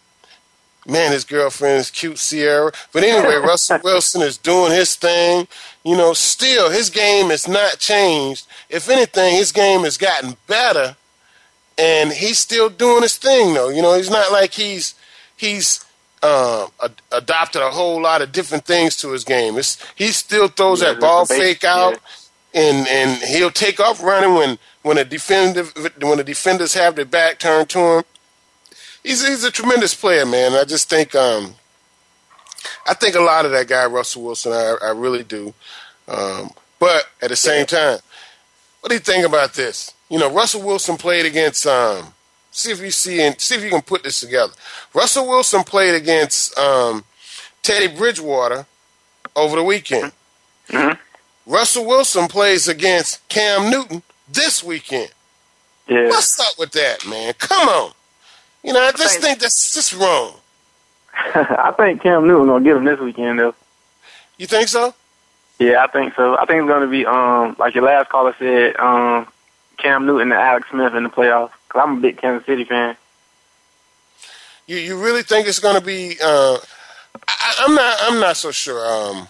man, 0.86 1.12
his 1.12 1.24
girlfriend 1.24 1.80
is 1.80 1.90
cute, 1.90 2.18
Sierra. 2.18 2.72
But 2.92 3.04
anyway, 3.04 3.36
Russell 3.46 3.78
Wilson 3.82 4.22
is 4.22 4.36
doing 4.36 4.72
his 4.72 4.96
thing. 4.96 5.46
You 5.84 5.96
know, 5.96 6.12
still 6.12 6.70
his 6.70 6.90
game 6.90 7.30
has 7.30 7.46
not 7.48 7.78
changed. 7.78 8.46
If 8.68 8.88
anything, 8.90 9.34
his 9.36 9.52
game 9.52 9.80
has 9.84 9.96
gotten 9.96 10.36
better, 10.46 10.96
and 11.78 12.12
he's 12.12 12.38
still 12.38 12.68
doing 12.68 13.02
his 13.02 13.16
thing. 13.16 13.54
Though, 13.54 13.68
you 13.70 13.80
know, 13.82 13.94
he's 13.94 14.10
not 14.10 14.32
like 14.32 14.52
he's 14.52 14.94
he's 15.36 15.84
um, 16.22 16.68
ad- 16.82 17.00
adopted 17.12 17.62
a 17.62 17.70
whole 17.70 18.00
lot 18.02 18.20
of 18.22 18.32
different 18.32 18.64
things 18.64 18.96
to 18.98 19.12
his 19.12 19.24
game. 19.24 19.56
It's, 19.58 19.78
he 19.94 20.08
still 20.08 20.48
throws 20.48 20.82
Yeah, 20.82 20.92
that 20.92 21.00
ball 21.00 21.26
base- 21.26 21.38
fake 21.38 21.64
out, 21.64 21.98
and 22.54 22.86
and 22.86 23.22
he'll 23.22 23.50
take 23.50 23.80
off 23.80 24.02
running 24.02 24.34
when 24.34 24.58
when 24.82 24.98
a 24.98 25.04
defender 25.04 25.64
when 26.00 26.18
the 26.18 26.24
defenders 26.24 26.74
have 26.74 26.94
their 26.96 27.04
back 27.04 27.38
turned 27.38 27.68
to 27.70 27.78
him. 27.78 28.04
He's 29.02 29.26
he's 29.26 29.44
a 29.44 29.50
tremendous 29.50 29.94
player, 29.94 30.24
man. 30.24 30.52
I 30.52 30.64
just 30.64 30.88
think 30.88 31.14
um, 31.14 31.56
I 32.86 32.94
think 32.94 33.16
a 33.16 33.20
lot 33.20 33.44
of 33.44 33.50
that 33.50 33.68
guy 33.68 33.84
Russell 33.86 34.22
Wilson. 34.22 34.52
I, 34.52 34.76
I 34.82 34.90
really 34.90 35.24
do. 35.24 35.52
Um, 36.06 36.50
but 36.78 37.06
at 37.20 37.30
the 37.30 37.36
same 37.36 37.66
time, 37.66 37.98
what 38.80 38.88
do 38.88 38.94
you 38.94 39.00
think 39.00 39.26
about 39.26 39.54
this? 39.54 39.92
You 40.08 40.18
know, 40.18 40.32
Russell 40.32 40.62
Wilson 40.62 40.96
played 40.96 41.26
against. 41.26 41.66
Um, 41.66 42.14
see 42.50 42.70
if 42.70 42.80
you 42.80 42.90
see 42.90 43.20
and 43.20 43.38
see 43.40 43.56
if 43.56 43.64
you 43.64 43.70
can 43.70 43.82
put 43.82 44.04
this 44.04 44.20
together. 44.20 44.52
Russell 44.94 45.26
Wilson 45.26 45.64
played 45.64 45.94
against 45.94 46.56
um, 46.58 47.04
Teddy 47.62 47.88
Bridgewater 47.88 48.66
over 49.34 49.56
the 49.56 49.64
weekend. 49.64 50.12
Russell 51.46 51.84
Wilson 51.86 52.28
plays 52.28 52.68
against 52.68 53.26
Cam 53.28 53.70
Newton 53.70 54.02
this 54.30 54.62
weekend. 54.64 55.10
Yeah. 55.88 56.08
What's 56.08 56.38
up 56.40 56.58
with 56.58 56.72
that, 56.72 57.06
man? 57.06 57.34
Come 57.38 57.68
on. 57.68 57.92
You 58.62 58.72
know, 58.72 58.80
I 58.80 58.92
just 58.92 59.14
think- 59.14 59.24
think 59.24 59.38
that's 59.40 59.74
just 59.74 59.92
wrong. 59.94 60.34
I 61.14 61.72
think 61.76 62.02
Cam 62.02 62.26
Newton 62.26 62.46
gonna 62.48 62.64
get 62.64 62.76
him 62.76 62.84
this 62.84 62.98
weekend 62.98 63.38
though. 63.38 63.54
You 64.38 64.46
think 64.46 64.68
so? 64.68 64.94
Yeah, 65.60 65.84
I 65.84 65.86
think 65.86 66.14
so. 66.16 66.36
I 66.36 66.44
think 66.46 66.62
it's 66.62 66.68
gonna 66.68 66.88
be 66.88 67.06
um 67.06 67.54
like 67.58 67.74
your 67.74 67.84
last 67.84 68.08
caller 68.08 68.34
said, 68.38 68.76
um 68.78 69.28
Cam 69.76 70.06
Newton 70.06 70.32
and 70.32 70.40
Alex 70.40 70.68
Smith 70.70 70.94
in 70.94 71.02
the 71.04 71.10
playoffs. 71.10 71.52
Cause 71.68 71.82
I'm 71.84 71.98
a 71.98 72.00
big 72.00 72.16
Kansas 72.20 72.46
City 72.46 72.64
fan. 72.64 72.96
You 74.66 74.76
you 74.78 75.00
really 75.00 75.22
think 75.22 75.46
it's 75.46 75.58
going 75.58 75.74
to 75.74 75.80
be? 75.84 76.16
Uh, 76.24 76.56
I, 77.28 77.54
I'm 77.60 77.74
not. 77.74 77.96
I'm 78.02 78.18
not 78.20 78.36
so 78.36 78.50
sure. 78.50 78.80
Um, 78.86 79.28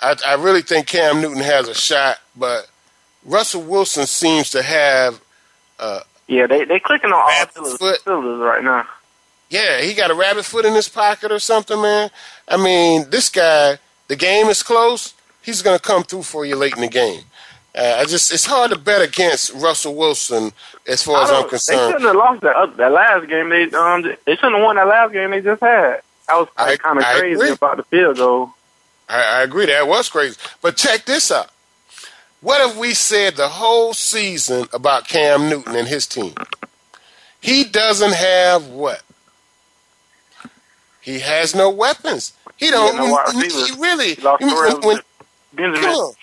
I 0.00 0.16
I 0.26 0.34
really 0.34 0.62
think 0.62 0.86
Cam 0.86 1.20
Newton 1.20 1.42
has 1.42 1.68
a 1.68 1.74
shot, 1.74 2.18
but 2.36 2.68
Russell 3.24 3.62
Wilson 3.62 4.06
seems 4.06 4.50
to 4.50 4.62
have. 4.62 5.20
Uh, 5.78 6.00
Yeah, 6.28 6.46
they 6.46 6.64
they 6.64 6.80
clicking 6.80 7.12
on 7.12 7.18
all 7.20 7.46
foot. 7.78 8.00
cylinders 8.02 8.38
right 8.40 8.62
now. 8.64 8.86
yeah, 9.50 9.80
he 9.80 9.94
got 9.94 10.10
a 10.10 10.14
rabbit 10.14 10.44
foot 10.44 10.64
in 10.64 10.74
his 10.74 10.88
pocket 10.88 11.30
or 11.32 11.38
something, 11.38 11.80
man. 11.80 12.10
I 12.48 12.56
mean, 12.56 13.10
this 13.10 13.28
guy. 13.28 13.78
The 14.08 14.16
game 14.16 14.46
is 14.46 14.62
close. 14.62 15.14
He's 15.42 15.62
going 15.62 15.76
to 15.76 15.82
come 15.82 16.04
through 16.04 16.22
for 16.22 16.44
you 16.46 16.54
late 16.56 16.74
in 16.76 16.80
the 16.82 16.88
game. 16.88 17.22
Uh, 17.76 17.96
I 17.98 18.04
just 18.04 18.32
it's 18.32 18.46
hard 18.46 18.70
to 18.70 18.78
bet 18.78 19.02
against 19.02 19.52
Russell 19.52 19.94
Wilson 19.96 20.52
as 20.86 21.02
far 21.02 21.22
as 21.24 21.30
I'm 21.30 21.42
don't- 21.42 21.50
They 21.50 21.58
shouldn't 21.76 22.02
have 22.02 22.14
lost 22.16 22.40
that 22.42 22.54
other, 22.56 22.72
that 22.76 22.92
last 22.92 23.28
game. 23.28 23.48
They 23.50 23.64
um 23.76 24.02
they 24.02 24.36
shouldn't 24.36 24.54
have 24.54 24.62
won 24.64 24.76
that 24.76 24.86
last 24.86 25.12
game 25.12 25.30
they 25.32 25.40
just 25.42 25.60
had. 25.60 26.00
I 26.28 26.38
was 26.40 26.48
kind 26.56 26.98
of 26.98 27.04
crazy 27.04 27.48
about 27.50 27.76
the 27.76 27.82
field 27.84 28.16
goal. 28.16 28.52
I, 29.08 29.22
I 29.40 29.42
agree. 29.42 29.66
That 29.66 29.86
was 29.86 30.08
crazy. 30.08 30.36
But 30.62 30.76
check 30.76 31.04
this 31.04 31.30
out. 31.30 31.50
What 32.40 32.60
have 32.66 32.76
we 32.76 32.94
said 32.94 33.36
the 33.36 33.48
whole 33.48 33.92
season 33.94 34.66
about 34.72 35.08
Cam 35.08 35.48
Newton 35.48 35.74
and 35.76 35.88
his 35.88 36.06
team? 36.06 36.34
He 37.40 37.64
doesn't 37.64 38.14
have 38.14 38.66
what? 38.68 39.02
He 41.00 41.20
has 41.20 41.54
no 41.54 41.70
weapons. 41.70 42.32
He 42.56 42.70
don't. 42.70 42.96
he, 43.32 43.48
he 43.74 43.80
really. 43.80 44.14
He 44.14 44.22
lost 44.22 44.42
when- 44.84 44.96
when- 45.56 45.74
come 45.74 45.84
on. 45.94 46.14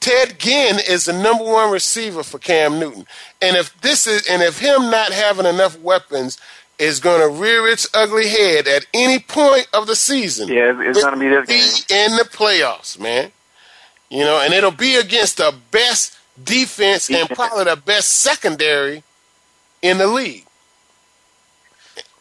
Ted 0.00 0.38
Ginn 0.38 0.78
is 0.86 1.06
the 1.06 1.12
number 1.14 1.44
one 1.44 1.70
receiver 1.70 2.22
for 2.22 2.38
Cam 2.38 2.78
Newton, 2.78 3.06
and 3.40 3.56
if 3.56 3.78
this 3.80 4.06
is, 4.06 4.26
and 4.26 4.42
if 4.42 4.58
him 4.58 4.90
not 4.90 5.12
having 5.12 5.46
enough 5.46 5.78
weapons 5.78 6.36
is 6.78 7.00
going 7.00 7.20
to 7.20 7.28
rear 7.40 7.66
its 7.68 7.86
ugly 7.94 8.28
head 8.28 8.66
at 8.66 8.86
any 8.92 9.18
point 9.20 9.68
of 9.72 9.86
the 9.86 9.94
season, 9.96 10.48
Yeah, 10.48 10.80
it's, 10.80 10.98
it's 10.98 11.04
gonna 11.04 11.16
be 11.18 11.28
this 11.28 11.84
game. 11.84 12.10
in 12.10 12.16
the 12.16 12.24
playoffs, 12.24 12.98
man. 12.98 13.30
You 14.10 14.24
know, 14.24 14.40
and 14.40 14.52
it'll 14.52 14.70
be 14.70 14.96
against 14.96 15.36
the 15.38 15.54
best 15.70 16.16
defense 16.42 17.08
and 17.10 17.28
probably 17.30 17.64
the 17.64 17.76
best 17.76 18.08
secondary 18.10 19.02
in 19.82 19.98
the 19.98 20.06
league. 20.06 20.44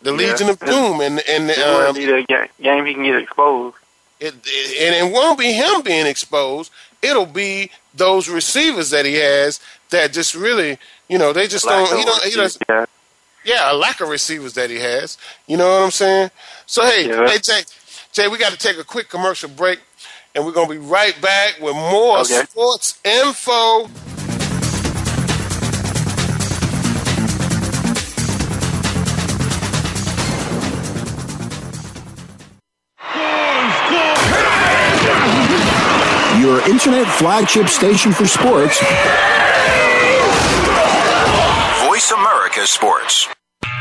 The 0.01 0.11
Yeah. 0.11 0.17
Legion 0.17 0.49
of 0.49 0.59
Boom 0.59 1.01
and 1.01 1.19
and 1.27 1.47
would 1.47 1.57
um, 1.59 1.95
be 1.95 2.05
the 2.05 2.23
ga- 2.27 2.47
game 2.61 2.85
he 2.85 2.93
can 2.93 3.03
get 3.03 3.15
exposed. 3.15 3.75
It, 4.19 4.35
it, 4.45 4.81
and 4.95 5.07
it 5.07 5.13
won't 5.13 5.39
be 5.39 5.51
him 5.53 5.81
being 5.81 6.05
exposed. 6.05 6.71
It'll 7.01 7.25
be 7.25 7.71
those 7.93 8.29
receivers 8.29 8.89
that 8.91 9.05
he 9.05 9.15
has 9.15 9.59
that 9.89 10.13
just 10.13 10.35
really, 10.35 10.77
you 11.09 11.17
know, 11.17 11.33
they 11.33 11.47
just 11.47 11.65
don't. 11.65 11.87
He 11.97 12.03
don't. 12.05 12.23
He 12.23 12.31
doesn't. 12.35 12.63
yeah. 12.69 12.85
Yeah, 13.43 13.71
a 13.71 13.75
lack 13.75 13.99
of 14.01 14.09
receivers 14.09 14.53
that 14.53 14.69
he 14.69 14.77
has. 14.79 15.17
You 15.47 15.57
know 15.57 15.67
what 15.67 15.83
I'm 15.85 15.91
saying? 15.91 16.31
So 16.65 16.83
hey, 16.85 17.07
Yeah. 17.09 17.27
hey 17.27 17.39
Jay, 17.39 17.61
Jay, 18.11 18.27
we 18.27 18.37
got 18.37 18.51
to 18.51 18.57
take 18.57 18.77
a 18.77 18.83
quick 18.83 19.09
commercial 19.09 19.49
break, 19.49 19.79
and 20.33 20.45
we're 20.45 20.51
gonna 20.53 20.69
be 20.69 20.77
right 20.77 21.19
back 21.21 21.59
with 21.59 21.75
more 21.75 22.19
Okay. 22.19 22.43
sports 22.45 22.99
info. 23.03 23.89
Your 36.39 36.59
internet 36.69 37.07
flagship 37.07 37.69
station 37.69 38.11
for 38.11 38.25
sports. 38.27 38.79
America 42.55 42.67
Sports. 42.67 43.42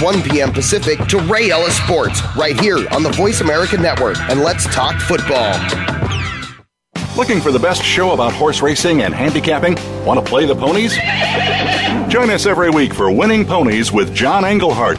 1 0.00 0.22
p.m. 0.22 0.52
Pacific 0.52 0.98
to 1.08 1.18
Ray 1.20 1.50
Ellis 1.50 1.76
Sports 1.76 2.20
right 2.36 2.58
here 2.58 2.78
on 2.90 3.02
the 3.02 3.10
Voice 3.10 3.40
America 3.40 3.76
Network 3.76 4.18
and 4.30 4.40
let's 4.40 4.64
talk 4.74 5.00
football. 5.00 5.54
Looking 7.16 7.40
for 7.40 7.52
the 7.52 7.60
best 7.60 7.82
show 7.82 8.12
about 8.12 8.32
horse 8.32 8.60
racing 8.60 9.02
and 9.02 9.14
handicapping? 9.14 9.76
Want 10.04 10.18
to 10.18 10.26
play 10.28 10.46
the 10.46 10.54
ponies? 10.56 10.94
Join 12.12 12.28
us 12.28 12.44
every 12.44 12.70
week 12.70 12.92
for 12.92 13.10
Winning 13.10 13.44
Ponies 13.44 13.92
with 13.92 14.12
John 14.12 14.44
Englehart, 14.44 14.98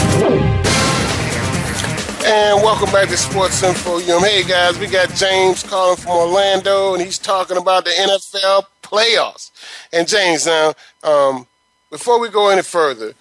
And 2.24 2.62
welcome 2.62 2.90
back 2.90 3.10
to 3.10 3.16
Sports 3.18 3.62
Info 3.62 3.98
UM. 3.98 4.24
Hey 4.24 4.42
guys, 4.42 4.78
we 4.78 4.86
got 4.86 5.10
James 5.10 5.62
calling 5.62 5.98
from 5.98 6.12
Orlando, 6.12 6.94
and 6.94 7.02
he's 7.02 7.18
talking 7.18 7.58
about 7.58 7.84
the 7.84 7.90
NFL 7.90 8.64
playoffs. 8.82 9.50
And 9.92 10.08
James, 10.08 10.46
now, 10.46 10.72
um, 11.04 11.46
before 11.90 12.18
we 12.20 12.28
go 12.28 12.48
any 12.48 12.62
further, 12.62 13.14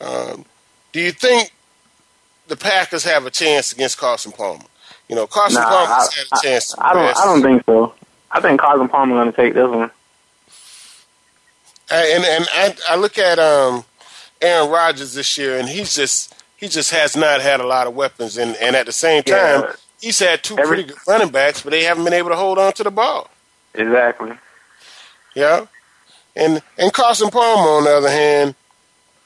um, 0.00 0.44
do 0.92 1.00
you 1.00 1.12
think 1.12 1.52
the 2.48 2.56
Packers 2.56 3.04
have 3.04 3.24
a 3.26 3.30
chance 3.30 3.72
against 3.72 3.98
Carson 3.98 4.32
Palmer? 4.32 4.64
You 5.08 5.16
know, 5.16 5.26
Carson 5.26 5.62
Nah, 5.62 5.68
Palmer's 5.68 6.08
I, 6.14 6.18
had 6.18 6.26
a 6.38 6.42
chance. 6.42 6.74
I, 6.78 6.90
I 6.90 6.92
don't. 6.94 7.16
I 7.18 7.24
don't 7.24 7.42
think 7.42 7.64
so. 7.66 7.94
I 8.30 8.40
think 8.40 8.60
Carson 8.60 8.88
Palmer 8.88 9.14
going 9.14 9.30
to 9.30 9.36
take 9.36 9.54
this 9.54 9.68
one. 9.68 9.90
I- 11.90 12.06
and 12.14 12.24
and 12.24 12.48
I, 12.88 12.94
I 12.94 12.96
look 12.96 13.18
at 13.18 13.38
um, 13.38 13.84
Aaron 14.40 14.70
Rodgers 14.70 15.14
this 15.14 15.36
year, 15.36 15.58
and 15.58 15.68
he's 15.68 15.94
just 15.94 16.34
he 16.56 16.68
just 16.68 16.90
has 16.92 17.16
not 17.16 17.40
had 17.40 17.60
a 17.60 17.66
lot 17.66 17.86
of 17.86 17.94
weapons, 17.94 18.36
and 18.38 18.56
and 18.56 18.74
at 18.76 18.86
the 18.86 18.92
same 18.92 19.22
time, 19.22 19.62
Yeah. 19.62 19.72
he's 20.00 20.18
had 20.18 20.42
two 20.42 20.54
Every- 20.58 20.66
pretty 20.76 20.82
good 20.84 20.98
running 21.06 21.28
backs, 21.30 21.62
but 21.62 21.70
they 21.70 21.84
haven't 21.84 22.04
been 22.04 22.12
able 22.14 22.30
to 22.30 22.36
hold 22.36 22.58
on 22.58 22.72
to 22.74 22.82
the 22.84 22.90
ball. 22.90 23.28
Exactly. 23.74 24.32
Yeah, 25.34 25.66
and 26.34 26.62
and 26.78 26.92
Carson 26.92 27.30
Palmer, 27.30 27.70
on 27.70 27.84
the 27.84 27.96
other 27.96 28.10
hand, 28.10 28.54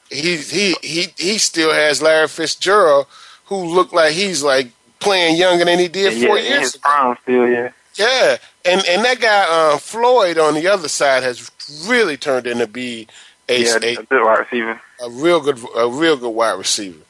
he 0.09 0.37
he 0.37 0.75
he 0.81 1.07
he 1.17 1.37
still 1.37 1.73
has 1.73 2.01
Larry 2.01 2.27
Fitzgerald, 2.27 3.07
who 3.45 3.55
looked 3.55 3.93
like 3.93 4.13
he's 4.13 4.43
like 4.43 4.71
playing 4.99 5.37
younger 5.37 5.65
than 5.65 5.79
he 5.79 5.87
did 5.87 6.13
yeah, 6.13 6.27
four 6.27 6.37
in 6.37 6.45
years 6.45 6.75
ago. 6.75 6.81
prime 6.83 7.17
still, 7.23 7.47
yeah. 7.47 7.71
Yeah, 7.95 8.37
and 8.65 8.85
and 8.87 9.03
that 9.05 9.19
guy 9.19 9.45
uh, 9.49 9.77
Floyd 9.77 10.37
on 10.37 10.53
the 10.53 10.67
other 10.67 10.87
side 10.87 11.23
has 11.23 11.49
really 11.87 12.17
turned 12.17 12.45
into 12.45 12.67
be 12.67 13.07
a, 13.49 13.63
yeah, 13.63 13.77
a 13.81 13.95
a 13.95 14.03
good 14.03 14.23
wide 14.23 14.39
receiver. 14.39 14.81
a 15.03 15.09
real 15.09 15.39
good 15.39 15.59
a 15.75 15.89
real 15.89 16.17
good 16.17 16.29
wide 16.29 16.57
receiver. 16.57 17.01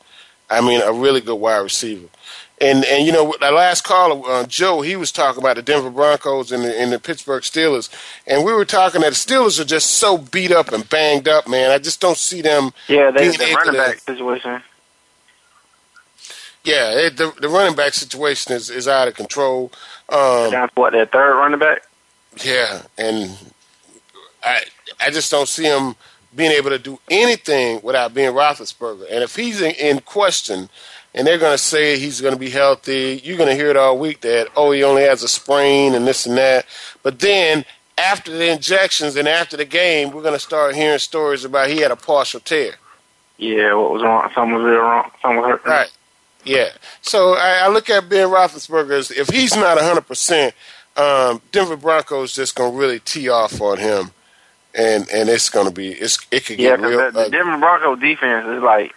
I 0.49 0.61
mean, 0.61 0.81
a 0.81 0.93
really 0.93 1.19
good 1.19 1.35
wide 1.35 1.57
receiver. 1.57 2.07
And 2.59 2.85
and 2.85 3.05
you 3.05 3.11
know, 3.11 3.35
the 3.39 3.51
last 3.51 3.83
caller, 3.83 4.19
uh, 4.27 4.45
Joe, 4.47 4.81
he 4.81 4.95
was 4.95 5.11
talking 5.11 5.43
about 5.43 5.57
the 5.57 5.61
Denver 5.61 5.91
Broncos 5.91 6.51
and 6.51 6.63
the, 6.63 6.79
and 6.79 6.91
the 6.91 6.97
Pittsburgh 6.97 7.43
Steelers, 7.43 7.89
and 8.25 8.43
we 8.43 8.51
were 8.51 8.65
talking 8.65 9.01
that 9.01 9.09
the 9.09 9.15
Steelers 9.15 9.59
are 9.59 9.65
just 9.65 9.91
so 9.91 10.17
beat 10.17 10.51
up 10.51 10.71
and 10.71 10.89
banged 10.89 11.27
up, 11.27 11.47
man. 11.47 11.69
I 11.69 11.77
just 11.77 12.01
don't 12.01 12.17
see 12.17 12.41
them. 12.41 12.71
Yeah, 12.87 13.11
they 13.11 13.27
the 13.27 13.53
running 13.53 13.79
back 13.79 13.99
situation. 13.99 14.63
Yeah, 16.63 16.89
it, 16.97 17.17
the 17.17 17.31
the 17.39 17.47
running 17.47 17.75
back 17.75 17.93
situation 17.93 18.53
is, 18.53 18.71
is 18.71 18.87
out 18.87 19.07
of 19.07 19.13
control. 19.13 19.71
Um, 20.09 20.69
what 20.73 20.93
their 20.93 21.05
third 21.05 21.37
running 21.37 21.59
back. 21.59 21.83
Yeah, 22.43 22.81
and 22.97 23.37
I 24.43 24.63
I 24.99 25.11
just 25.11 25.29
don't 25.29 25.47
see 25.47 25.65
him 25.65 25.95
being 26.35 26.51
able 26.51 26.69
to 26.69 26.79
do 26.79 26.99
anything 27.09 27.81
without 27.83 28.13
being 28.13 28.31
Roethlisberger. 28.33 29.05
And 29.11 29.23
if 29.23 29.35
he's 29.35 29.61
in, 29.61 29.71
in 29.75 29.99
question, 30.01 30.69
and 31.17 31.27
they're 31.27 31.39
going 31.39 31.53
to 31.53 31.57
say 31.57 31.99
he's 31.99 32.21
going 32.21 32.33
to 32.35 32.39
be 32.39 32.51
healthy, 32.51 33.19
you're 33.23 33.37
going 33.37 33.49
to 33.49 33.55
hear 33.55 33.69
it 33.71 33.75
all 33.77 33.97
week 33.99 34.21
that 34.21 34.47
oh 34.55 34.71
he 34.71 34.83
only 34.83 35.01
has 35.03 35.23
a 35.23 35.27
sprain 35.27 35.95
and 35.95 36.07
this 36.07 36.25
and 36.25 36.37
that. 36.37 36.65
But 37.03 37.19
then 37.19 37.65
after 37.97 38.31
the 38.31 38.51
injections 38.51 39.15
and 39.17 39.27
after 39.27 39.57
the 39.57 39.65
game, 39.65 40.11
we're 40.11 40.21
going 40.21 40.35
to 40.35 40.39
start 40.39 40.75
hearing 40.75 40.99
stories 40.99 41.43
about 41.43 41.69
he 41.69 41.79
had 41.79 41.91
a 41.91 41.95
partial 41.97 42.39
tear. 42.39 42.75
Yeah, 43.37 43.73
what 43.75 43.91
was 43.91 44.03
wrong? 44.03 44.29
Something 44.35 44.55
was 44.55 44.63
real 44.65 44.79
wrong. 44.81 45.11
Something 45.21 45.41
was 45.41 45.49
hurt. 45.49 45.65
Right. 45.65 45.91
Yeah. 46.45 46.69
So 47.01 47.33
I, 47.33 47.61
I 47.63 47.67
look 47.69 47.89
at 47.89 48.09
Ben 48.09 48.29
Roethlisberger 48.29 48.91
as 48.91 49.11
if 49.11 49.29
he's 49.29 49.55
not 49.55 49.77
100%, 49.77 50.53
um, 50.97 51.41
Denver 51.51 51.75
Broncos 51.77 52.33
just 52.33 52.55
going 52.55 52.71
to 52.73 52.77
really 52.77 52.99
tee 52.99 53.29
off 53.29 53.61
on 53.61 53.77
him. 53.79 54.11
And 54.75 55.09
and 55.09 55.27
it's 55.29 55.49
going 55.49 55.65
to 55.67 55.73
be, 55.73 55.89
it's 55.91 56.19
it 56.31 56.45
could 56.45 56.59
Yeah, 56.59 56.77
get 56.77 56.81
real 56.81 56.99
because 56.99 57.13
the, 57.13 57.23
the. 57.25 57.29
Denver 57.29 57.57
Broncos 57.57 57.99
defense 57.99 58.47
is 58.47 58.61
like, 58.61 58.93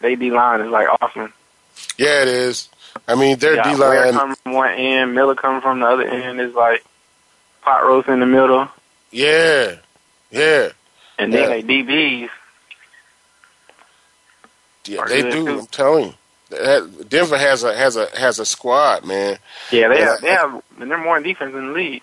they 0.00 0.16
D 0.16 0.30
line 0.32 0.60
is 0.60 0.70
like 0.70 0.88
awesome. 1.00 1.32
Yeah, 1.98 2.22
it 2.22 2.28
is. 2.28 2.68
I 3.08 3.14
mean, 3.14 3.38
their 3.38 3.56
yeah, 3.56 3.62
D 3.64 3.74
line. 3.76 4.12
coming 4.12 4.36
from 4.42 4.52
one 4.54 4.70
end, 4.74 5.14
Miller 5.14 5.34
coming 5.34 5.60
from 5.60 5.80
the 5.80 5.86
other 5.86 6.04
end 6.08 6.40
is 6.40 6.54
like 6.54 6.84
pot 7.62 7.84
roast 7.84 8.08
in 8.08 8.20
the 8.20 8.26
middle, 8.26 8.68
Yeah, 9.10 9.76
yeah, 10.30 10.70
and 11.18 11.32
Yeah. 11.32 11.46
then 11.46 11.50
they 11.50 11.62
DBs. 11.62 12.28
yeah. 14.86 15.04
They 15.06 15.22
do. 15.22 15.46
too. 15.46 15.58
I'm 15.60 15.66
telling 15.66 16.06
you. 16.06 16.14
That- 16.50 17.08
Denver 17.08 17.38
has 17.38 17.62
a 17.64 17.74
has 17.74 17.96
a 17.96 18.06
has 18.18 18.38
a 18.38 18.44
squad, 18.44 19.04
man. 19.04 19.38
Yeah, 19.70 19.88
they 19.88 19.96
And 20.00 20.04
have, 20.04 20.18
I- 20.18 20.20
they 20.20 20.28
have, 20.30 20.62
and 20.80 20.90
they're 20.90 20.98
more 20.98 21.16
in 21.16 21.22
defense 21.22 21.54
in 21.54 21.68
the 21.68 21.72
league. 21.72 22.02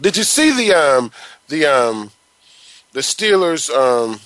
Did 0.00 0.16
you 0.16 0.22
see 0.24 0.50
the 0.52 0.72
um 0.74 1.12
the 1.48 1.66
um 1.66 2.10
the 2.92 3.00
Steelers 3.00 3.68
um 3.70 4.20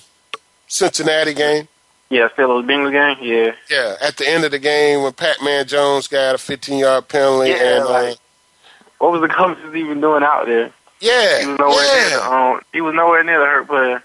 Cincinnati 0.67 1.33
game? 1.33 1.67
Yeah, 2.09 2.29
Steelers 2.29 2.65
Bengals 2.65 2.91
game. 2.91 3.17
Yeah, 3.27 3.51
Yeah, 3.69 3.95
at 4.01 4.15
the 4.17 4.27
end 4.27 4.45
of 4.45 4.51
the 4.51 4.59
game 4.59 5.03
when 5.03 5.11
Pac-Man 5.13 5.67
Jones 5.67 6.07
got 6.07 6.35
a 6.35 6.37
15-yard 6.37 7.07
penalty, 7.09 7.49
Yeah, 7.49 7.75
and 7.77 7.83
uh, 7.83 7.89
like- 7.91 8.17
what 8.99 9.11
was 9.11 9.21
the 9.21 9.27
coaches 9.27 9.75
even 9.75 9.99
doing 10.01 10.23
out 10.23 10.45
there? 10.45 10.71
yeah, 11.01 11.41
He 11.41 11.47
was 11.47 11.59
nowhere 11.59 11.83
near 11.83 12.09
the 12.09 12.15
yeah, 12.15 12.51
um, 12.55 12.61
he 12.73 12.81
was 12.81 12.95
nowhere 12.95 13.23
near 13.23 13.39
the 13.39 13.45
hurt 13.45 13.67
player. 13.67 14.03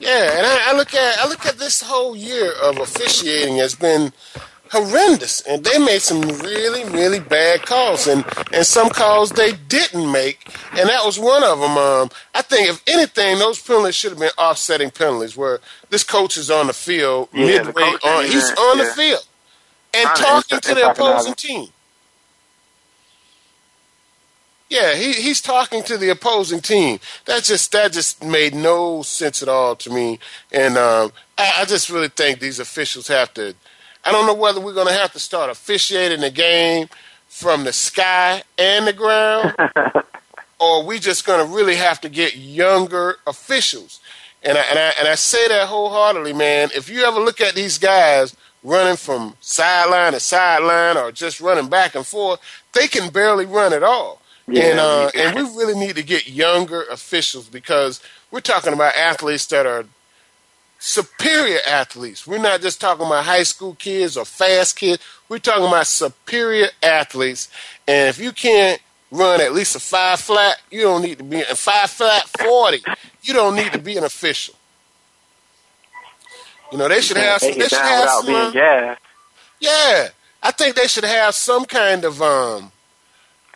yeah. 0.00 0.36
And 0.38 0.46
I, 0.46 0.70
I 0.70 0.76
look 0.76 0.94
at 0.94 1.18
I 1.18 1.28
look 1.28 1.44
at 1.46 1.58
this 1.58 1.82
whole 1.82 2.16
year 2.16 2.52
of 2.62 2.78
officiating 2.78 3.56
has 3.58 3.74
been 3.74 4.12
horrendous, 4.70 5.40
and 5.42 5.64
they 5.64 5.78
made 5.78 6.02
some 6.02 6.22
really 6.22 6.84
really 6.84 7.20
bad 7.20 7.62
calls, 7.66 8.06
and 8.06 8.24
and 8.52 8.66
some 8.66 8.90
calls 8.90 9.30
they 9.30 9.52
didn't 9.52 10.10
make, 10.10 10.48
and 10.72 10.88
that 10.88 11.04
was 11.04 11.18
one 11.18 11.44
of 11.44 11.60
them. 11.60 11.76
Um, 11.78 12.10
I 12.34 12.42
think 12.42 12.68
if 12.68 12.82
anything, 12.86 13.38
those 13.38 13.60
penalties 13.60 13.94
should 13.94 14.12
have 14.12 14.20
been 14.20 14.30
offsetting 14.38 14.90
penalties, 14.90 15.36
where 15.36 15.60
this 15.90 16.04
coach 16.04 16.36
is 16.36 16.50
on 16.50 16.68
the 16.68 16.72
field 16.74 17.28
Yeah, 17.32 17.46
midway 17.46 17.92
coach 17.92 18.04
on, 18.04 18.24
he's 18.24 18.50
on 18.52 18.78
the 18.78 18.84
field 18.84 19.26
and 19.94 20.14
to 20.14 20.22
talking 20.22 20.60
to 20.60 20.74
the 20.74 20.90
opposing 20.90 21.34
team. 21.34 21.68
Yeah, 24.68 24.94
he, 24.94 25.12
he's 25.14 25.40
talking 25.40 25.82
to 25.84 25.98
the 25.98 26.10
opposing 26.10 26.60
team. 26.60 27.00
That 27.26 27.42
just 27.44 27.72
that 27.72 27.92
just 27.92 28.24
made 28.24 28.54
no 28.54 29.02
sense 29.02 29.42
at 29.42 29.48
all 29.48 29.74
to 29.76 29.90
me, 29.90 30.20
and 30.52 30.76
um, 30.78 31.12
I, 31.36 31.62
I 31.62 31.64
just 31.64 31.90
really 31.90 32.08
think 32.08 32.38
these 32.38 32.60
officials 32.60 33.08
have 33.08 33.34
to. 33.34 33.54
I 34.04 34.12
don't 34.12 34.26
know 34.26 34.34
whether 34.34 34.60
we're 34.60 34.74
going 34.74 34.86
to 34.86 34.92
have 34.92 35.12
to 35.12 35.18
start 35.18 35.50
officiating 35.50 36.20
the 36.20 36.30
game 36.30 36.88
from 37.28 37.64
the 37.64 37.72
sky 37.72 38.42
and 38.58 38.86
the 38.86 38.92
ground, 38.92 39.54
or 40.60 40.84
we 40.84 40.98
just 40.98 41.26
going 41.26 41.46
to 41.46 41.54
really 41.54 41.76
have 41.76 42.00
to 42.02 42.08
get 42.08 42.36
younger 42.36 43.16
officials. 43.26 44.00
And 44.42 44.56
I, 44.56 44.62
and 44.62 44.78
I 44.78 44.92
and 44.98 45.08
I 45.08 45.14
say 45.16 45.48
that 45.48 45.68
wholeheartedly, 45.68 46.32
man. 46.32 46.70
If 46.74 46.88
you 46.88 47.02
ever 47.02 47.20
look 47.20 47.40
at 47.40 47.54
these 47.54 47.78
guys 47.78 48.34
running 48.62 48.96
from 48.96 49.34
sideline 49.40 50.12
to 50.12 50.20
sideline 50.20 50.96
or 50.96 51.12
just 51.12 51.40
running 51.40 51.68
back 51.68 51.94
and 51.94 52.06
forth, 52.06 52.40
they 52.72 52.88
can 52.88 53.10
barely 53.10 53.46
run 53.46 53.72
at 53.72 53.82
all. 53.82 54.20
Yeah. 54.48 54.64
and 54.64 54.80
uh, 54.80 55.10
and 55.14 55.36
we 55.36 55.42
really 55.42 55.78
need 55.78 55.96
to 55.96 56.02
get 56.02 56.28
younger 56.28 56.82
officials 56.84 57.48
because 57.48 58.00
we're 58.30 58.40
talking 58.40 58.72
about 58.72 58.94
athletes 58.96 59.46
that 59.46 59.66
are 59.66 59.84
superior 60.80 61.58
athletes. 61.68 62.26
We're 62.26 62.38
not 62.38 62.60
just 62.62 62.80
talking 62.80 63.06
about 63.06 63.24
high 63.24 63.42
school 63.44 63.74
kids 63.74 64.16
or 64.16 64.24
fast 64.24 64.76
kids. 64.76 65.00
We're 65.28 65.38
talking 65.38 65.66
about 65.66 65.86
superior 65.86 66.68
athletes. 66.82 67.48
And 67.86 68.08
if 68.08 68.18
you 68.18 68.32
can't 68.32 68.80
run 69.12 69.40
at 69.40 69.52
least 69.52 69.76
a 69.76 69.80
five 69.80 70.18
flat, 70.20 70.56
you 70.70 70.80
don't 70.82 71.02
need 71.02 71.18
to 71.18 71.24
be 71.24 71.40
a 71.42 71.54
five 71.54 71.90
flat 71.90 72.24
forty. 72.40 72.82
You 73.22 73.34
don't 73.34 73.54
need 73.54 73.72
to 73.72 73.78
be 73.78 73.96
an 73.96 74.04
official. 74.04 74.54
You 76.72 76.78
know 76.78 76.88
they 76.88 77.00
should 77.00 77.16
have. 77.16 77.40
Take 77.40 77.56
They 77.58 77.68
should 77.68 77.78
have 77.78 78.08
some. 78.10 78.34
uh, 78.34 78.50
gassed. 78.52 79.00
yeah, 79.58 80.08
I 80.42 80.50
think 80.52 80.76
they 80.76 80.86
should 80.86 81.04
have 81.04 81.34
some 81.34 81.64
kind 81.64 82.04
of 82.04 82.22
um. 82.22 82.72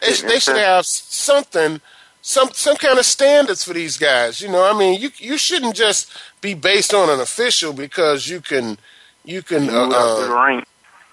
They, 0.00 0.12
should- 0.12 0.28
they 0.28 0.38
should 0.40 0.56
have 0.56 0.84
something, 0.84 1.80
some 2.20 2.48
some 2.52 2.76
kind 2.76 2.98
of 2.98 3.06
standards 3.06 3.62
for 3.64 3.72
these 3.72 3.96
guys. 3.96 4.40
You 4.42 4.48
know, 4.48 4.64
I 4.68 4.76
mean, 4.76 5.00
you 5.00 5.10
you 5.18 5.38
shouldn't 5.38 5.76
just 5.76 6.10
be 6.44 6.52
based 6.52 6.92
on 6.92 7.08
an 7.08 7.20
official 7.20 7.72
because 7.72 8.28
you 8.28 8.38
can 8.38 8.76
you 9.24 9.40
can 9.42 9.66
uh, 9.70 9.86
Move 9.86 9.92
up 9.94 10.18
the 10.18 10.36
uh, 10.36 10.60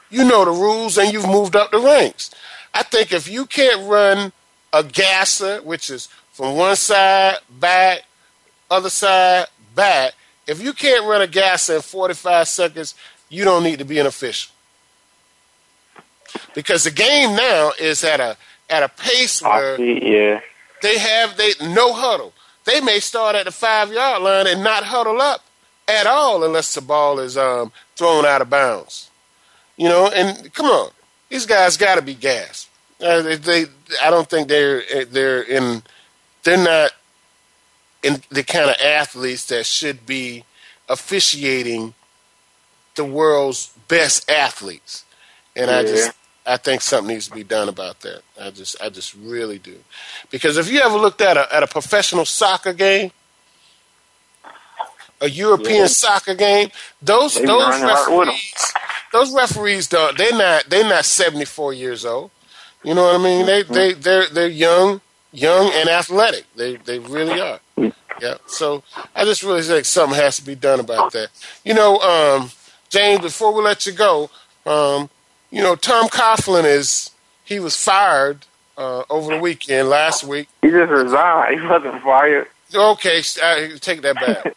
you 0.10 0.26
know 0.26 0.44
the 0.44 0.52
rules 0.52 0.98
and 0.98 1.14
you've 1.14 1.26
moved 1.26 1.56
up 1.56 1.72
the 1.72 1.80
ranks. 1.80 2.32
I 2.74 2.84
think 2.84 3.14
if 3.14 3.30
you 3.30 3.46
can't 3.46 3.90
run 3.90 4.34
a 4.74 4.84
gasser, 4.84 5.62
which 5.62 5.90
is 5.90 6.08
from 6.34 6.58
one 6.58 6.76
side 6.76 7.38
back, 7.50 8.02
other 8.70 8.90
side 8.90 9.48
back, 9.74 10.14
if 10.48 10.62
you 10.62 10.74
can't 10.74 11.06
run 11.06 11.22
a 11.22 11.28
gasser 11.28 11.76
in 11.76 11.82
45 11.82 12.48
seconds, 12.50 12.94
you 13.30 13.46
don't 13.46 13.64
need 13.64 13.80
to 13.80 13.86
be 13.86 14.00
an 14.00 14.08
official. 14.08 14.52
Because 16.54 16.84
the 16.84 16.92
game 16.92 17.38
now 17.38 17.72
is 17.80 18.04
at 18.04 18.20
a 18.20 18.36
at 18.70 18.84
a 18.84 18.90
pace 18.90 19.42
where 19.42 19.78
see, 19.78 20.14
yeah. 20.14 20.42
they 20.82 20.98
have 20.98 21.38
they 21.38 21.52
no 21.62 21.94
huddle. 21.94 22.34
They 22.66 22.82
may 22.82 23.00
start 23.00 23.36
at 23.36 23.46
the 23.46 23.52
five 23.52 23.92
yard 23.92 24.22
line 24.22 24.48
and 24.48 24.64
not 24.64 24.84
huddle 24.84 25.22
up 25.22 25.44
at 25.88 26.08
all 26.08 26.44
unless 26.44 26.74
the 26.76 26.82
ball 26.82 27.20
is 27.20 27.38
um, 27.38 27.72
thrown 27.96 28.26
out 28.26 28.42
of 28.42 28.50
bounds. 28.50 29.10
You 29.78 29.90
know, 29.90 30.08
and 30.08 30.54
come 30.54 30.68
on, 30.68 30.92
these 31.30 31.46
guys 31.46 31.78
got 31.78 31.96
to 31.96 32.02
be 32.02 32.14
gassed. 32.14 32.70
Uh, 33.02 33.22
they, 33.22 33.36
they, 33.36 33.66
I 34.02 34.10
don't 34.12 34.30
think 34.30 34.48
they're 34.48 35.06
they're 35.06 35.42
in, 35.42 35.82
they're 36.44 36.64
not 36.64 36.92
in 38.04 38.22
the 38.30 38.44
kind 38.44 38.70
of 38.70 38.76
athletes 38.84 39.46
that 39.48 39.66
should 39.66 40.06
be 40.06 40.44
officiating 40.88 41.94
the 42.96 43.06
world's 43.06 43.74
best 43.88 44.30
athletes. 44.30 45.06
And 45.56 45.72
I 45.72 45.84
just, 45.84 46.12
I 46.46 46.58
think 46.58 46.82
something 46.82 47.14
needs 47.14 47.28
to 47.28 47.34
be 47.36 47.44
done 47.44 47.70
about 47.70 48.00
that. 48.02 48.22
I 48.40 48.50
just, 48.50 48.82
I 48.82 48.90
just 48.90 49.14
really 49.16 49.60
do, 49.60 49.76
because 50.32 50.58
if 50.58 50.72
you 50.72 50.80
ever 50.82 50.98
looked 50.98 51.22
at 51.22 51.38
a 51.38 51.54
at 51.56 51.64
a 51.64 51.68
professional 51.68 52.26
soccer 52.26 52.74
game, 52.74 53.12
a 55.22 55.30
European 55.30 55.82
Yeah. 55.82 55.88
soccer 55.88 56.34
game, 56.34 56.72
those 57.02 57.36
those 57.36 57.48
running 57.48 57.84
right 57.86 58.10
with 58.10 58.28
'em. 58.28 58.34
referees, 58.34 58.74
those 59.14 59.34
referees 59.34 59.88
don't. 59.88 60.18
They're 60.18 60.34
not. 60.36 60.66
They're 60.70 60.88
not 60.90 61.06
seventy 61.06 61.46
four 61.46 61.74
years 61.74 62.06
old. 62.06 62.32
You 62.84 62.96
know 62.96 63.04
what 63.04 63.16
I 63.16 63.24
mean? 63.24 63.46
They 63.46 63.64
Mm-hmm. 63.64 63.74
they 63.74 63.94
they're 63.94 64.28
they're 64.28 64.48
young, 64.48 65.02
young 65.32 65.72
and 65.74 65.90
athletic. 65.90 66.46
They 66.56 66.78
they 66.78 66.98
really 67.00 67.40
are. 67.40 67.60
Yeah. 68.20 68.36
So 68.48 68.84
I 69.16 69.26
just 69.26 69.44
really 69.44 69.62
think 69.62 69.86
something 69.86 70.18
has 70.18 70.38
to 70.38 70.44
be 70.44 70.56
done 70.56 70.80
about 70.80 71.12
that. 71.14 71.30
You 71.64 71.76
know, 71.76 72.00
um, 72.00 72.52
James. 72.90 73.22
Before 73.22 73.54
we 73.54 73.62
let 73.62 73.86
you 73.86 73.92
go, 73.94 74.30
um, 74.66 75.10
you 75.52 75.62
know, 75.62 75.76
Tom 75.76 76.08
Coughlin 76.10 76.64
is 76.66 77.12
he 77.44 77.60
was 77.60 77.76
fired 77.76 78.46
uh, 78.78 79.04
over 79.10 79.36
the 79.36 79.40
weekend 79.42 79.90
last 79.90 80.24
week. 80.24 80.48
He 80.62 80.70
just 80.70 80.90
resigned. 80.92 81.60
He 81.62 81.68
wasn't 81.68 82.02
fired. 82.04 82.48
Okay, 82.74 83.22
I 83.44 83.72
take 83.82 84.02
that 84.02 84.16
back. 84.16 84.56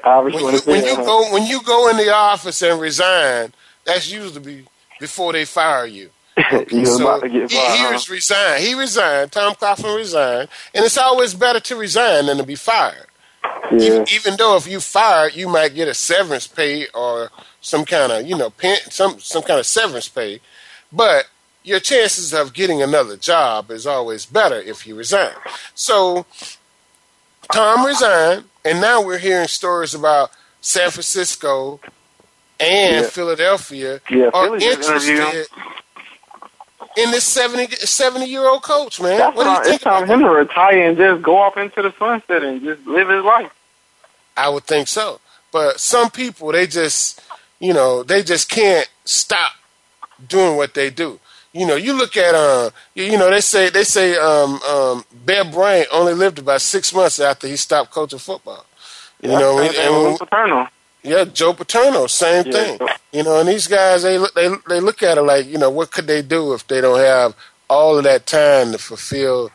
Obviously, 0.04 0.44
when 0.44 0.54
you, 0.54 0.60
when 0.66 0.84
you 0.84 0.96
go 0.96 1.32
when 1.32 1.46
you 1.46 1.62
go 1.62 1.88
in 1.88 1.96
the 1.96 2.12
office 2.12 2.62
and 2.62 2.80
resign, 2.80 3.52
that's 3.84 4.10
usually 4.10 4.64
before 5.00 5.32
they 5.32 5.44
fire 5.44 5.86
you. 5.86 6.10
he 6.68 6.80
was 6.80 6.96
So 6.96 7.02
about 7.08 7.22
to 7.22 7.28
get 7.28 7.50
he, 7.50 7.56
fired. 7.56 7.76
he 7.88 7.92
was 7.92 8.08
resigned. 8.10 8.62
He 8.62 8.74
resigned. 8.74 9.32
Tom 9.32 9.54
Coughlin 9.54 9.96
resigned, 9.96 10.48
and 10.74 10.84
it's 10.84 10.98
always 10.98 11.34
better 11.34 11.60
to 11.60 11.76
resign 11.76 12.26
than 12.26 12.36
to 12.38 12.44
be 12.44 12.54
fired. 12.54 13.06
yeah. 13.72 13.78
Even, 13.80 14.06
even 14.14 14.36
though 14.36 14.56
if 14.56 14.66
you 14.68 14.78
fired, 14.80 15.34
you 15.34 15.48
might 15.48 15.74
get 15.74 15.88
a 15.88 15.94
severance 15.94 16.46
pay 16.46 16.86
or 16.94 17.30
some 17.64 17.84
kind 17.86 18.12
of 18.12 18.26
you 18.26 18.36
know 18.36 18.50
pen, 18.50 18.76
some 18.90 19.18
some 19.18 19.42
kind 19.42 19.58
of 19.58 19.66
severance 19.66 20.08
pay, 20.08 20.40
but 20.92 21.24
your 21.62 21.80
chances 21.80 22.34
of 22.34 22.52
getting 22.52 22.82
another 22.82 23.16
job 23.16 23.70
is 23.70 23.86
always 23.86 24.26
better 24.26 24.56
if 24.60 24.86
you 24.86 24.94
resign. 24.94 25.32
So 25.74 26.26
Tom 27.52 27.86
resigned, 27.86 28.44
and 28.64 28.80
now 28.80 29.02
we're 29.02 29.18
hearing 29.18 29.48
stories 29.48 29.94
about 29.94 30.30
San 30.60 30.90
Francisco 30.90 31.80
and 32.60 33.04
Yeah. 33.04 33.08
Philadelphia 33.10 34.00
Yeah, 34.10 34.26
are 34.34 34.44
Philly 34.46 34.58
just 34.60 34.88
interviewed 34.90 35.18
him. 35.18 35.24
interested 35.26 35.48
in 36.96 37.10
this 37.10 37.24
70, 37.24 37.76
70 37.76 38.26
year 38.26 38.46
old 38.46 38.62
coach, 38.62 39.00
man. 39.00 39.18
That's 39.18 39.36
what 39.36 39.44
do 39.44 39.50
you 39.50 39.56
think? 39.64 39.74
it's 39.76 39.84
time 39.84 40.06
him 40.06 40.20
to 40.20 40.30
retire 40.30 40.86
and 40.88 40.96
just 40.96 41.22
go 41.22 41.38
off 41.38 41.56
into 41.56 41.82
the 41.82 41.92
sunset 41.98 42.42
and 42.44 42.62
just 42.62 42.86
live 42.86 43.08
his 43.08 43.24
life. 43.24 43.50
I 44.36 44.48
would 44.50 44.64
think 44.64 44.88
so. 44.88 45.20
But 45.50 45.80
some 45.80 46.10
people, 46.10 46.52
they 46.52 46.66
just, 46.66 47.20
you 47.60 47.72
know, 47.72 48.02
they 48.02 48.22
just 48.22 48.48
can't 48.48 48.88
stop 49.04 49.52
doing 50.28 50.56
what 50.56 50.74
they 50.74 50.90
do. 50.90 51.18
You 51.52 51.66
know, 51.66 51.76
you 51.76 51.92
look 51.92 52.16
at, 52.16 52.34
uh, 52.34 52.70
you, 52.94 53.04
you 53.04 53.18
know, 53.18 53.30
they 53.30 53.40
say 53.40 53.70
they 53.70 53.84
say 53.84 54.16
um, 54.16 54.60
um, 54.62 55.04
Bear 55.24 55.44
Bryant 55.44 55.88
only 55.92 56.14
lived 56.14 56.38
about 56.38 56.60
six 56.60 56.92
months 56.92 57.20
after 57.20 57.46
he 57.46 57.56
stopped 57.56 57.90
coaching 57.92 58.18
football. 58.18 58.64
You 59.22 59.30
Yeah, 59.30 59.38
know, 59.38 59.58
and- 59.60 59.74
and- 59.74 59.94
Lou 59.94 60.18
Paterno. 60.18 60.68
yeah, 61.02 61.24
Joe 61.24 61.54
Paterno, 61.54 62.06
same 62.08 62.44
Yeah. 62.46 62.52
thing. 62.52 62.80
You 63.12 63.22
know, 63.22 63.38
and 63.38 63.48
these 63.48 63.68
guys, 63.68 64.02
they 64.02 64.18
look, 64.18 64.34
they 64.34 64.48
they 64.68 64.80
look 64.80 65.02
at 65.04 65.16
it 65.16 65.22
like, 65.22 65.46
you 65.46 65.56
know, 65.58 65.70
what 65.70 65.92
could 65.92 66.08
they 66.08 66.22
do 66.22 66.52
if 66.54 66.66
they 66.66 66.80
don't 66.80 66.98
have 66.98 67.34
all 67.70 67.96
of 67.96 68.04
that 68.04 68.26
time 68.26 68.72
to 68.72 68.78
fulfill, 68.78 69.50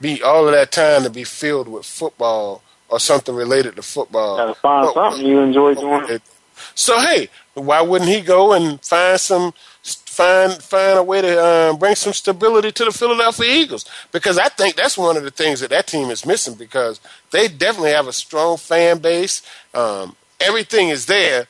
be 0.00 0.22
all 0.22 0.46
of 0.48 0.52
that 0.52 0.72
time 0.72 1.04
to 1.04 1.10
be 1.10 1.22
filled 1.24 1.68
with 1.68 1.86
football 1.86 2.62
or 2.88 2.98
something 3.00 3.34
related 3.34 3.76
to 3.76 3.82
football. 3.82 4.36
Gotta 4.36 4.54
find 4.54 4.84
What- 4.86 4.94
something 4.94 5.26
you 5.26 5.38
enjoy 5.40 5.74
doing. 5.74 6.06
they- 6.06 6.20
So 6.76 7.00
hey, 7.00 7.28
why 7.54 7.80
wouldn't 7.80 8.10
he 8.10 8.20
go 8.20 8.52
and 8.52 8.80
find 8.84 9.18
some 9.18 9.52
find 9.82 10.52
find 10.52 10.98
a 10.98 11.02
way 11.02 11.22
to 11.22 11.40
uh, 11.40 11.72
bring 11.72 11.94
some 11.94 12.12
stability 12.12 12.70
to 12.70 12.84
the 12.84 12.92
Philadelphia 12.92 13.50
Eagles? 13.50 13.86
Because 14.12 14.38
I 14.38 14.48
think 14.48 14.76
that's 14.76 14.98
one 14.98 15.16
of 15.16 15.24
the 15.24 15.30
things 15.30 15.60
that 15.60 15.70
that 15.70 15.86
team 15.86 16.10
is 16.10 16.26
missing 16.26 16.54
because 16.54 17.00
they 17.32 17.48
definitely 17.48 17.92
have 17.92 18.06
a 18.06 18.12
strong 18.12 18.58
fan 18.58 18.98
base. 18.98 19.42
Um, 19.72 20.14
everything 20.38 20.90
is 20.90 21.06
there. 21.06 21.46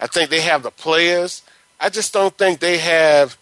I 0.00 0.06
think 0.06 0.30
they 0.30 0.40
have 0.40 0.62
the 0.62 0.70
players. 0.70 1.42
I 1.78 1.90
just 1.90 2.12
don't 2.14 2.36
think 2.36 2.60
they 2.60 2.78
have 2.78 3.36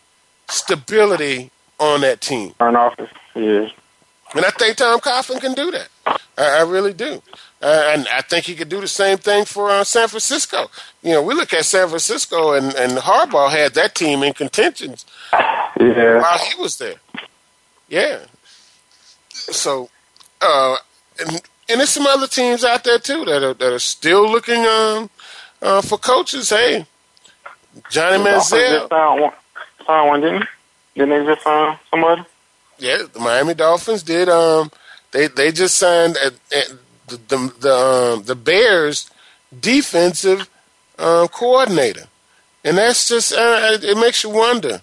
stability 0.48 1.52
on 1.78 2.00
that 2.00 2.20
team. 2.20 2.50
Front 2.54 2.76
office, 2.76 3.10
yeah. 3.36 3.68
And 4.34 4.44
I 4.44 4.50
think 4.50 4.76
Tom 4.76 4.98
Coughlin 4.98 5.40
can 5.40 5.54
do 5.54 5.70
that. 5.70 5.88
I, 6.38 6.58
I 6.58 6.62
really 6.62 6.92
do. 6.92 7.22
Uh, 7.60 7.90
and 7.92 8.08
I 8.08 8.20
think 8.20 8.44
he 8.44 8.54
could 8.54 8.68
do 8.68 8.80
the 8.80 8.88
same 8.88 9.18
thing 9.18 9.44
for 9.44 9.68
uh, 9.68 9.82
San 9.82 10.06
Francisco. 10.08 10.70
You 11.02 11.14
know, 11.14 11.22
we 11.22 11.34
look 11.34 11.52
at 11.52 11.64
San 11.64 11.88
Francisco, 11.88 12.52
and, 12.52 12.72
and 12.74 12.92
Harbaugh 12.98 13.50
had 13.50 13.74
that 13.74 13.94
team 13.94 14.22
in 14.22 14.32
contentions 14.32 15.04
yeah. 15.32 16.20
while 16.20 16.38
he 16.38 16.60
was 16.60 16.78
there. 16.78 16.94
Yeah. 17.88 18.20
So, 19.30 19.90
uh, 20.40 20.76
and, 21.18 21.42
and 21.68 21.80
there's 21.80 21.90
some 21.90 22.06
other 22.06 22.28
teams 22.28 22.64
out 22.64 22.84
there 22.84 22.98
too 22.98 23.24
that 23.24 23.42
are 23.42 23.54
that 23.54 23.72
are 23.72 23.78
still 23.78 24.30
looking 24.30 24.64
um, 24.64 25.10
uh, 25.60 25.80
for 25.82 25.98
coaches. 25.98 26.50
Hey, 26.50 26.86
Johnny 27.90 28.22
Manziel. 28.22 28.78
Just 28.78 28.90
found 28.90 29.20
one, 29.20 29.32
found 29.84 30.08
one, 30.08 30.20
didn't 30.20 30.40
they? 30.40 31.00
Didn't 31.04 31.24
they 31.24 31.32
just 31.32 31.42
find 31.42 31.78
somebody? 31.90 32.24
Yeah, 32.78 32.98
the 33.12 33.18
Miami 33.18 33.54
Dolphins 33.54 34.02
did. 34.02 34.28
Um, 34.28 34.70
they 35.12 35.28
they 35.28 35.52
just 35.52 35.76
signed 35.76 36.16
a, 36.16 36.28
a, 36.54 36.62
the 37.08 37.16
the 37.28 37.54
the, 37.60 37.74
um, 37.74 38.22
the 38.24 38.34
Bears 38.34 39.10
defensive 39.58 40.48
uh, 40.98 41.26
coordinator, 41.28 42.06
and 42.64 42.78
that's 42.78 43.08
just 43.08 43.32
uh, 43.32 43.78
it 43.82 43.96
makes 43.98 44.24
you 44.24 44.30
wonder 44.30 44.80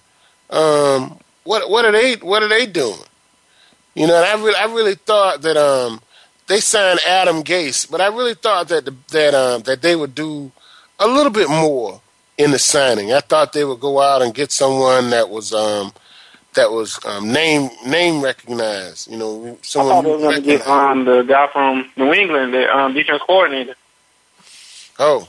um, 0.49 1.19
what 1.43 1.69
what 1.69 1.85
are 1.85 1.91
they 1.91 2.15
what 2.15 2.43
are 2.43 2.49
they 2.49 2.65
doing? 2.65 2.99
You 3.93 4.07
know, 4.07 4.15
and 4.15 4.25
I 4.25 4.33
really 4.33 4.55
I 4.55 4.65
really 4.65 4.95
thought 4.95 5.41
that 5.43 5.57
um, 5.57 6.01
they 6.47 6.59
signed 6.59 6.99
Adam 7.07 7.43
Gase, 7.43 7.89
but 7.89 8.01
I 8.01 8.07
really 8.07 8.35
thought 8.35 8.67
that 8.69 8.85
the, 8.85 8.95
that 9.11 9.33
um, 9.33 9.61
that 9.63 9.81
they 9.81 9.95
would 9.95 10.15
do 10.15 10.51
a 10.99 11.07
little 11.07 11.31
bit 11.31 11.49
more 11.49 12.01
in 12.37 12.51
the 12.51 12.59
signing. 12.59 13.13
I 13.13 13.19
thought 13.21 13.53
they 13.53 13.63
would 13.63 13.79
go 13.79 14.01
out 14.01 14.21
and 14.21 14.33
get 14.33 14.51
someone 14.51 15.09
that 15.11 15.29
was 15.29 15.53
um, 15.53 15.93
that 16.55 16.71
was 16.71 16.99
um, 17.05 17.31
name 17.31 17.69
name 17.85 18.21
recognized. 18.21 19.09
You 19.09 19.17
know, 19.17 19.57
someone 19.61 19.91
I 19.91 19.95
thought 19.95 20.03
they 20.03 20.11
were 20.11 20.17
going 20.17 20.35
to 20.35 20.41
get 20.41 20.67
um, 20.67 21.05
the 21.05 21.21
guy 21.23 21.47
from 21.51 21.89
New 21.95 22.13
England, 22.13 22.53
the 22.53 22.75
um, 22.75 22.93
defense 22.93 23.21
coordinator. 23.25 23.75
Oh, 24.97 25.27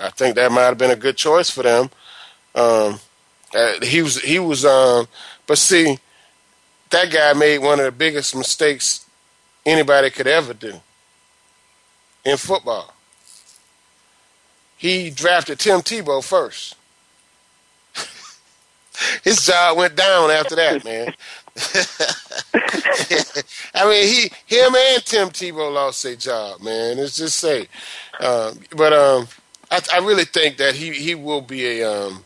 I 0.00 0.10
think 0.10 0.34
that 0.36 0.52
might 0.52 0.62
have 0.62 0.78
been 0.78 0.90
a 0.90 0.96
good 0.96 1.16
choice 1.16 1.50
for 1.50 1.62
them. 1.62 1.90
Um, 2.54 2.98
uh, 3.54 3.80
he 3.82 4.02
was 4.02 4.20
he 4.20 4.38
was 4.38 4.64
um, 4.64 5.06
but 5.46 5.58
see, 5.58 5.98
that 6.90 7.12
guy 7.12 7.32
made 7.32 7.58
one 7.58 7.78
of 7.78 7.84
the 7.84 7.92
biggest 7.92 8.34
mistakes 8.34 9.06
anybody 9.64 10.10
could 10.10 10.26
ever 10.26 10.52
do 10.52 10.80
in 12.24 12.36
football. 12.36 12.92
He 14.76 15.10
drafted 15.10 15.58
Tim 15.58 15.80
Tebow 15.80 16.22
first. 16.22 16.74
His 19.22 19.44
job 19.44 19.76
went 19.76 19.96
down 19.96 20.30
after 20.30 20.56
that, 20.56 20.84
man. 20.84 21.12
I 23.74 23.88
mean, 23.88 24.08
he, 24.08 24.30
him, 24.46 24.74
and 24.74 25.04
Tim 25.04 25.28
Tebow 25.28 25.72
lost 25.72 26.02
their 26.02 26.16
job, 26.16 26.62
man. 26.62 26.98
Let's 26.98 27.16
just 27.16 27.38
say, 27.38 27.68
uh, 28.20 28.52
but 28.76 28.92
um, 28.92 29.28
I, 29.70 29.80
I 29.94 29.98
really 29.98 30.24
think 30.24 30.58
that 30.58 30.74
he 30.74 30.92
he 30.92 31.14
will 31.14 31.40
be 31.40 31.80
a 31.80 31.90
um, 31.90 32.24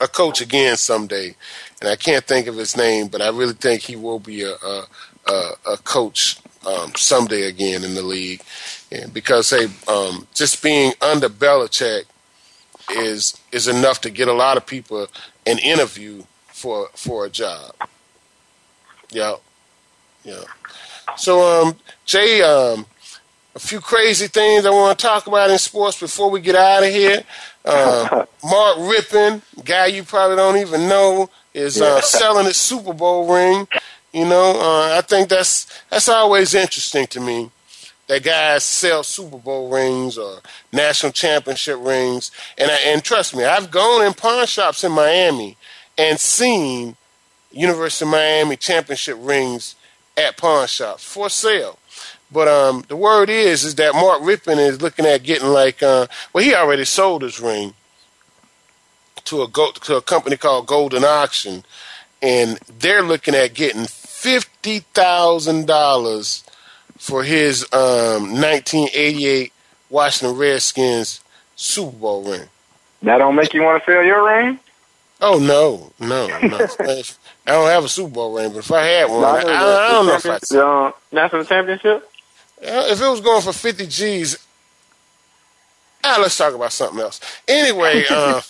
a 0.00 0.08
coach 0.08 0.40
again 0.40 0.76
someday, 0.76 1.36
and 1.80 1.90
I 1.90 1.96
can't 1.96 2.24
think 2.24 2.46
of 2.46 2.56
his 2.56 2.76
name, 2.76 3.08
but 3.08 3.20
I 3.20 3.28
really 3.28 3.54
think 3.54 3.82
he 3.82 3.96
will 3.96 4.18
be 4.18 4.42
a 4.42 4.54
a, 4.54 4.86
a, 5.26 5.50
a 5.72 5.76
coach 5.78 6.38
um, 6.66 6.92
someday 6.96 7.42
again 7.42 7.84
in 7.84 7.94
the 7.94 8.02
league, 8.02 8.42
and 8.90 9.12
because 9.12 9.50
hey, 9.50 9.66
um, 9.86 10.26
just 10.34 10.62
being 10.62 10.92
under 11.02 11.28
Belichick 11.28 12.04
is 12.96 13.38
is 13.50 13.68
enough 13.68 14.00
to 14.02 14.10
get 14.10 14.28
a 14.28 14.32
lot 14.32 14.56
of 14.56 14.66
people 14.66 15.06
an 15.46 15.58
interview 15.58 16.24
for 16.46 16.88
for 16.94 17.26
a 17.26 17.30
job. 17.30 17.74
Yeah, 19.10 19.36
yeah. 20.24 20.44
So, 21.16 21.62
um, 21.62 21.76
Jay, 22.04 22.40
um, 22.42 22.86
a 23.54 23.58
few 23.58 23.80
crazy 23.80 24.28
things 24.28 24.64
I 24.64 24.70
want 24.70 24.98
to 24.98 25.02
talk 25.06 25.26
about 25.26 25.50
in 25.50 25.58
sports 25.58 25.98
before 26.00 26.30
we 26.30 26.40
get 26.40 26.56
out 26.56 26.82
of 26.82 26.90
here. 26.90 27.22
Uh, 27.64 28.24
Mark 28.44 28.78
Rypien, 28.78 29.42
guy 29.64 29.86
you 29.86 30.04
probably 30.04 30.36
don't 30.36 30.56
even 30.56 30.88
know, 30.88 31.28
is 31.52 31.80
uh, 31.80 32.00
selling 32.00 32.46
his 32.46 32.56
Super 32.56 32.92
Bowl 32.92 33.32
ring. 33.32 33.68
You 34.12 34.26
know, 34.26 34.58
uh, 34.60 34.98
I 34.98 35.00
think 35.02 35.28
that's 35.28 35.66
that's 35.90 36.08
always 36.08 36.54
interesting 36.54 37.06
to 37.08 37.20
me 37.20 37.50
that 38.08 38.22
guys 38.22 38.64
sell 38.64 39.02
Super 39.02 39.38
Bowl 39.38 39.70
rings 39.70 40.18
or 40.18 40.40
national 40.72 41.12
championship 41.12 41.78
rings. 41.80 42.30
And 42.58 42.70
I, 42.70 42.76
and 42.86 43.02
trust 43.02 43.34
me, 43.34 43.44
I've 43.44 43.70
gone 43.70 44.04
in 44.04 44.12
pawn 44.14 44.46
shops 44.46 44.84
in 44.84 44.92
Miami 44.92 45.56
and 45.96 46.18
seen 46.18 46.96
University 47.50 48.04
of 48.04 48.10
Miami 48.10 48.56
championship 48.56 49.16
rings 49.20 49.76
at 50.16 50.36
pawn 50.36 50.66
shops 50.66 51.04
for 51.04 51.30
sale. 51.30 51.78
But 52.30 52.48
um, 52.48 52.84
the 52.88 52.96
word 52.96 53.28
is 53.28 53.62
is 53.64 53.74
that 53.74 53.94
Mark 53.94 54.22
Rypien 54.22 54.58
is 54.58 54.80
looking 54.80 55.04
at 55.04 55.22
getting 55.22 55.48
like 55.48 55.82
uh, 55.82 56.06
well, 56.32 56.42
he 56.42 56.54
already 56.54 56.84
sold 56.84 57.22
his 57.22 57.40
ring 57.40 57.74
to 59.24 59.42
a 59.42 59.48
go- 59.48 59.72
to 59.72 59.96
a 59.96 60.02
company 60.02 60.36
called 60.36 60.66
Goldin 60.66 61.04
Auction, 61.04 61.62
and 62.22 62.58
they're 62.78 63.02
looking 63.02 63.34
at 63.34 63.52
getting 63.52 63.84
fifty 63.84 64.80
thousand 64.80 65.66
dollars 65.66 66.42
for 67.02 67.24
his 67.24 67.64
um, 67.72 68.30
1988 68.40 69.52
Washington 69.90 70.38
Redskins 70.38 71.20
Super 71.56 71.96
Bowl 71.96 72.22
ring. 72.22 72.48
That 73.02 73.18
don't 73.18 73.34
make 73.34 73.52
you 73.54 73.62
want 73.62 73.82
to 73.84 73.90
sell 73.90 74.04
your 74.04 74.24
ring? 74.24 74.60
Oh 75.20 75.38
no, 75.40 75.92
no, 75.98 76.28
no. 76.28 76.56
I 76.80 77.50
don't 77.50 77.68
have 77.68 77.84
a 77.84 77.88
Super 77.88 78.10
Bowl 78.10 78.34
ring, 78.36 78.50
but 78.52 78.58
if 78.58 78.70
I 78.70 78.84
had 78.84 79.10
one, 79.10 79.24
I, 79.24 79.28
I 79.28 79.88
I, 79.88 79.90
don't 79.90 80.06
know 80.06 80.14
if 80.14 80.24
I. 80.26 80.38
champion- 80.38 80.60
the, 80.60 80.64
uh, 80.66 80.92
national 81.10 81.44
championship. 81.44 82.08
Uh, 82.64 82.86
If 82.90 83.00
it 83.02 83.08
was 83.08 83.20
going 83.20 83.42
for 83.42 83.52
50 83.52 83.86
G's, 83.88 84.38
ah, 86.04 86.18
let's 86.20 86.36
talk 86.36 86.54
about 86.54 86.72
something 86.72 87.00
else. 87.00 87.20
Anyway, 87.46 88.04
uh, 88.10 88.40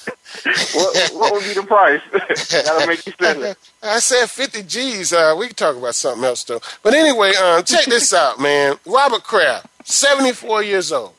what, 0.75 1.11
what 1.15 1.33
would 1.33 1.43
be 1.43 1.55
the 1.55 1.65
price? 1.67 2.01
That'll 2.51 2.87
make 2.87 3.07
you 3.07 3.13
it. 3.19 3.59
I 3.83 3.99
said 3.99 4.27
50 4.27 4.63
G's. 4.63 5.13
Uh, 5.13 5.35
we 5.39 5.47
can 5.49 5.57
talk 5.57 5.77
about 5.77 5.95
something 5.95 6.25
else, 6.25 6.45
though. 6.45 6.61
But 6.83 6.95
anyway, 6.95 7.35
um, 7.35 7.63
check 7.65 7.87
this 7.87 8.13
out, 8.13 8.41
man. 8.41 8.77
Robert 8.87 9.23
Kraft, 9.23 9.67
74 9.87 10.63
years 10.63 10.93
old. 10.93 11.15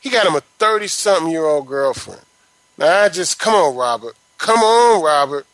He 0.00 0.10
got 0.10 0.26
him 0.26 0.34
a 0.34 0.42
30 0.58 0.86
something 0.88 1.30
year 1.30 1.44
old 1.44 1.66
girlfriend. 1.66 2.22
Now, 2.76 3.02
I 3.02 3.08
just, 3.08 3.38
come 3.38 3.54
on, 3.54 3.76
Robert. 3.76 4.14
Come 4.38 4.58
on, 4.58 5.02
Robert. 5.02 5.46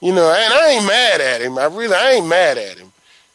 You 0.00 0.14
know, 0.14 0.30
and 0.30 0.52
I 0.52 0.70
ain't 0.70 0.86
mad 0.86 1.20
at 1.22 1.40
him. 1.40 1.56
I 1.56 1.64
really, 1.64 1.94
I 1.94 2.10
ain't 2.12 2.26
mad 2.26 2.58
at 2.58 2.76
him. 2.76 2.92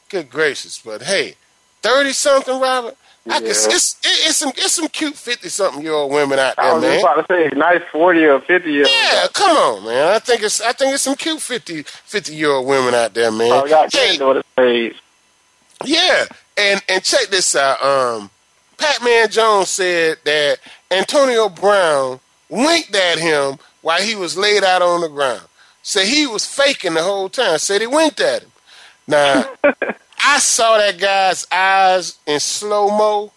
Good 0.10 0.30
gracious. 0.30 0.80
But 0.80 1.02
hey, 1.02 1.36
30 1.82 2.12
something, 2.12 2.60
Robert? 2.60 2.96
I 3.28 3.34
can, 3.40 3.44
Yeah. 3.46 3.50
it's, 3.52 3.98
it's 4.04 4.38
some 4.38 4.50
it's 4.56 4.74
some 4.74 4.88
cute 4.88 5.16
50 5.16 5.50
something 5.50 5.82
year 5.84 5.94
old 5.94 6.12
women 6.12 6.40
out 6.40 6.56
I 6.58 6.64
there, 6.66 6.74
was 6.76 6.84
man. 6.84 7.00
about 7.02 7.28
to 7.28 7.34
say, 7.34 7.50
nice 7.58 7.82
forty 7.92 8.26
or 8.26 8.40
fifty 8.42 8.72
year. 8.72 8.86
Yeah, 8.88 9.28
come 9.34 9.56
on, 9.58 9.86
man. 9.86 10.16
I 10.16 10.20
think 10.20 10.42
it's 10.44 10.62
I 10.62 10.72
think 10.72 10.94
it's 10.94 11.04
some 11.04 11.16
cute 11.16 11.42
50, 11.42 11.84
50 11.84 12.34
year 12.36 12.50
old 12.52 12.68
women 12.68 12.94
out 12.96 13.14
there, 13.14 13.32
man. 13.32 13.50
Probably 13.50 13.70
got 13.70 13.94
Hey, 13.94 14.18
granddaughter's 14.18 14.44
age. 14.60 14.96
yeah, 15.86 16.26
and 16.58 16.82
and 16.90 17.04
check 17.04 17.28
this 17.28 17.56
out. 17.56 17.82
Um, 17.84 18.30
Pac-Man 18.78 19.30
Jones 19.30 19.70
said 19.70 20.18
that 20.24 20.58
Antonio 20.90 21.50
Brown 21.50 22.20
winked 22.48 22.96
at 22.96 23.20
him 23.20 23.58
while 23.82 24.02
he 24.02 24.16
was 24.16 24.38
laid 24.38 24.64
out 24.64 24.82
on 24.82 25.02
the 25.02 25.10
ground. 25.10 25.42
Said 25.84 26.08
he 26.08 26.26
was 26.28 26.46
faking 26.46 26.94
the 26.94 27.04
whole 27.04 27.30
time. 27.30 27.58
Said 27.58 27.82
he 27.82 27.88
winked 27.88 28.20
at 28.22 28.44
him. 28.44 28.52
Now, 29.08 29.50
I 30.24 30.40
saw 30.40 30.78
that 30.78 30.98
guy's 31.00 31.48
eyes 31.52 32.18
in 32.26 32.40
slow 32.40 32.90
mo 32.90 33.32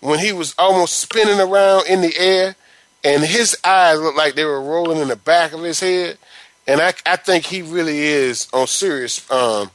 when 0.00 0.18
he 0.18 0.32
was 0.32 0.54
almost 0.58 0.98
spinning 0.98 1.40
around 1.40 1.86
in 1.88 2.02
the 2.02 2.14
air, 2.18 2.56
and 3.02 3.22
his 3.22 3.56
eyes 3.64 3.98
looked 3.98 4.18
like 4.18 4.34
they 4.34 4.44
were 4.44 4.60
rolling 4.60 5.00
in 5.00 5.08
the 5.08 5.16
back 5.16 5.52
of 5.52 5.62
his 5.62 5.80
head. 5.80 6.18
And 6.66 6.80
I, 6.80 6.94
I 7.06 7.16
think 7.16 7.44
he 7.44 7.62
really 7.62 7.98
is 7.98 8.48
on 8.52 8.66
serious 8.66 9.30
um, 9.30 9.70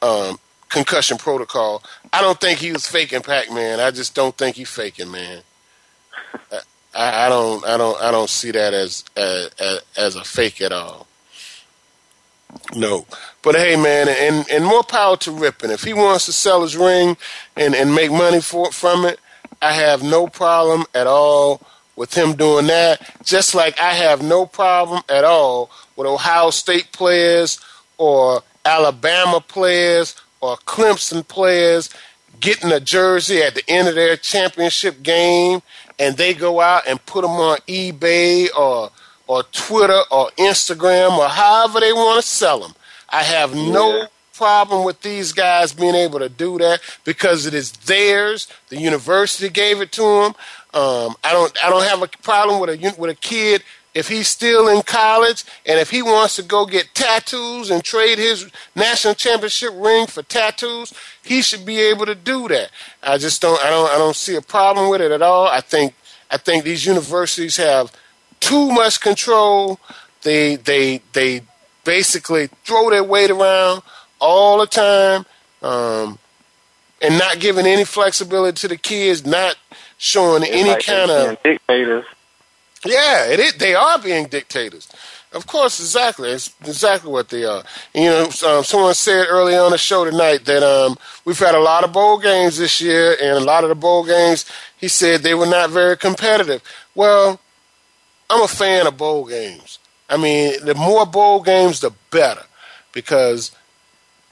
um, 0.00 0.38
concussion 0.68 1.18
protocol. 1.18 1.82
I 2.12 2.20
don't 2.20 2.40
think 2.40 2.58
he 2.58 2.72
was 2.72 2.86
faking 2.86 3.22
Pac-Man. 3.22 3.80
I 3.80 3.90
just 3.90 4.14
don't 4.14 4.36
think 4.36 4.56
he's 4.56 4.68
faking, 4.68 5.10
man. 5.10 5.42
I, 6.94 7.26
I 7.26 7.28
don't, 7.28 7.66
I 7.66 7.76
don't, 7.76 8.00
I 8.00 8.10
don't 8.10 8.30
see 8.30 8.50
that 8.50 8.74
as, 8.74 9.04
as 9.16 9.80
as 9.96 10.16
a 10.16 10.24
fake 10.24 10.60
at 10.60 10.72
all. 10.72 11.06
No, 12.74 13.06
but 13.42 13.54
hey, 13.54 13.76
man, 13.76 14.08
and 14.08 14.48
and 14.50 14.64
more 14.64 14.82
power 14.82 15.16
to 15.18 15.30
Rypien. 15.30 15.70
If 15.70 15.82
he 15.84 15.92
wants 15.92 16.26
to 16.26 16.32
sell 16.32 16.62
his 16.62 16.76
ring 16.76 17.16
and 17.56 17.74
and 17.74 17.94
make 17.94 18.10
money 18.10 18.40
for 18.40 18.70
from 18.72 19.04
it, 19.04 19.20
I 19.60 19.72
have 19.72 20.02
no 20.02 20.26
problem 20.26 20.84
at 20.94 21.06
all 21.06 21.60
with 21.96 22.14
him 22.14 22.34
doing 22.34 22.66
that. 22.68 23.24
Just 23.24 23.54
like 23.54 23.78
I 23.80 23.94
have 23.94 24.22
no 24.22 24.46
problem 24.46 25.02
at 25.08 25.24
all 25.24 25.70
with 25.96 26.06
Ohio 26.06 26.50
State 26.50 26.92
players 26.92 27.60
or 27.98 28.42
Alabama 28.64 29.40
players 29.40 30.14
or 30.40 30.56
Clemson 30.58 31.26
players 31.26 31.90
getting 32.40 32.72
a 32.72 32.80
jersey 32.80 33.42
at 33.42 33.54
the 33.54 33.68
end 33.68 33.88
of 33.88 33.94
their 33.94 34.16
championship 34.16 35.02
game 35.02 35.62
and 35.98 36.16
they 36.16 36.34
go 36.34 36.60
out 36.60 36.82
and 36.88 37.04
put 37.06 37.22
them 37.22 37.30
on 37.30 37.58
eBay 37.68 38.48
or 38.56 38.90
or 39.32 39.42
Twitter 39.44 40.00
or 40.10 40.28
Instagram 40.36 41.16
or 41.16 41.26
however 41.26 41.80
they 41.80 41.92
want 41.94 42.22
to 42.22 42.28
sell 42.28 42.60
them. 42.60 42.74
I 43.08 43.22
have 43.22 43.54
no 43.54 44.06
problem 44.34 44.84
with 44.84 45.00
these 45.00 45.32
guys 45.32 45.72
being 45.72 45.94
able 45.94 46.18
to 46.18 46.28
do 46.28 46.58
that 46.58 46.80
because 47.04 47.46
it 47.46 47.54
is 47.54 47.72
theirs. 47.72 48.46
The 48.68 48.76
university 48.76 49.48
gave 49.48 49.80
it 49.80 49.90
to 49.92 50.02
them. 50.02 50.34
Um, 50.74 51.16
I 51.24 51.32
don't 51.32 51.64
I 51.64 51.70
don't 51.70 51.84
have 51.84 52.02
a 52.02 52.08
problem 52.22 52.60
with 52.60 52.70
a 52.70 52.94
with 53.00 53.10
a 53.10 53.14
kid 53.14 53.62
if 53.94 54.08
he's 54.08 54.28
still 54.28 54.68
in 54.68 54.82
college 54.82 55.44
and 55.64 55.78
if 55.80 55.88
he 55.90 56.02
wants 56.02 56.36
to 56.36 56.42
go 56.42 56.66
get 56.66 56.94
tattoos 56.94 57.70
and 57.70 57.82
trade 57.82 58.18
his 58.18 58.50
national 58.74 59.14
championship 59.14 59.70
ring 59.74 60.06
for 60.06 60.22
tattoos, 60.22 60.92
he 61.22 61.40
should 61.40 61.64
be 61.64 61.80
able 61.80 62.04
to 62.04 62.14
do 62.14 62.48
that. 62.48 62.70
I 63.02 63.16
just 63.16 63.40
don't 63.40 63.62
I 63.64 63.70
don't 63.70 63.90
I 63.90 63.96
don't 63.96 64.16
see 64.16 64.36
a 64.36 64.42
problem 64.42 64.90
with 64.90 65.00
it 65.00 65.10
at 65.10 65.22
all. 65.22 65.46
I 65.46 65.62
think 65.62 65.94
I 66.30 66.36
think 66.36 66.64
these 66.64 66.84
universities 66.84 67.56
have 67.56 67.92
too 68.42 68.70
much 68.72 69.00
control. 69.00 69.78
They 70.22 70.56
they 70.56 71.00
they 71.12 71.40
basically 71.84 72.48
throw 72.64 72.90
their 72.90 73.04
weight 73.04 73.30
around 73.30 73.82
all 74.20 74.58
the 74.58 74.66
time, 74.66 75.24
um, 75.62 76.18
and 77.00 77.18
not 77.18 77.38
giving 77.40 77.66
any 77.66 77.84
flexibility 77.84 78.56
to 78.62 78.68
the 78.68 78.76
kids, 78.76 79.24
not 79.24 79.56
showing 79.98 80.42
It's 80.42 80.52
any 80.52 80.70
like 80.70 80.84
kind 80.84 81.10
of 81.10 81.42
dictators. 81.42 82.04
yeah, 82.84 83.26
it 83.26 83.40
is. 83.40 83.54
They 83.54 83.74
are 83.74 83.98
being 83.98 84.26
dictators. 84.26 84.88
Of 85.32 85.46
course, 85.46 85.80
exactly. 85.80 86.28
It's 86.30 86.52
exactly 86.60 87.10
what 87.10 87.30
they 87.30 87.44
are. 87.44 87.62
You 87.94 88.10
know, 88.10 88.24
um, 88.46 88.64
someone 88.64 88.92
said 88.92 89.26
earlier 89.30 89.60
on 89.60 89.70
the 89.70 89.78
show 89.78 90.04
tonight 90.04 90.44
that 90.44 90.62
um, 90.62 90.98
we've 91.24 91.38
had 91.38 91.54
a 91.54 91.60
lot 91.60 91.84
of 91.84 91.92
bowl 91.92 92.18
games 92.18 92.58
this 92.58 92.80
year, 92.82 93.16
and 93.20 93.38
a 93.38 93.40
lot 93.40 93.64
of 93.64 93.70
the 93.70 93.74
bowl 93.74 94.04
games, 94.04 94.44
he 94.76 94.88
said 94.88 95.22
they 95.22 95.34
were 95.34 95.46
not 95.46 95.70
very 95.70 95.96
competitive. 95.96 96.60
Well, 96.94 97.40
I'm 98.32 98.42
a 98.42 98.48
fan 98.48 98.86
of 98.86 98.96
bowl 98.96 99.26
games. 99.26 99.78
I 100.08 100.16
mean, 100.16 100.64
the 100.64 100.74
more 100.74 101.04
bowl 101.04 101.42
games, 101.42 101.80
the 101.80 101.92
better, 102.10 102.44
because 102.90 103.52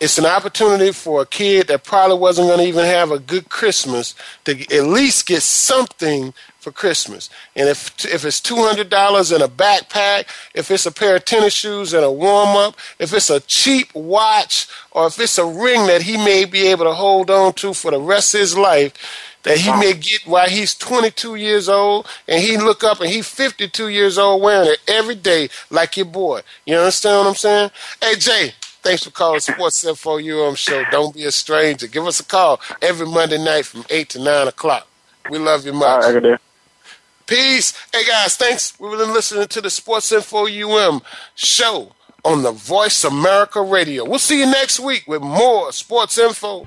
it's 0.01 0.16
an 0.16 0.24
opportunity 0.24 0.90
for 0.92 1.20
a 1.20 1.26
kid 1.26 1.66
that 1.66 1.84
probably 1.84 2.16
wasn't 2.16 2.48
going 2.48 2.61
to 2.61 2.64
even 2.64 2.86
have 2.86 3.11
a 3.11 3.18
good 3.18 3.51
Christmas 3.51 4.14
to 4.46 4.59
at 4.74 4.86
least 4.86 5.26
get 5.26 5.42
something 5.42 6.32
for 6.61 6.72
Christmas. 6.72 7.28
And 7.55 7.68
if 7.68 8.03
if 8.07 8.24
it's 8.24 8.40
two 8.40 8.57
hundred 8.57 8.88
dollars 8.88 9.32
in 9.32 9.42
a 9.42 9.48
backpack, 9.48 10.28
if 10.55 10.70
it's 10.70 10.86
a 10.86 10.92
pair 10.92 11.16
of 11.16 11.26
tennis 11.26 11.53
shoes 11.53 11.92
and 11.92 12.03
a 12.03 12.11
warm 12.11 12.57
up, 12.57 12.76
if 12.98 13.12
it's 13.12 13.28
a 13.28 13.40
cheap 13.40 13.94
watch, 13.94 14.66
or 14.92 15.09
if 15.09 15.20
it's 15.20 15.36
a 15.36 15.44
ring 15.44 15.86
that 15.88 16.03
he 16.03 16.16
may 16.16 16.46
be 16.46 16.68
able 16.68 16.86
to 16.86 16.94
hold 16.94 17.28
on 17.28 17.53
to 17.55 17.74
for 17.74 17.90
the 17.90 18.01
rest 18.01 18.34
of 18.34 18.40
his 18.40 18.57
life, 18.57 18.94
that 19.43 19.59
he 19.59 19.70
may 19.72 19.95
get 19.95 20.26
while 20.26 20.49
he's 20.49 20.74
22 20.74 21.36
years 21.36 21.68
old, 21.68 22.07
and 22.28 22.43
he 22.43 22.57
look 22.57 22.84
up 22.84 23.01
and 23.01 23.11
he's 23.11 23.28
52 23.28 23.88
years 23.88 24.18
old 24.18 24.43
wearing 24.43 24.68
it 24.68 24.80
every 24.86 25.14
day 25.14 25.49
like 25.70 25.97
your 25.97 26.07
boy. 26.07 26.41
You 26.66 26.76
understand 26.76 27.18
what 27.18 27.26
I'm 27.28 27.34
saying? 27.34 27.70
Hey 28.01 28.16
Jay, 28.16 28.53
thanks 28.82 29.05
for 29.05 29.11
calling 29.11 29.41
Sports 29.41 29.84
Info 29.84 30.18
UM 30.18 30.55
show. 30.55 30.84
Don't 30.91 31.14
be 31.14 31.24
a 31.24 31.32
stranger. 31.32 31.86
Give 31.86 32.07
us 32.07 32.20
a 32.20 32.24
call 32.24 32.61
every 32.82 33.07
Monday 33.07 33.43
night 33.43 33.66
from 33.66 33.84
eight 33.91 34.09
to 34.11 34.18
nine 34.18 34.49
o'clock. 34.49 34.86
We 35.30 35.38
love 35.38 35.64
you 35.64 35.72
much. 35.72 36.05
All 36.05 36.20
right. 36.20 36.41
Peace. 37.26 37.72
Hey 37.93 38.05
guys, 38.05 38.36
thanks. 38.36 38.78
We've 38.80 38.99
been 38.99 39.12
listening 39.12 39.47
to 39.49 39.61
the 39.61 39.70
Sports 39.70 40.11
Info 40.11 40.47
UM 40.49 41.01
show 41.36 41.93
on 42.24 42.43
the 42.43 42.51
Voice 42.51 43.05
America 43.05 43.62
Radio. 43.62 44.05
We'll 44.05 44.18
see 44.18 44.41
you 44.41 44.47
next 44.47 44.80
week 44.80 45.05
with 45.07 45.22
more 45.22 45.70
Sports 45.72 46.18
Info. 46.18 46.66